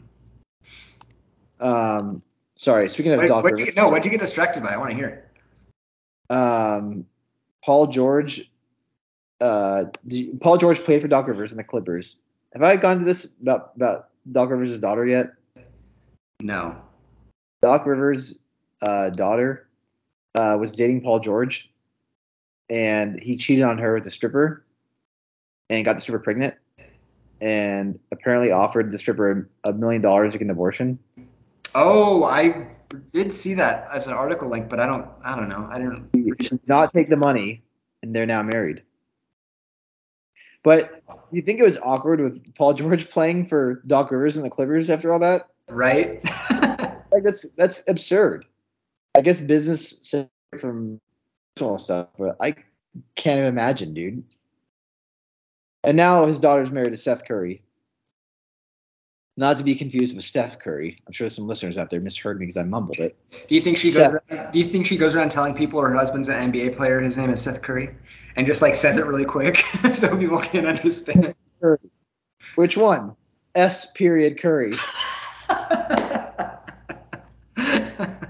[1.60, 2.22] Um,
[2.54, 2.88] sorry.
[2.88, 4.70] Speaking of What, Doc what'd you no, what'd you get distracted by?
[4.70, 5.28] I want to hear.
[6.30, 7.04] um,
[7.62, 8.50] Paul George.
[9.44, 9.84] Uh,
[10.40, 12.16] Paul George played for Doc Rivers and the Clippers.
[12.54, 15.34] Have I gone to this about about Doc Rivers' daughter yet?
[16.40, 16.74] No.
[17.60, 18.40] Doc Rivers'
[18.80, 19.68] uh, daughter
[20.34, 21.70] uh, was dating Paul George,
[22.70, 24.64] and he cheated on her with a stripper,
[25.68, 26.54] and got the stripper pregnant,
[27.42, 30.98] and apparently offered the stripper a million dollars to get an abortion.
[31.74, 32.66] Oh, I
[33.12, 35.06] did see that as an article link, but I don't.
[35.22, 35.68] I don't know.
[35.70, 36.08] I didn't.
[36.40, 37.62] She did not take the money,
[38.02, 38.82] and they're now married.
[40.64, 44.50] But you think it was awkward with Paul George playing for Doc Rivers and the
[44.50, 45.48] Clippers after all that?
[45.68, 46.20] Right.
[47.14, 48.44] Like that's that's absurd.
[49.14, 50.12] I guess business
[50.58, 51.00] from
[51.54, 52.56] personal stuff, but I
[53.14, 54.24] can't even imagine, dude.
[55.84, 57.62] And now his daughter's married to Seth Curry.
[59.36, 61.00] Not to be confused with Steph Curry.
[61.06, 63.16] I'm sure some listeners out there misheard me because I mumbled it.
[63.48, 63.98] do you think she goes?
[63.98, 67.00] Around, do you think she goes around telling people her husband's an NBA player?
[67.00, 67.94] His name is Seth Curry,
[68.36, 69.58] and just like says it really quick
[69.94, 71.34] so people can understand.
[71.60, 71.78] Curry.
[72.56, 73.16] Which one?
[73.54, 74.74] S period Curry.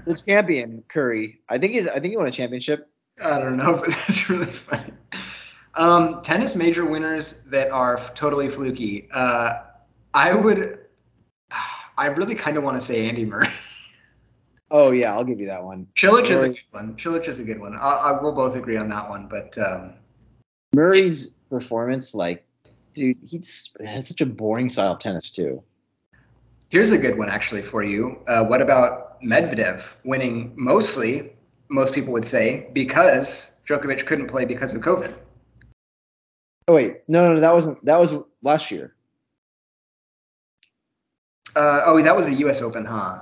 [0.05, 1.39] The champion Curry.
[1.49, 2.89] I think he's I think he won a championship.
[3.21, 4.93] I don't know, but that's really funny.
[5.73, 9.07] Um, tennis major winners that are f- totally fluky.
[9.11, 9.53] Uh,
[10.13, 10.79] I would.
[11.97, 13.47] I really kind of want to say Andy Murray.
[14.71, 15.87] Oh yeah, I'll give you that one.
[15.95, 16.95] Cilic is a good one.
[16.95, 17.77] Cilic is a good one.
[17.77, 19.27] I, I will both agree on that one.
[19.27, 19.93] But um,
[20.73, 22.45] Murray's performance, like,
[22.93, 25.63] dude, he just has such a boring style of tennis too.
[26.69, 28.19] here's a good one actually for you.
[28.27, 31.31] Uh, what about Medvedev winning mostly?
[31.69, 35.13] Most people would say because Djokovic couldn't play because of COVID.
[36.67, 38.95] Oh wait, no, no, no, that wasn't that was last year.
[41.55, 42.61] Uh, oh, that was a U.S.
[42.61, 43.21] Open, huh?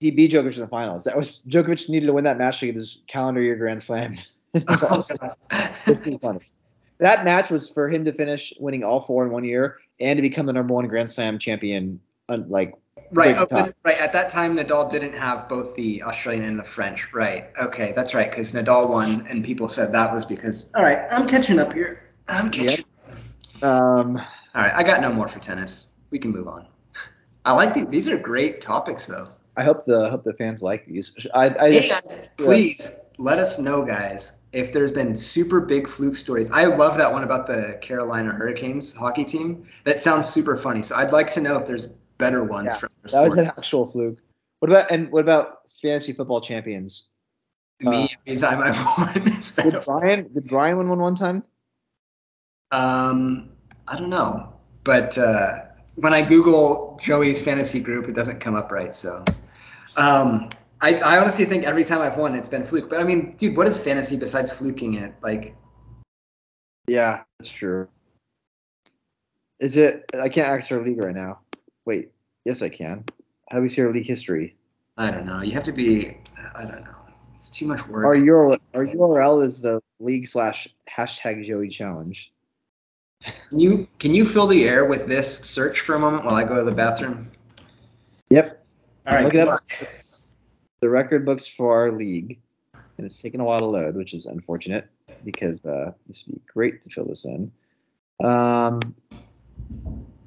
[0.00, 1.04] He beat Djokovic in the finals.
[1.04, 4.16] That was Djokovic needed to win that match to get his calendar year Grand Slam.
[6.98, 10.22] That match was for him to finish winning all four in one year and to
[10.22, 12.00] become the number one Grand Slam champion.
[12.28, 12.74] Like
[13.12, 13.98] Right, oh, right.
[13.98, 17.12] At that time, Nadal didn't have both the Australian and the French.
[17.12, 17.44] Right.
[17.60, 18.28] Okay, that's right.
[18.30, 20.70] Because Nadal won, and people said that was because.
[20.74, 22.10] All right, I'm catching up here.
[22.28, 22.84] I'm catching.
[23.62, 24.16] um,
[24.54, 25.88] All right, I got no more for tennis.
[26.10, 26.66] We can move on.
[27.44, 27.86] I like these.
[27.86, 29.28] These are great topics, though.
[29.56, 31.26] I hope the hope the fans like these.
[31.34, 36.50] I, I And please let us know, guys, if there's been super big fluke stories.
[36.50, 39.66] I love that one about the Carolina Hurricanes hockey team.
[39.84, 40.82] That sounds super funny.
[40.82, 41.88] So I'd like to know if there's
[42.18, 44.18] better ones Yeah, from other that was an actual fluke.
[44.60, 47.08] What about and what about fantasy football champions?
[47.80, 49.70] Me, anytime I've won.
[49.70, 51.42] Did Brian did Brian win one one time?
[52.72, 53.50] Um,
[53.86, 54.52] I don't know,
[54.84, 55.66] but uh,
[55.96, 58.94] when I Google Joey's fantasy group, it doesn't come up right.
[58.94, 59.24] So,
[59.96, 60.48] um,
[60.80, 62.90] I, I honestly think every time I've won, it's been fluke.
[62.90, 65.14] But I mean, dude, what is fantasy besides fluking it?
[65.22, 65.54] Like,
[66.86, 67.88] Yeah, that's true.
[69.58, 70.04] Is it?
[70.20, 71.40] I can't access our league right now.
[71.86, 72.12] Wait,
[72.44, 73.04] yes, I can.
[73.50, 74.56] How do we see our league history?
[74.98, 75.40] I don't know.
[75.40, 76.18] You have to be.
[76.54, 76.96] I don't know.
[77.36, 78.04] It's too much work.
[78.04, 82.32] Our URL, our URL is the league slash hashtag Joey Challenge.
[83.48, 86.44] Can you can you fill the air with this search for a moment while I
[86.44, 87.30] go to the bathroom?
[88.30, 88.65] Yep,
[89.06, 89.24] All right.
[89.24, 89.62] Look it good up.
[90.80, 92.40] the record books for our league,
[92.96, 94.88] and it's taken a while to load, which is unfortunate
[95.24, 97.50] because uh, this would be great to fill this in.
[98.24, 98.80] Um,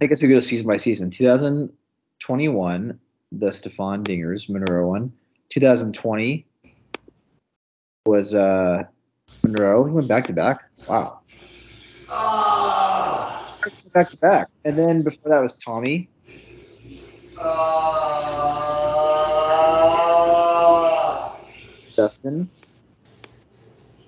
[0.01, 1.09] I guess we go season by season.
[1.09, 2.99] 2021,
[3.31, 5.11] the Stefan Dingers Monroe one.
[5.49, 6.45] 2020
[8.05, 8.83] was uh,
[9.43, 9.85] Monroe.
[9.85, 10.61] He went back to back.
[10.87, 11.19] Wow,
[12.09, 13.57] Ah,
[13.93, 14.47] back to back.
[14.65, 16.09] And then before that was Tommy.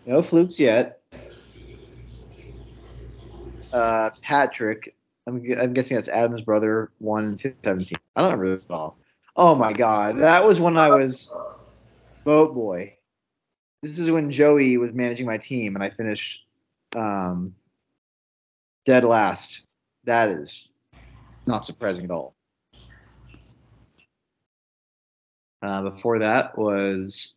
[0.06, 1.02] No flukes yet.
[3.72, 4.96] Uh, Patrick.
[5.28, 6.92] I'm, I'm guessing that's Adam's brother.
[6.98, 7.98] One in 2017.
[8.16, 8.98] I don't remember this at all.
[9.36, 11.32] Oh my god, that was when I was
[12.26, 12.98] boat boy.
[13.82, 16.42] This is when Joey was managing my team, and I finished
[16.96, 17.56] um,
[18.86, 19.64] dead last.
[20.04, 20.70] That is
[21.48, 22.36] not surprising at all.
[25.62, 27.36] Uh, before that was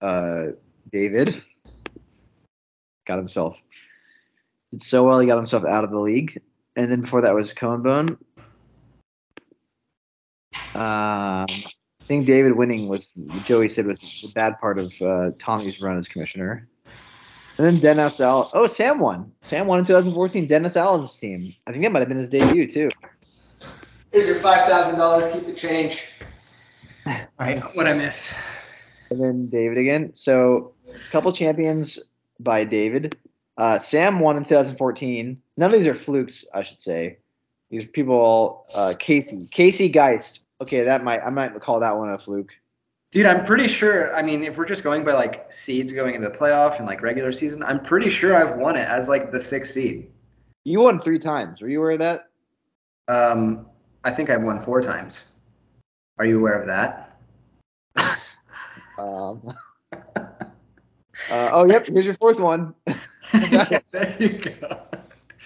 [0.00, 0.46] uh,
[0.90, 1.42] David
[3.06, 3.62] got himself
[4.70, 6.40] did so well he got himself out of the league,
[6.76, 8.18] and then before that was Cone Bone.
[10.74, 15.80] Um, I think David winning was Joey said was the bad part of uh, Tommy's
[15.80, 16.68] run as commissioner.
[17.56, 18.48] And then Dennis Allen.
[18.54, 19.32] Oh, Sam won.
[19.42, 20.46] Sam won in 2014.
[20.46, 21.52] Dennis Allen's team.
[21.66, 22.88] I think that might have been his debut too.
[24.12, 25.32] Here's your five thousand dollars.
[25.32, 26.02] Keep the change.
[27.06, 28.34] All right, what I miss?
[29.10, 30.14] And then David again.
[30.14, 30.72] So,
[31.10, 31.98] couple champions
[32.40, 33.16] by David.
[33.56, 35.40] Uh, Sam won in 2014.
[35.56, 37.18] None of these are flukes, I should say.
[37.70, 40.40] These people all uh, Casey, Casey Geist.
[40.60, 42.56] Okay, that might I might call that one a fluke.
[43.10, 44.14] Dude, I'm pretty sure.
[44.14, 47.02] I mean, if we're just going by like seeds going into the playoff and like
[47.02, 50.10] regular season, I'm pretty sure I've won it as like the sixth seed.
[50.64, 51.62] You won three times.
[51.62, 52.28] Were you aware of that?
[53.08, 53.66] Um,
[54.04, 55.26] I think I've won four times.
[56.18, 57.07] Are you aware of that?
[58.98, 59.56] Um,
[59.92, 61.86] uh, oh, yep.
[61.86, 62.74] Here's your fourth one.
[63.32, 64.82] there you go.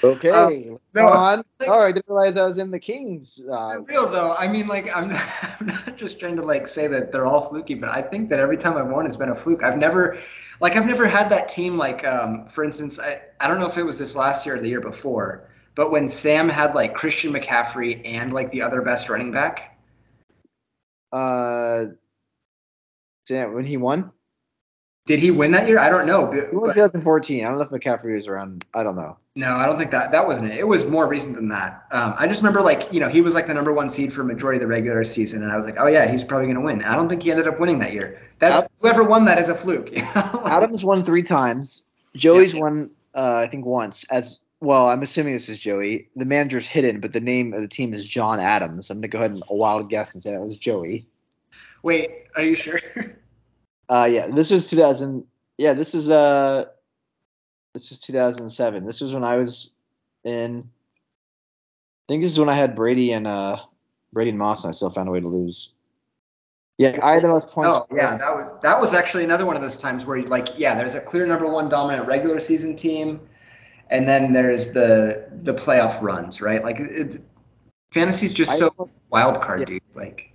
[0.04, 0.30] Okay.
[0.30, 1.42] Um, no, on.
[1.60, 1.88] like- All right.
[1.88, 3.42] I didn't realize I was in the Kings.
[3.48, 5.22] Uh, For real though, I mean, like, I'm not,
[5.60, 8.40] I'm not just trying to like say that they're all fluky, but I think that
[8.40, 9.62] every time I've won, it's been a fluke.
[9.62, 10.18] I've never,
[10.60, 11.76] like, I've never had that team.
[11.76, 14.60] Like, um, for instance, I, I don't know if it was this last year or
[14.60, 19.08] the year before, but when Sam had like Christian McCaffrey and like the other best
[19.08, 19.78] running back,
[21.12, 21.86] uh,
[23.24, 24.10] Sam, when he won,
[25.06, 25.78] did he win that year?
[25.78, 26.26] I don't know.
[26.26, 27.44] But, won but- 2014.
[27.44, 28.64] I don't know if McCaffrey was around.
[28.74, 29.16] I don't know.
[29.34, 30.58] no, I don't think that that wasn't it.
[30.58, 31.84] It was more recent than that.
[31.90, 34.22] Um, I just remember like you know he was like the number one seed for
[34.22, 36.82] majority of the regular season, and I was like, oh yeah, he's probably gonna win.
[36.84, 38.20] I don't think he ended up winning that year.
[38.38, 39.90] That's Ad- whoever won that is a fluke.
[39.90, 40.42] you know?
[40.46, 41.82] Adams won three times.
[42.14, 44.04] Joey's won, uh, I think, once.
[44.10, 46.08] As well, I'm assuming this is Joey.
[46.14, 48.90] The manager's hidden, but the name of the team is John Adams.
[48.90, 51.06] I'm gonna go ahead and a wild guess and say that was Joey.
[51.82, 52.78] Wait, are you sure?
[53.88, 55.24] Uh, yeah, this is 2000.
[55.58, 56.64] Yeah, this is uh,
[57.74, 58.86] this is 2007.
[58.86, 59.70] This was when I was
[60.24, 60.68] in.
[62.08, 63.58] I think this is when I had Brady and uh,
[64.12, 65.74] Brady and Moss, and I still found a way to lose.
[66.78, 67.76] Yeah, I had the most points.
[67.76, 70.74] Oh yeah, that was that was actually another one of those times where like yeah,
[70.74, 73.20] there's a clear number one dominant regular season team,
[73.90, 76.64] and then there's the the playoff runs, right?
[76.64, 77.22] Like it,
[77.92, 79.66] fantasy's just I- so wild card, Yeah.
[79.66, 79.82] dude.
[79.94, 80.31] Like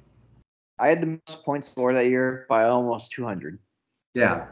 [0.80, 3.58] I had the most points scored that year by almost 200,
[4.14, 4.48] yeah,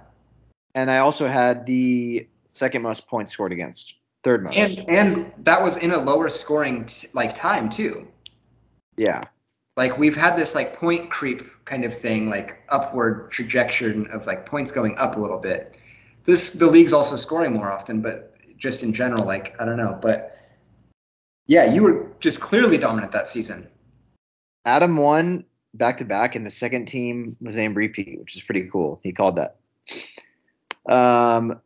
[0.73, 4.57] and I also had the second most points scored against, third most.
[4.57, 8.07] and and that was in a lower scoring t- like time too.
[8.97, 9.22] yeah,
[9.77, 14.45] Like we've had this like point creep kind of thing, like upward trajectory of like
[14.45, 15.76] points going up a little bit.
[16.23, 19.99] This the league's also scoring more often, but just in general, like I don't know,
[20.02, 20.31] but
[21.47, 23.68] yeah, you were just clearly dominant that season.
[24.65, 25.45] Adam won
[25.77, 28.99] back to back, and the second team was named repeat, which is pretty cool.
[29.03, 29.57] He called that.
[30.88, 31.61] Um,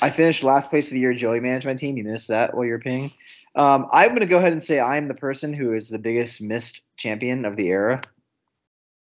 [0.00, 1.96] I finished last place of the year Joey management team.
[1.96, 3.12] You missed that while you were paying.
[3.54, 6.40] Um, I'm going to go ahead and say I'm the person who is the biggest
[6.40, 8.00] missed champion of the era.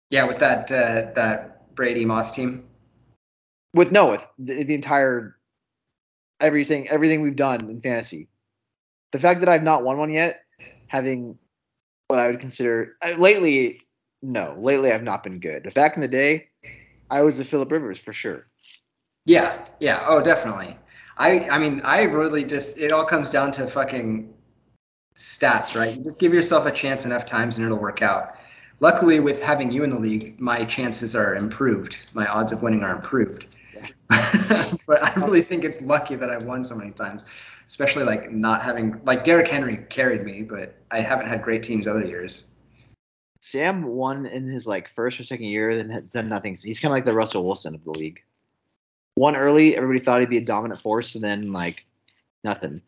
[0.09, 2.65] Yeah, with that uh, that Brady Moss team.
[3.73, 5.37] With no, with the, the entire
[6.39, 8.27] everything, everything we've done in fantasy.
[9.11, 10.43] The fact that I've not won one yet,
[10.87, 11.37] having
[12.07, 13.81] what I would consider uh, lately,
[14.21, 15.63] no, lately I've not been good.
[15.63, 16.49] But back in the day,
[17.09, 18.47] I was the Philip Rivers for sure.
[19.25, 20.77] Yeah, yeah, oh, definitely.
[21.17, 24.33] I I mean, I really just it all comes down to fucking
[25.15, 25.97] stats, right?
[25.97, 28.35] You just give yourself a chance enough times and it'll work out.
[28.79, 31.97] Luckily, with having you in the league, my chances are improved.
[32.13, 33.57] My odds of winning are improved.
[34.09, 37.23] but I really think it's lucky that I've won so many times,
[37.67, 41.87] especially like not having like Derrick Henry carried me, but I haven't had great teams
[41.87, 42.49] other years.
[43.41, 46.55] Sam won in his like first or second year, then has done nothing.
[46.55, 48.21] So he's kind of like the Russell Wilson of the league.
[49.15, 51.85] Won early, everybody thought he'd be a dominant force, and then like
[52.43, 52.81] nothing.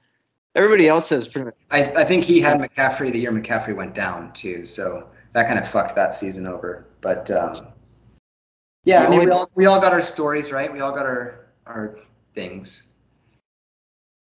[0.56, 1.56] Everybody else has pretty much.
[1.72, 5.60] I, I think he had McCaffrey the year McCaffrey went down too, so that kind
[5.60, 6.88] of fucked that season over.
[7.01, 7.68] But um,
[8.84, 10.72] yeah, I mean, we all we all got our stories, right?
[10.72, 11.99] We all got our our
[12.34, 12.88] things.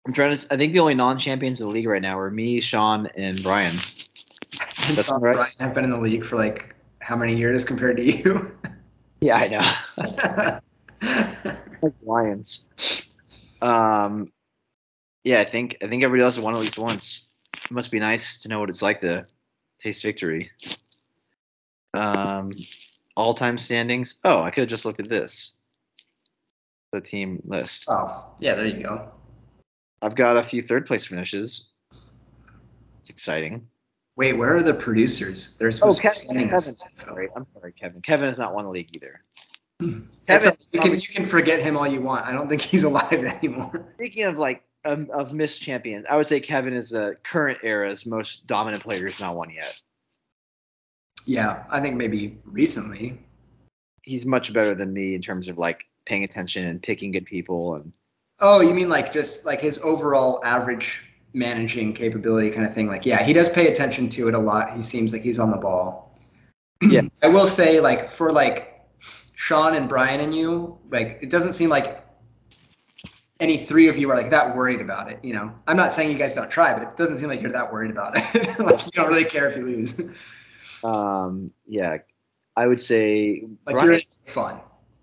[0.09, 0.47] I'm trying to.
[0.51, 3.75] I think the only non-champions of the league right now are me, Sean, and Brian.
[4.95, 5.35] That's Sean, right.
[5.35, 8.51] Brian have been in the league for like how many years compared to you?
[9.21, 10.59] Yeah, I know.
[11.81, 12.63] like Lions.
[13.61, 14.31] Um,
[15.25, 17.27] yeah, I think I think everybody else has won at least once.
[17.53, 19.25] It must be nice to know what it's like to
[19.77, 20.49] taste victory.
[21.93, 22.53] Um,
[23.17, 24.19] all-time standings.
[24.23, 25.55] Oh, I could have just looked at this.
[26.93, 27.83] The team list.
[27.89, 29.11] oh, yeah, there you go.
[30.01, 31.69] I've got a few third-place finishes.
[32.99, 33.67] It's exciting.
[34.15, 35.55] Wait, where are the producers?
[35.57, 36.19] They're Oh, supposed to be Kevin.
[36.19, 36.73] sending us Kevin.
[36.73, 37.05] this info.
[37.07, 38.01] Sorry, I'm sorry, Kevin.
[38.01, 39.21] Kevin has not won the league either.
[40.27, 42.25] Kevin, you can you can forget him all you want.
[42.27, 43.85] I don't think he's alive anymore.
[43.95, 48.05] Speaking of like um, of missed champions, I would say Kevin is the current era's
[48.05, 49.79] most dominant player who's not won yet.
[51.25, 53.19] Yeah, I think maybe recently.
[54.01, 57.75] He's much better than me in terms of like paying attention and picking good people
[57.75, 57.93] and
[58.41, 61.01] Oh, you mean like just like his overall average
[61.33, 62.87] managing capability kind of thing?
[62.87, 64.75] Like, yeah, he does pay attention to it a lot.
[64.75, 66.17] He seems like he's on the ball.
[66.81, 67.01] Yeah.
[67.23, 68.87] I will say, like, for like
[69.35, 72.05] Sean and Brian and you, like, it doesn't seem like
[73.39, 75.19] any three of you are like that worried about it.
[75.23, 77.51] You know, I'm not saying you guys don't try, but it doesn't seem like you're
[77.51, 78.59] that worried about it.
[78.59, 79.95] like, you don't really care if you lose.
[80.83, 81.97] Um, yeah,
[82.55, 84.59] I would say Like, Brian, you're fun.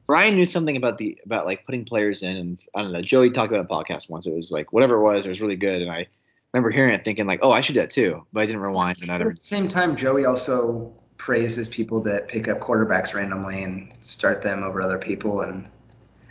[0.06, 3.02] Brian knew something about the about like putting players in, and I don't know.
[3.02, 4.26] Joey talked about a podcast once.
[4.26, 6.06] It was like whatever it was, it was really good, and I
[6.52, 8.98] remember hearing it, thinking like, oh, I should do that too, but I didn't rewind,
[9.02, 9.30] and I never.
[9.30, 14.42] at the same time, Joey also praises people that pick up quarterbacks randomly and start
[14.42, 15.40] them over other people.
[15.40, 15.68] And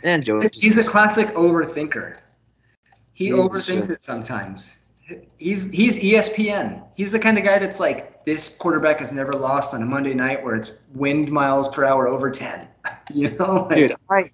[0.02, 2.18] And Joey, he's a classic overthinker.
[3.12, 4.78] He overthinks it sometimes.
[5.38, 6.82] He's he's ESPN.
[6.96, 10.14] He's the kind of guy that's like this quarterback has never lost on a Monday
[10.14, 12.66] night where it's wind miles per hour over ten.
[13.14, 14.30] You know, like, dude, I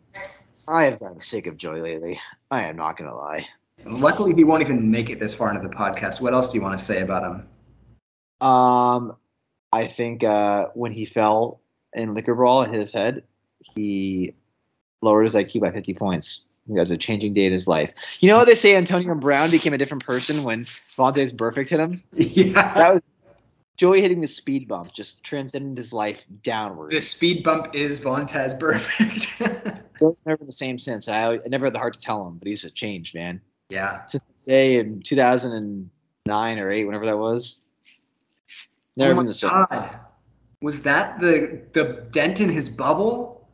[0.66, 2.18] I have gotten sick of Joy lately.
[2.50, 3.46] I am not gonna lie.
[3.84, 6.20] luckily he won't even make it this far into the podcast.
[6.20, 7.48] What else do you want to say about him?
[8.46, 9.16] Um,
[9.72, 11.60] I think uh, when he fell
[11.92, 13.22] in liquor brawl and hit his head,
[13.60, 14.32] he
[15.02, 16.42] lowered his IQ by 50 points.
[16.66, 17.92] He has a changing day in his life.
[18.20, 20.66] You know how they say Antonio Brown became a different person when
[20.96, 22.02] Vontaze Burfict hit him?
[22.14, 22.72] Yeah.
[22.74, 23.02] That was
[23.76, 26.92] Joey hitting the speed bump, just transcended his life downward.
[26.92, 29.82] The speed bump is Vontaze Burfict.
[29.98, 31.08] Joey's never the same since.
[31.08, 33.40] I, I never had the heart to tell him, but he's a changed man.
[33.70, 34.06] yeah.
[34.46, 37.56] Day in 2009 or 8, whenever that was.
[38.96, 39.50] Never oh been the same.
[39.50, 40.00] God.
[40.60, 43.48] Was that the the dent in his bubble?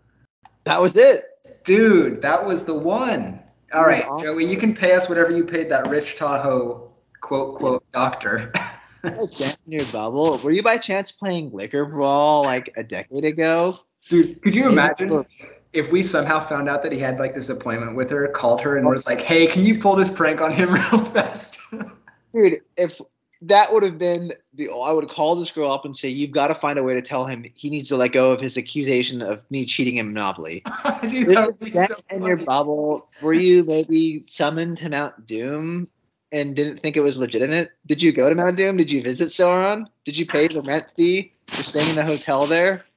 [0.65, 1.25] That was it.
[1.65, 3.41] Dude, that was the one.
[3.73, 4.23] All right, awesome.
[4.23, 6.91] Joey, you can pay us whatever you paid that Rich Tahoe
[7.21, 8.53] quote quote doctor.
[9.05, 10.39] Like dent in your bubble.
[10.39, 13.79] Were you by chance playing liquor brawl like a decade ago?
[14.09, 15.25] Dude, could you Maybe imagine
[15.73, 18.77] if we somehow found out that he had like this appointment with her, called her,
[18.77, 21.59] and was like, "Hey, can you pull this prank on him real fast?"
[22.33, 23.01] Dude, if
[23.43, 26.49] that would have been the I would call this girl up and say, You've got
[26.49, 29.23] to find a way to tell him he needs to let go of his accusation
[29.23, 30.65] of me cheating in Monopoly.
[31.03, 33.09] Dude, that would be dent so in your bubble?
[33.23, 35.89] Were you maybe summoned to Mount Doom
[36.33, 37.71] and didn't think it was legitimate?
[37.87, 38.77] Did you go to Mount Doom?
[38.77, 39.87] Did you visit Sauron?
[40.05, 42.85] Did you pay the rent fee for staying in the hotel there?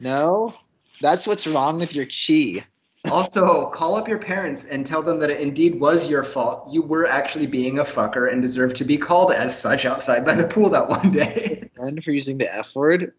[0.00, 0.54] No?
[1.00, 2.64] That's what's wrong with your chi.
[3.10, 6.68] Also, call up your parents and tell them that it indeed was your fault.
[6.72, 10.34] You were actually being a fucker and deserve to be called as such outside by
[10.34, 11.62] the pool that one day.
[11.78, 13.12] And for using the F word.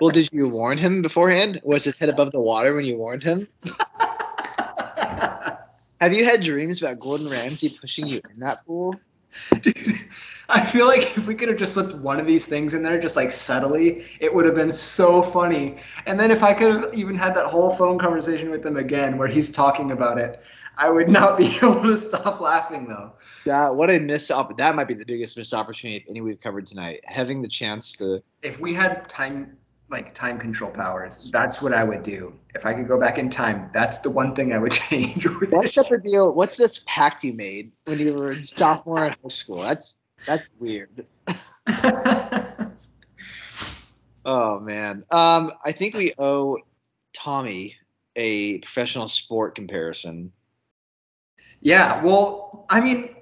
[0.00, 1.60] Well, did you warn him beforehand?
[1.62, 3.46] Was his head above the water when you warned him?
[6.02, 8.96] Have you had dreams about Gordon Ramsay pushing you in that pool?
[9.60, 10.00] Dude,
[10.48, 13.00] I feel like if we could have just slipped one of these things in there,
[13.00, 15.76] just like subtly, it would have been so funny.
[16.06, 19.16] And then if I could have even had that whole phone conversation with him again
[19.16, 20.42] where he's talking about it,
[20.76, 23.12] I would not be able to stop laughing though.
[23.46, 26.40] Yeah, what a missed op- That might be the biggest missed opportunity of any we've
[26.40, 26.98] covered tonight.
[27.04, 28.20] Having the chance to.
[28.42, 29.56] If we had time,
[29.92, 32.34] like time control powers, that's what I would do.
[32.54, 35.24] If I could go back in time, that's the one thing I would change.
[35.24, 36.32] What's this up the deal?
[36.32, 39.62] What's this pact you made when you were a sophomore in high school?
[39.62, 39.94] That's
[40.26, 41.06] that's weird.
[44.24, 45.04] Oh man.
[45.10, 46.58] Um, I think we owe
[47.12, 47.74] Tommy
[48.16, 50.32] a professional sport comparison.
[51.60, 53.14] Yeah, well, I mean,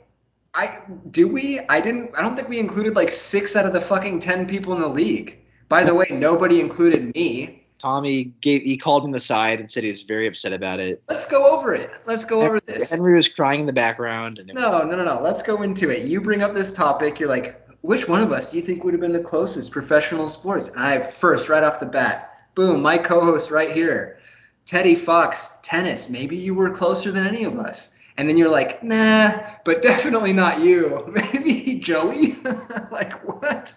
[0.55, 0.81] I
[1.11, 1.61] do we?
[1.69, 2.11] I didn't.
[2.17, 4.89] I don't think we included like six out of the fucking ten people in the
[4.89, 5.39] league.
[5.71, 7.65] By the way, nobody included me.
[7.79, 11.01] Tommy gave he called me the side and said he was very upset about it.
[11.09, 11.93] Let's go over it.
[12.07, 12.91] Let's go over this.
[12.91, 15.21] Henry was crying in the background, and No, no, no, no.
[15.23, 16.07] Let's go into it.
[16.07, 17.21] You bring up this topic.
[17.21, 20.29] You're like, which one of us do you think would have been the closest professional
[20.29, 20.71] sports?
[20.71, 24.19] And I first, right off the bat, boom, my co-host right here,
[24.67, 26.09] Teddy Fox, tennis.
[26.09, 27.93] Maybe you were closer than any of us.
[28.19, 31.07] And then you're like, nah, but definitely not you.
[31.33, 32.35] Maybe Joey.
[32.91, 33.73] like what?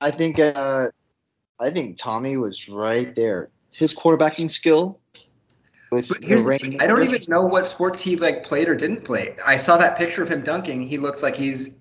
[0.00, 0.88] I think uh,
[1.58, 3.50] I think Tommy was right there.
[3.74, 4.98] His quarterbacking skill.
[5.92, 8.44] With But the here's the rain- thing, I don't even know what sports he like
[8.44, 9.34] played or didn't play.
[9.44, 10.86] I saw that picture of him dunking.
[10.86, 11.76] He looks like he's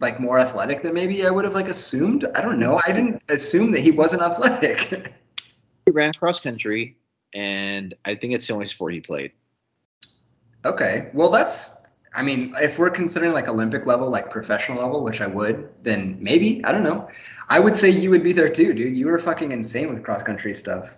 [0.00, 2.24] like more athletic than maybe I would have like assumed.
[2.34, 2.80] I don't know.
[2.86, 5.12] I didn't assume that he wasn't athletic.
[5.86, 6.96] He ran cross country,
[7.32, 9.30] and I think it's the only sport he played.
[10.64, 11.10] okay.
[11.12, 11.75] Well, that's
[12.16, 16.16] I mean, if we're considering like Olympic level, like professional level, which I would, then
[16.18, 17.08] maybe, I don't know.
[17.50, 18.96] I would say you would be there too, dude.
[18.96, 20.96] You were fucking insane with cross country stuff.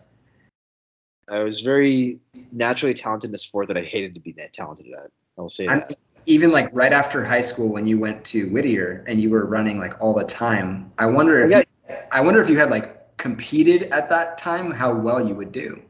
[1.28, 2.20] I was very
[2.52, 5.10] naturally talented in a sport that I hated to be that talented at.
[5.36, 5.96] I will say that.
[6.26, 9.78] even like right after high school when you went to Whittier and you were running
[9.78, 12.70] like all the time, I wonder if I got- you, I wonder if you had
[12.70, 15.82] like competed at that time, how well you would do.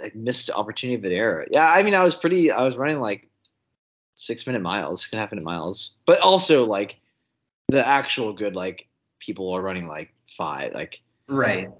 [0.00, 1.46] I missed the opportunity of an era.
[1.50, 2.50] Yeah, I mean, I was pretty.
[2.50, 3.28] I was running like
[4.14, 6.96] six minute miles, six and a half minute miles, but also like
[7.68, 8.86] the actual good like
[9.20, 10.72] people are running like five.
[10.72, 11.70] Like Right.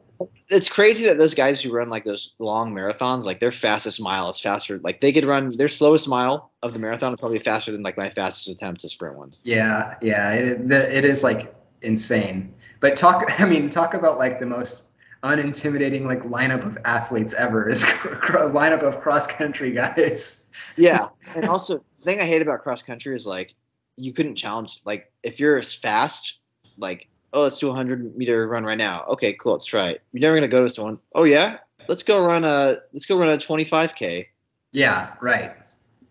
[0.48, 4.30] it's crazy that those guys who run like those long marathons, like their fastest mile
[4.30, 4.78] is faster.
[4.82, 7.96] Like they could run their slowest mile of the marathon is probably faster than like
[7.96, 9.32] my fastest attempt to sprint one.
[9.42, 12.54] Yeah, yeah, it, it is like insane.
[12.80, 14.84] But talk, I mean, talk about like the most
[15.22, 20.50] unintimidating like lineup of athletes ever is a lineup of cross country guys.
[20.76, 23.52] Yeah, and also thing I hate about cross country is like
[23.96, 26.38] you couldn't challenge like if you're as fast,
[26.78, 29.04] like oh let's do a hundred meter run right now.
[29.08, 30.02] Okay, cool, let's try it.
[30.12, 30.98] You're never gonna go to someone.
[31.14, 31.58] Oh yeah,
[31.88, 34.26] let's go run a let's go run a 25k.
[34.72, 35.52] Yeah, right.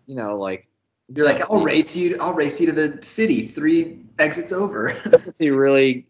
[0.06, 0.68] You know, like
[1.14, 2.16] you're like I'll race you.
[2.20, 3.46] I'll race you to the city.
[3.46, 4.94] Three exits over.
[5.04, 6.06] That's a really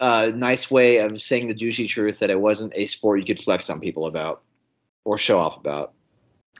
[0.00, 3.42] uh, nice way of saying the juicy truth that it wasn't a sport you could
[3.42, 4.42] flex on people about
[5.04, 5.92] or show off about.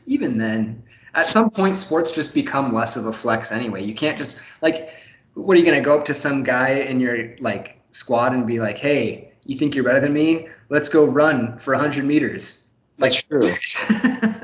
[0.07, 0.83] Even then,
[1.15, 3.85] at some point, sports just become less of a flex anyway.
[3.85, 4.91] You can't just like,
[5.35, 8.61] what are you gonna go up to some guy in your like squad and be
[8.61, 10.49] like, "Hey, you think you're better than me?
[10.69, 12.65] Let's go run for 100 meters."
[12.99, 13.55] Like, That's true.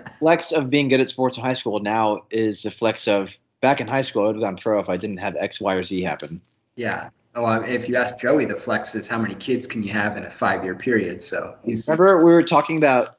[0.19, 3.81] flex of being good at sports in high school now is the flex of back
[3.81, 4.25] in high school.
[4.25, 6.43] I would have gone pro if I didn't have X, Y, or Z happen.
[6.77, 7.11] Yeah.
[7.35, 10.17] Oh, um, if you ask Joey, the flex is how many kids can you have
[10.17, 11.21] in a five-year period.
[11.23, 11.87] So he's.
[11.87, 13.18] Remember, we were talking about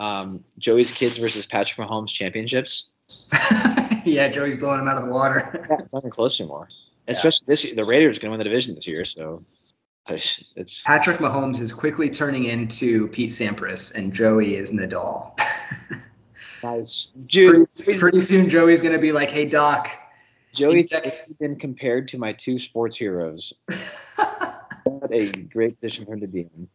[0.00, 2.88] um, Joey's kids versus Patrick Mahomes championships.
[4.04, 5.66] yeah, Joey's blowing him out of the water.
[5.70, 6.68] yeah, it's not even close anymore.
[7.06, 7.12] Yeah.
[7.12, 9.44] Especially this, year, the Raiders are going to win the division this year, so
[10.08, 15.38] it's, it's, Patrick Mahomes is quickly turning into Pete Sampras, and Joey is Nadal.
[16.62, 19.88] nice, Dude, pretty, pretty soon Joey's going to be like, "Hey Doc."
[20.52, 20.88] Joey's
[21.38, 23.52] been compared to my two sports heroes.
[24.82, 26.68] what a great position for him to be in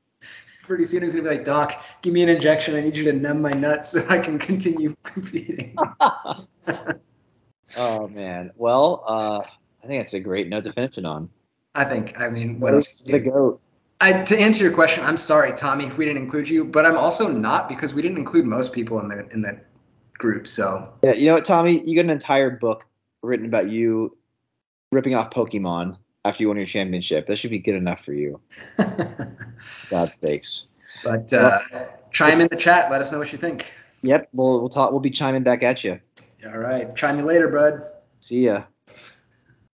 [0.66, 2.76] pretty soon he's gonna be like, Doc, give me an injection.
[2.76, 5.76] I need you to numb my nuts so I can continue competing.
[7.78, 8.52] oh man.
[8.56, 9.42] Well, uh,
[9.84, 11.30] I think that's a great note to finish it on.
[11.76, 12.20] I think.
[12.20, 13.02] I mean, what else?
[13.06, 13.62] The goat.
[14.02, 16.98] I, to answer your question, I'm sorry, Tommy, if we didn't include you, but I'm
[16.98, 19.60] also not because we didn't include most people in the in the
[20.18, 20.48] group.
[20.48, 22.86] So yeah, you know what, Tommy, you got an entire book
[23.22, 24.18] written about you
[24.92, 27.28] ripping off Pokemon after you won your championship.
[27.28, 28.42] That should be good enough for you.
[29.90, 30.66] God stakes.
[31.04, 32.92] But uh, well, chime in the chat.
[32.92, 33.72] Let us know what you think.
[34.02, 34.92] Yep, we'll we'll talk.
[34.92, 36.00] We'll be chiming back at you.
[36.46, 37.84] All right, chime me later, bud.
[38.20, 38.64] See ya.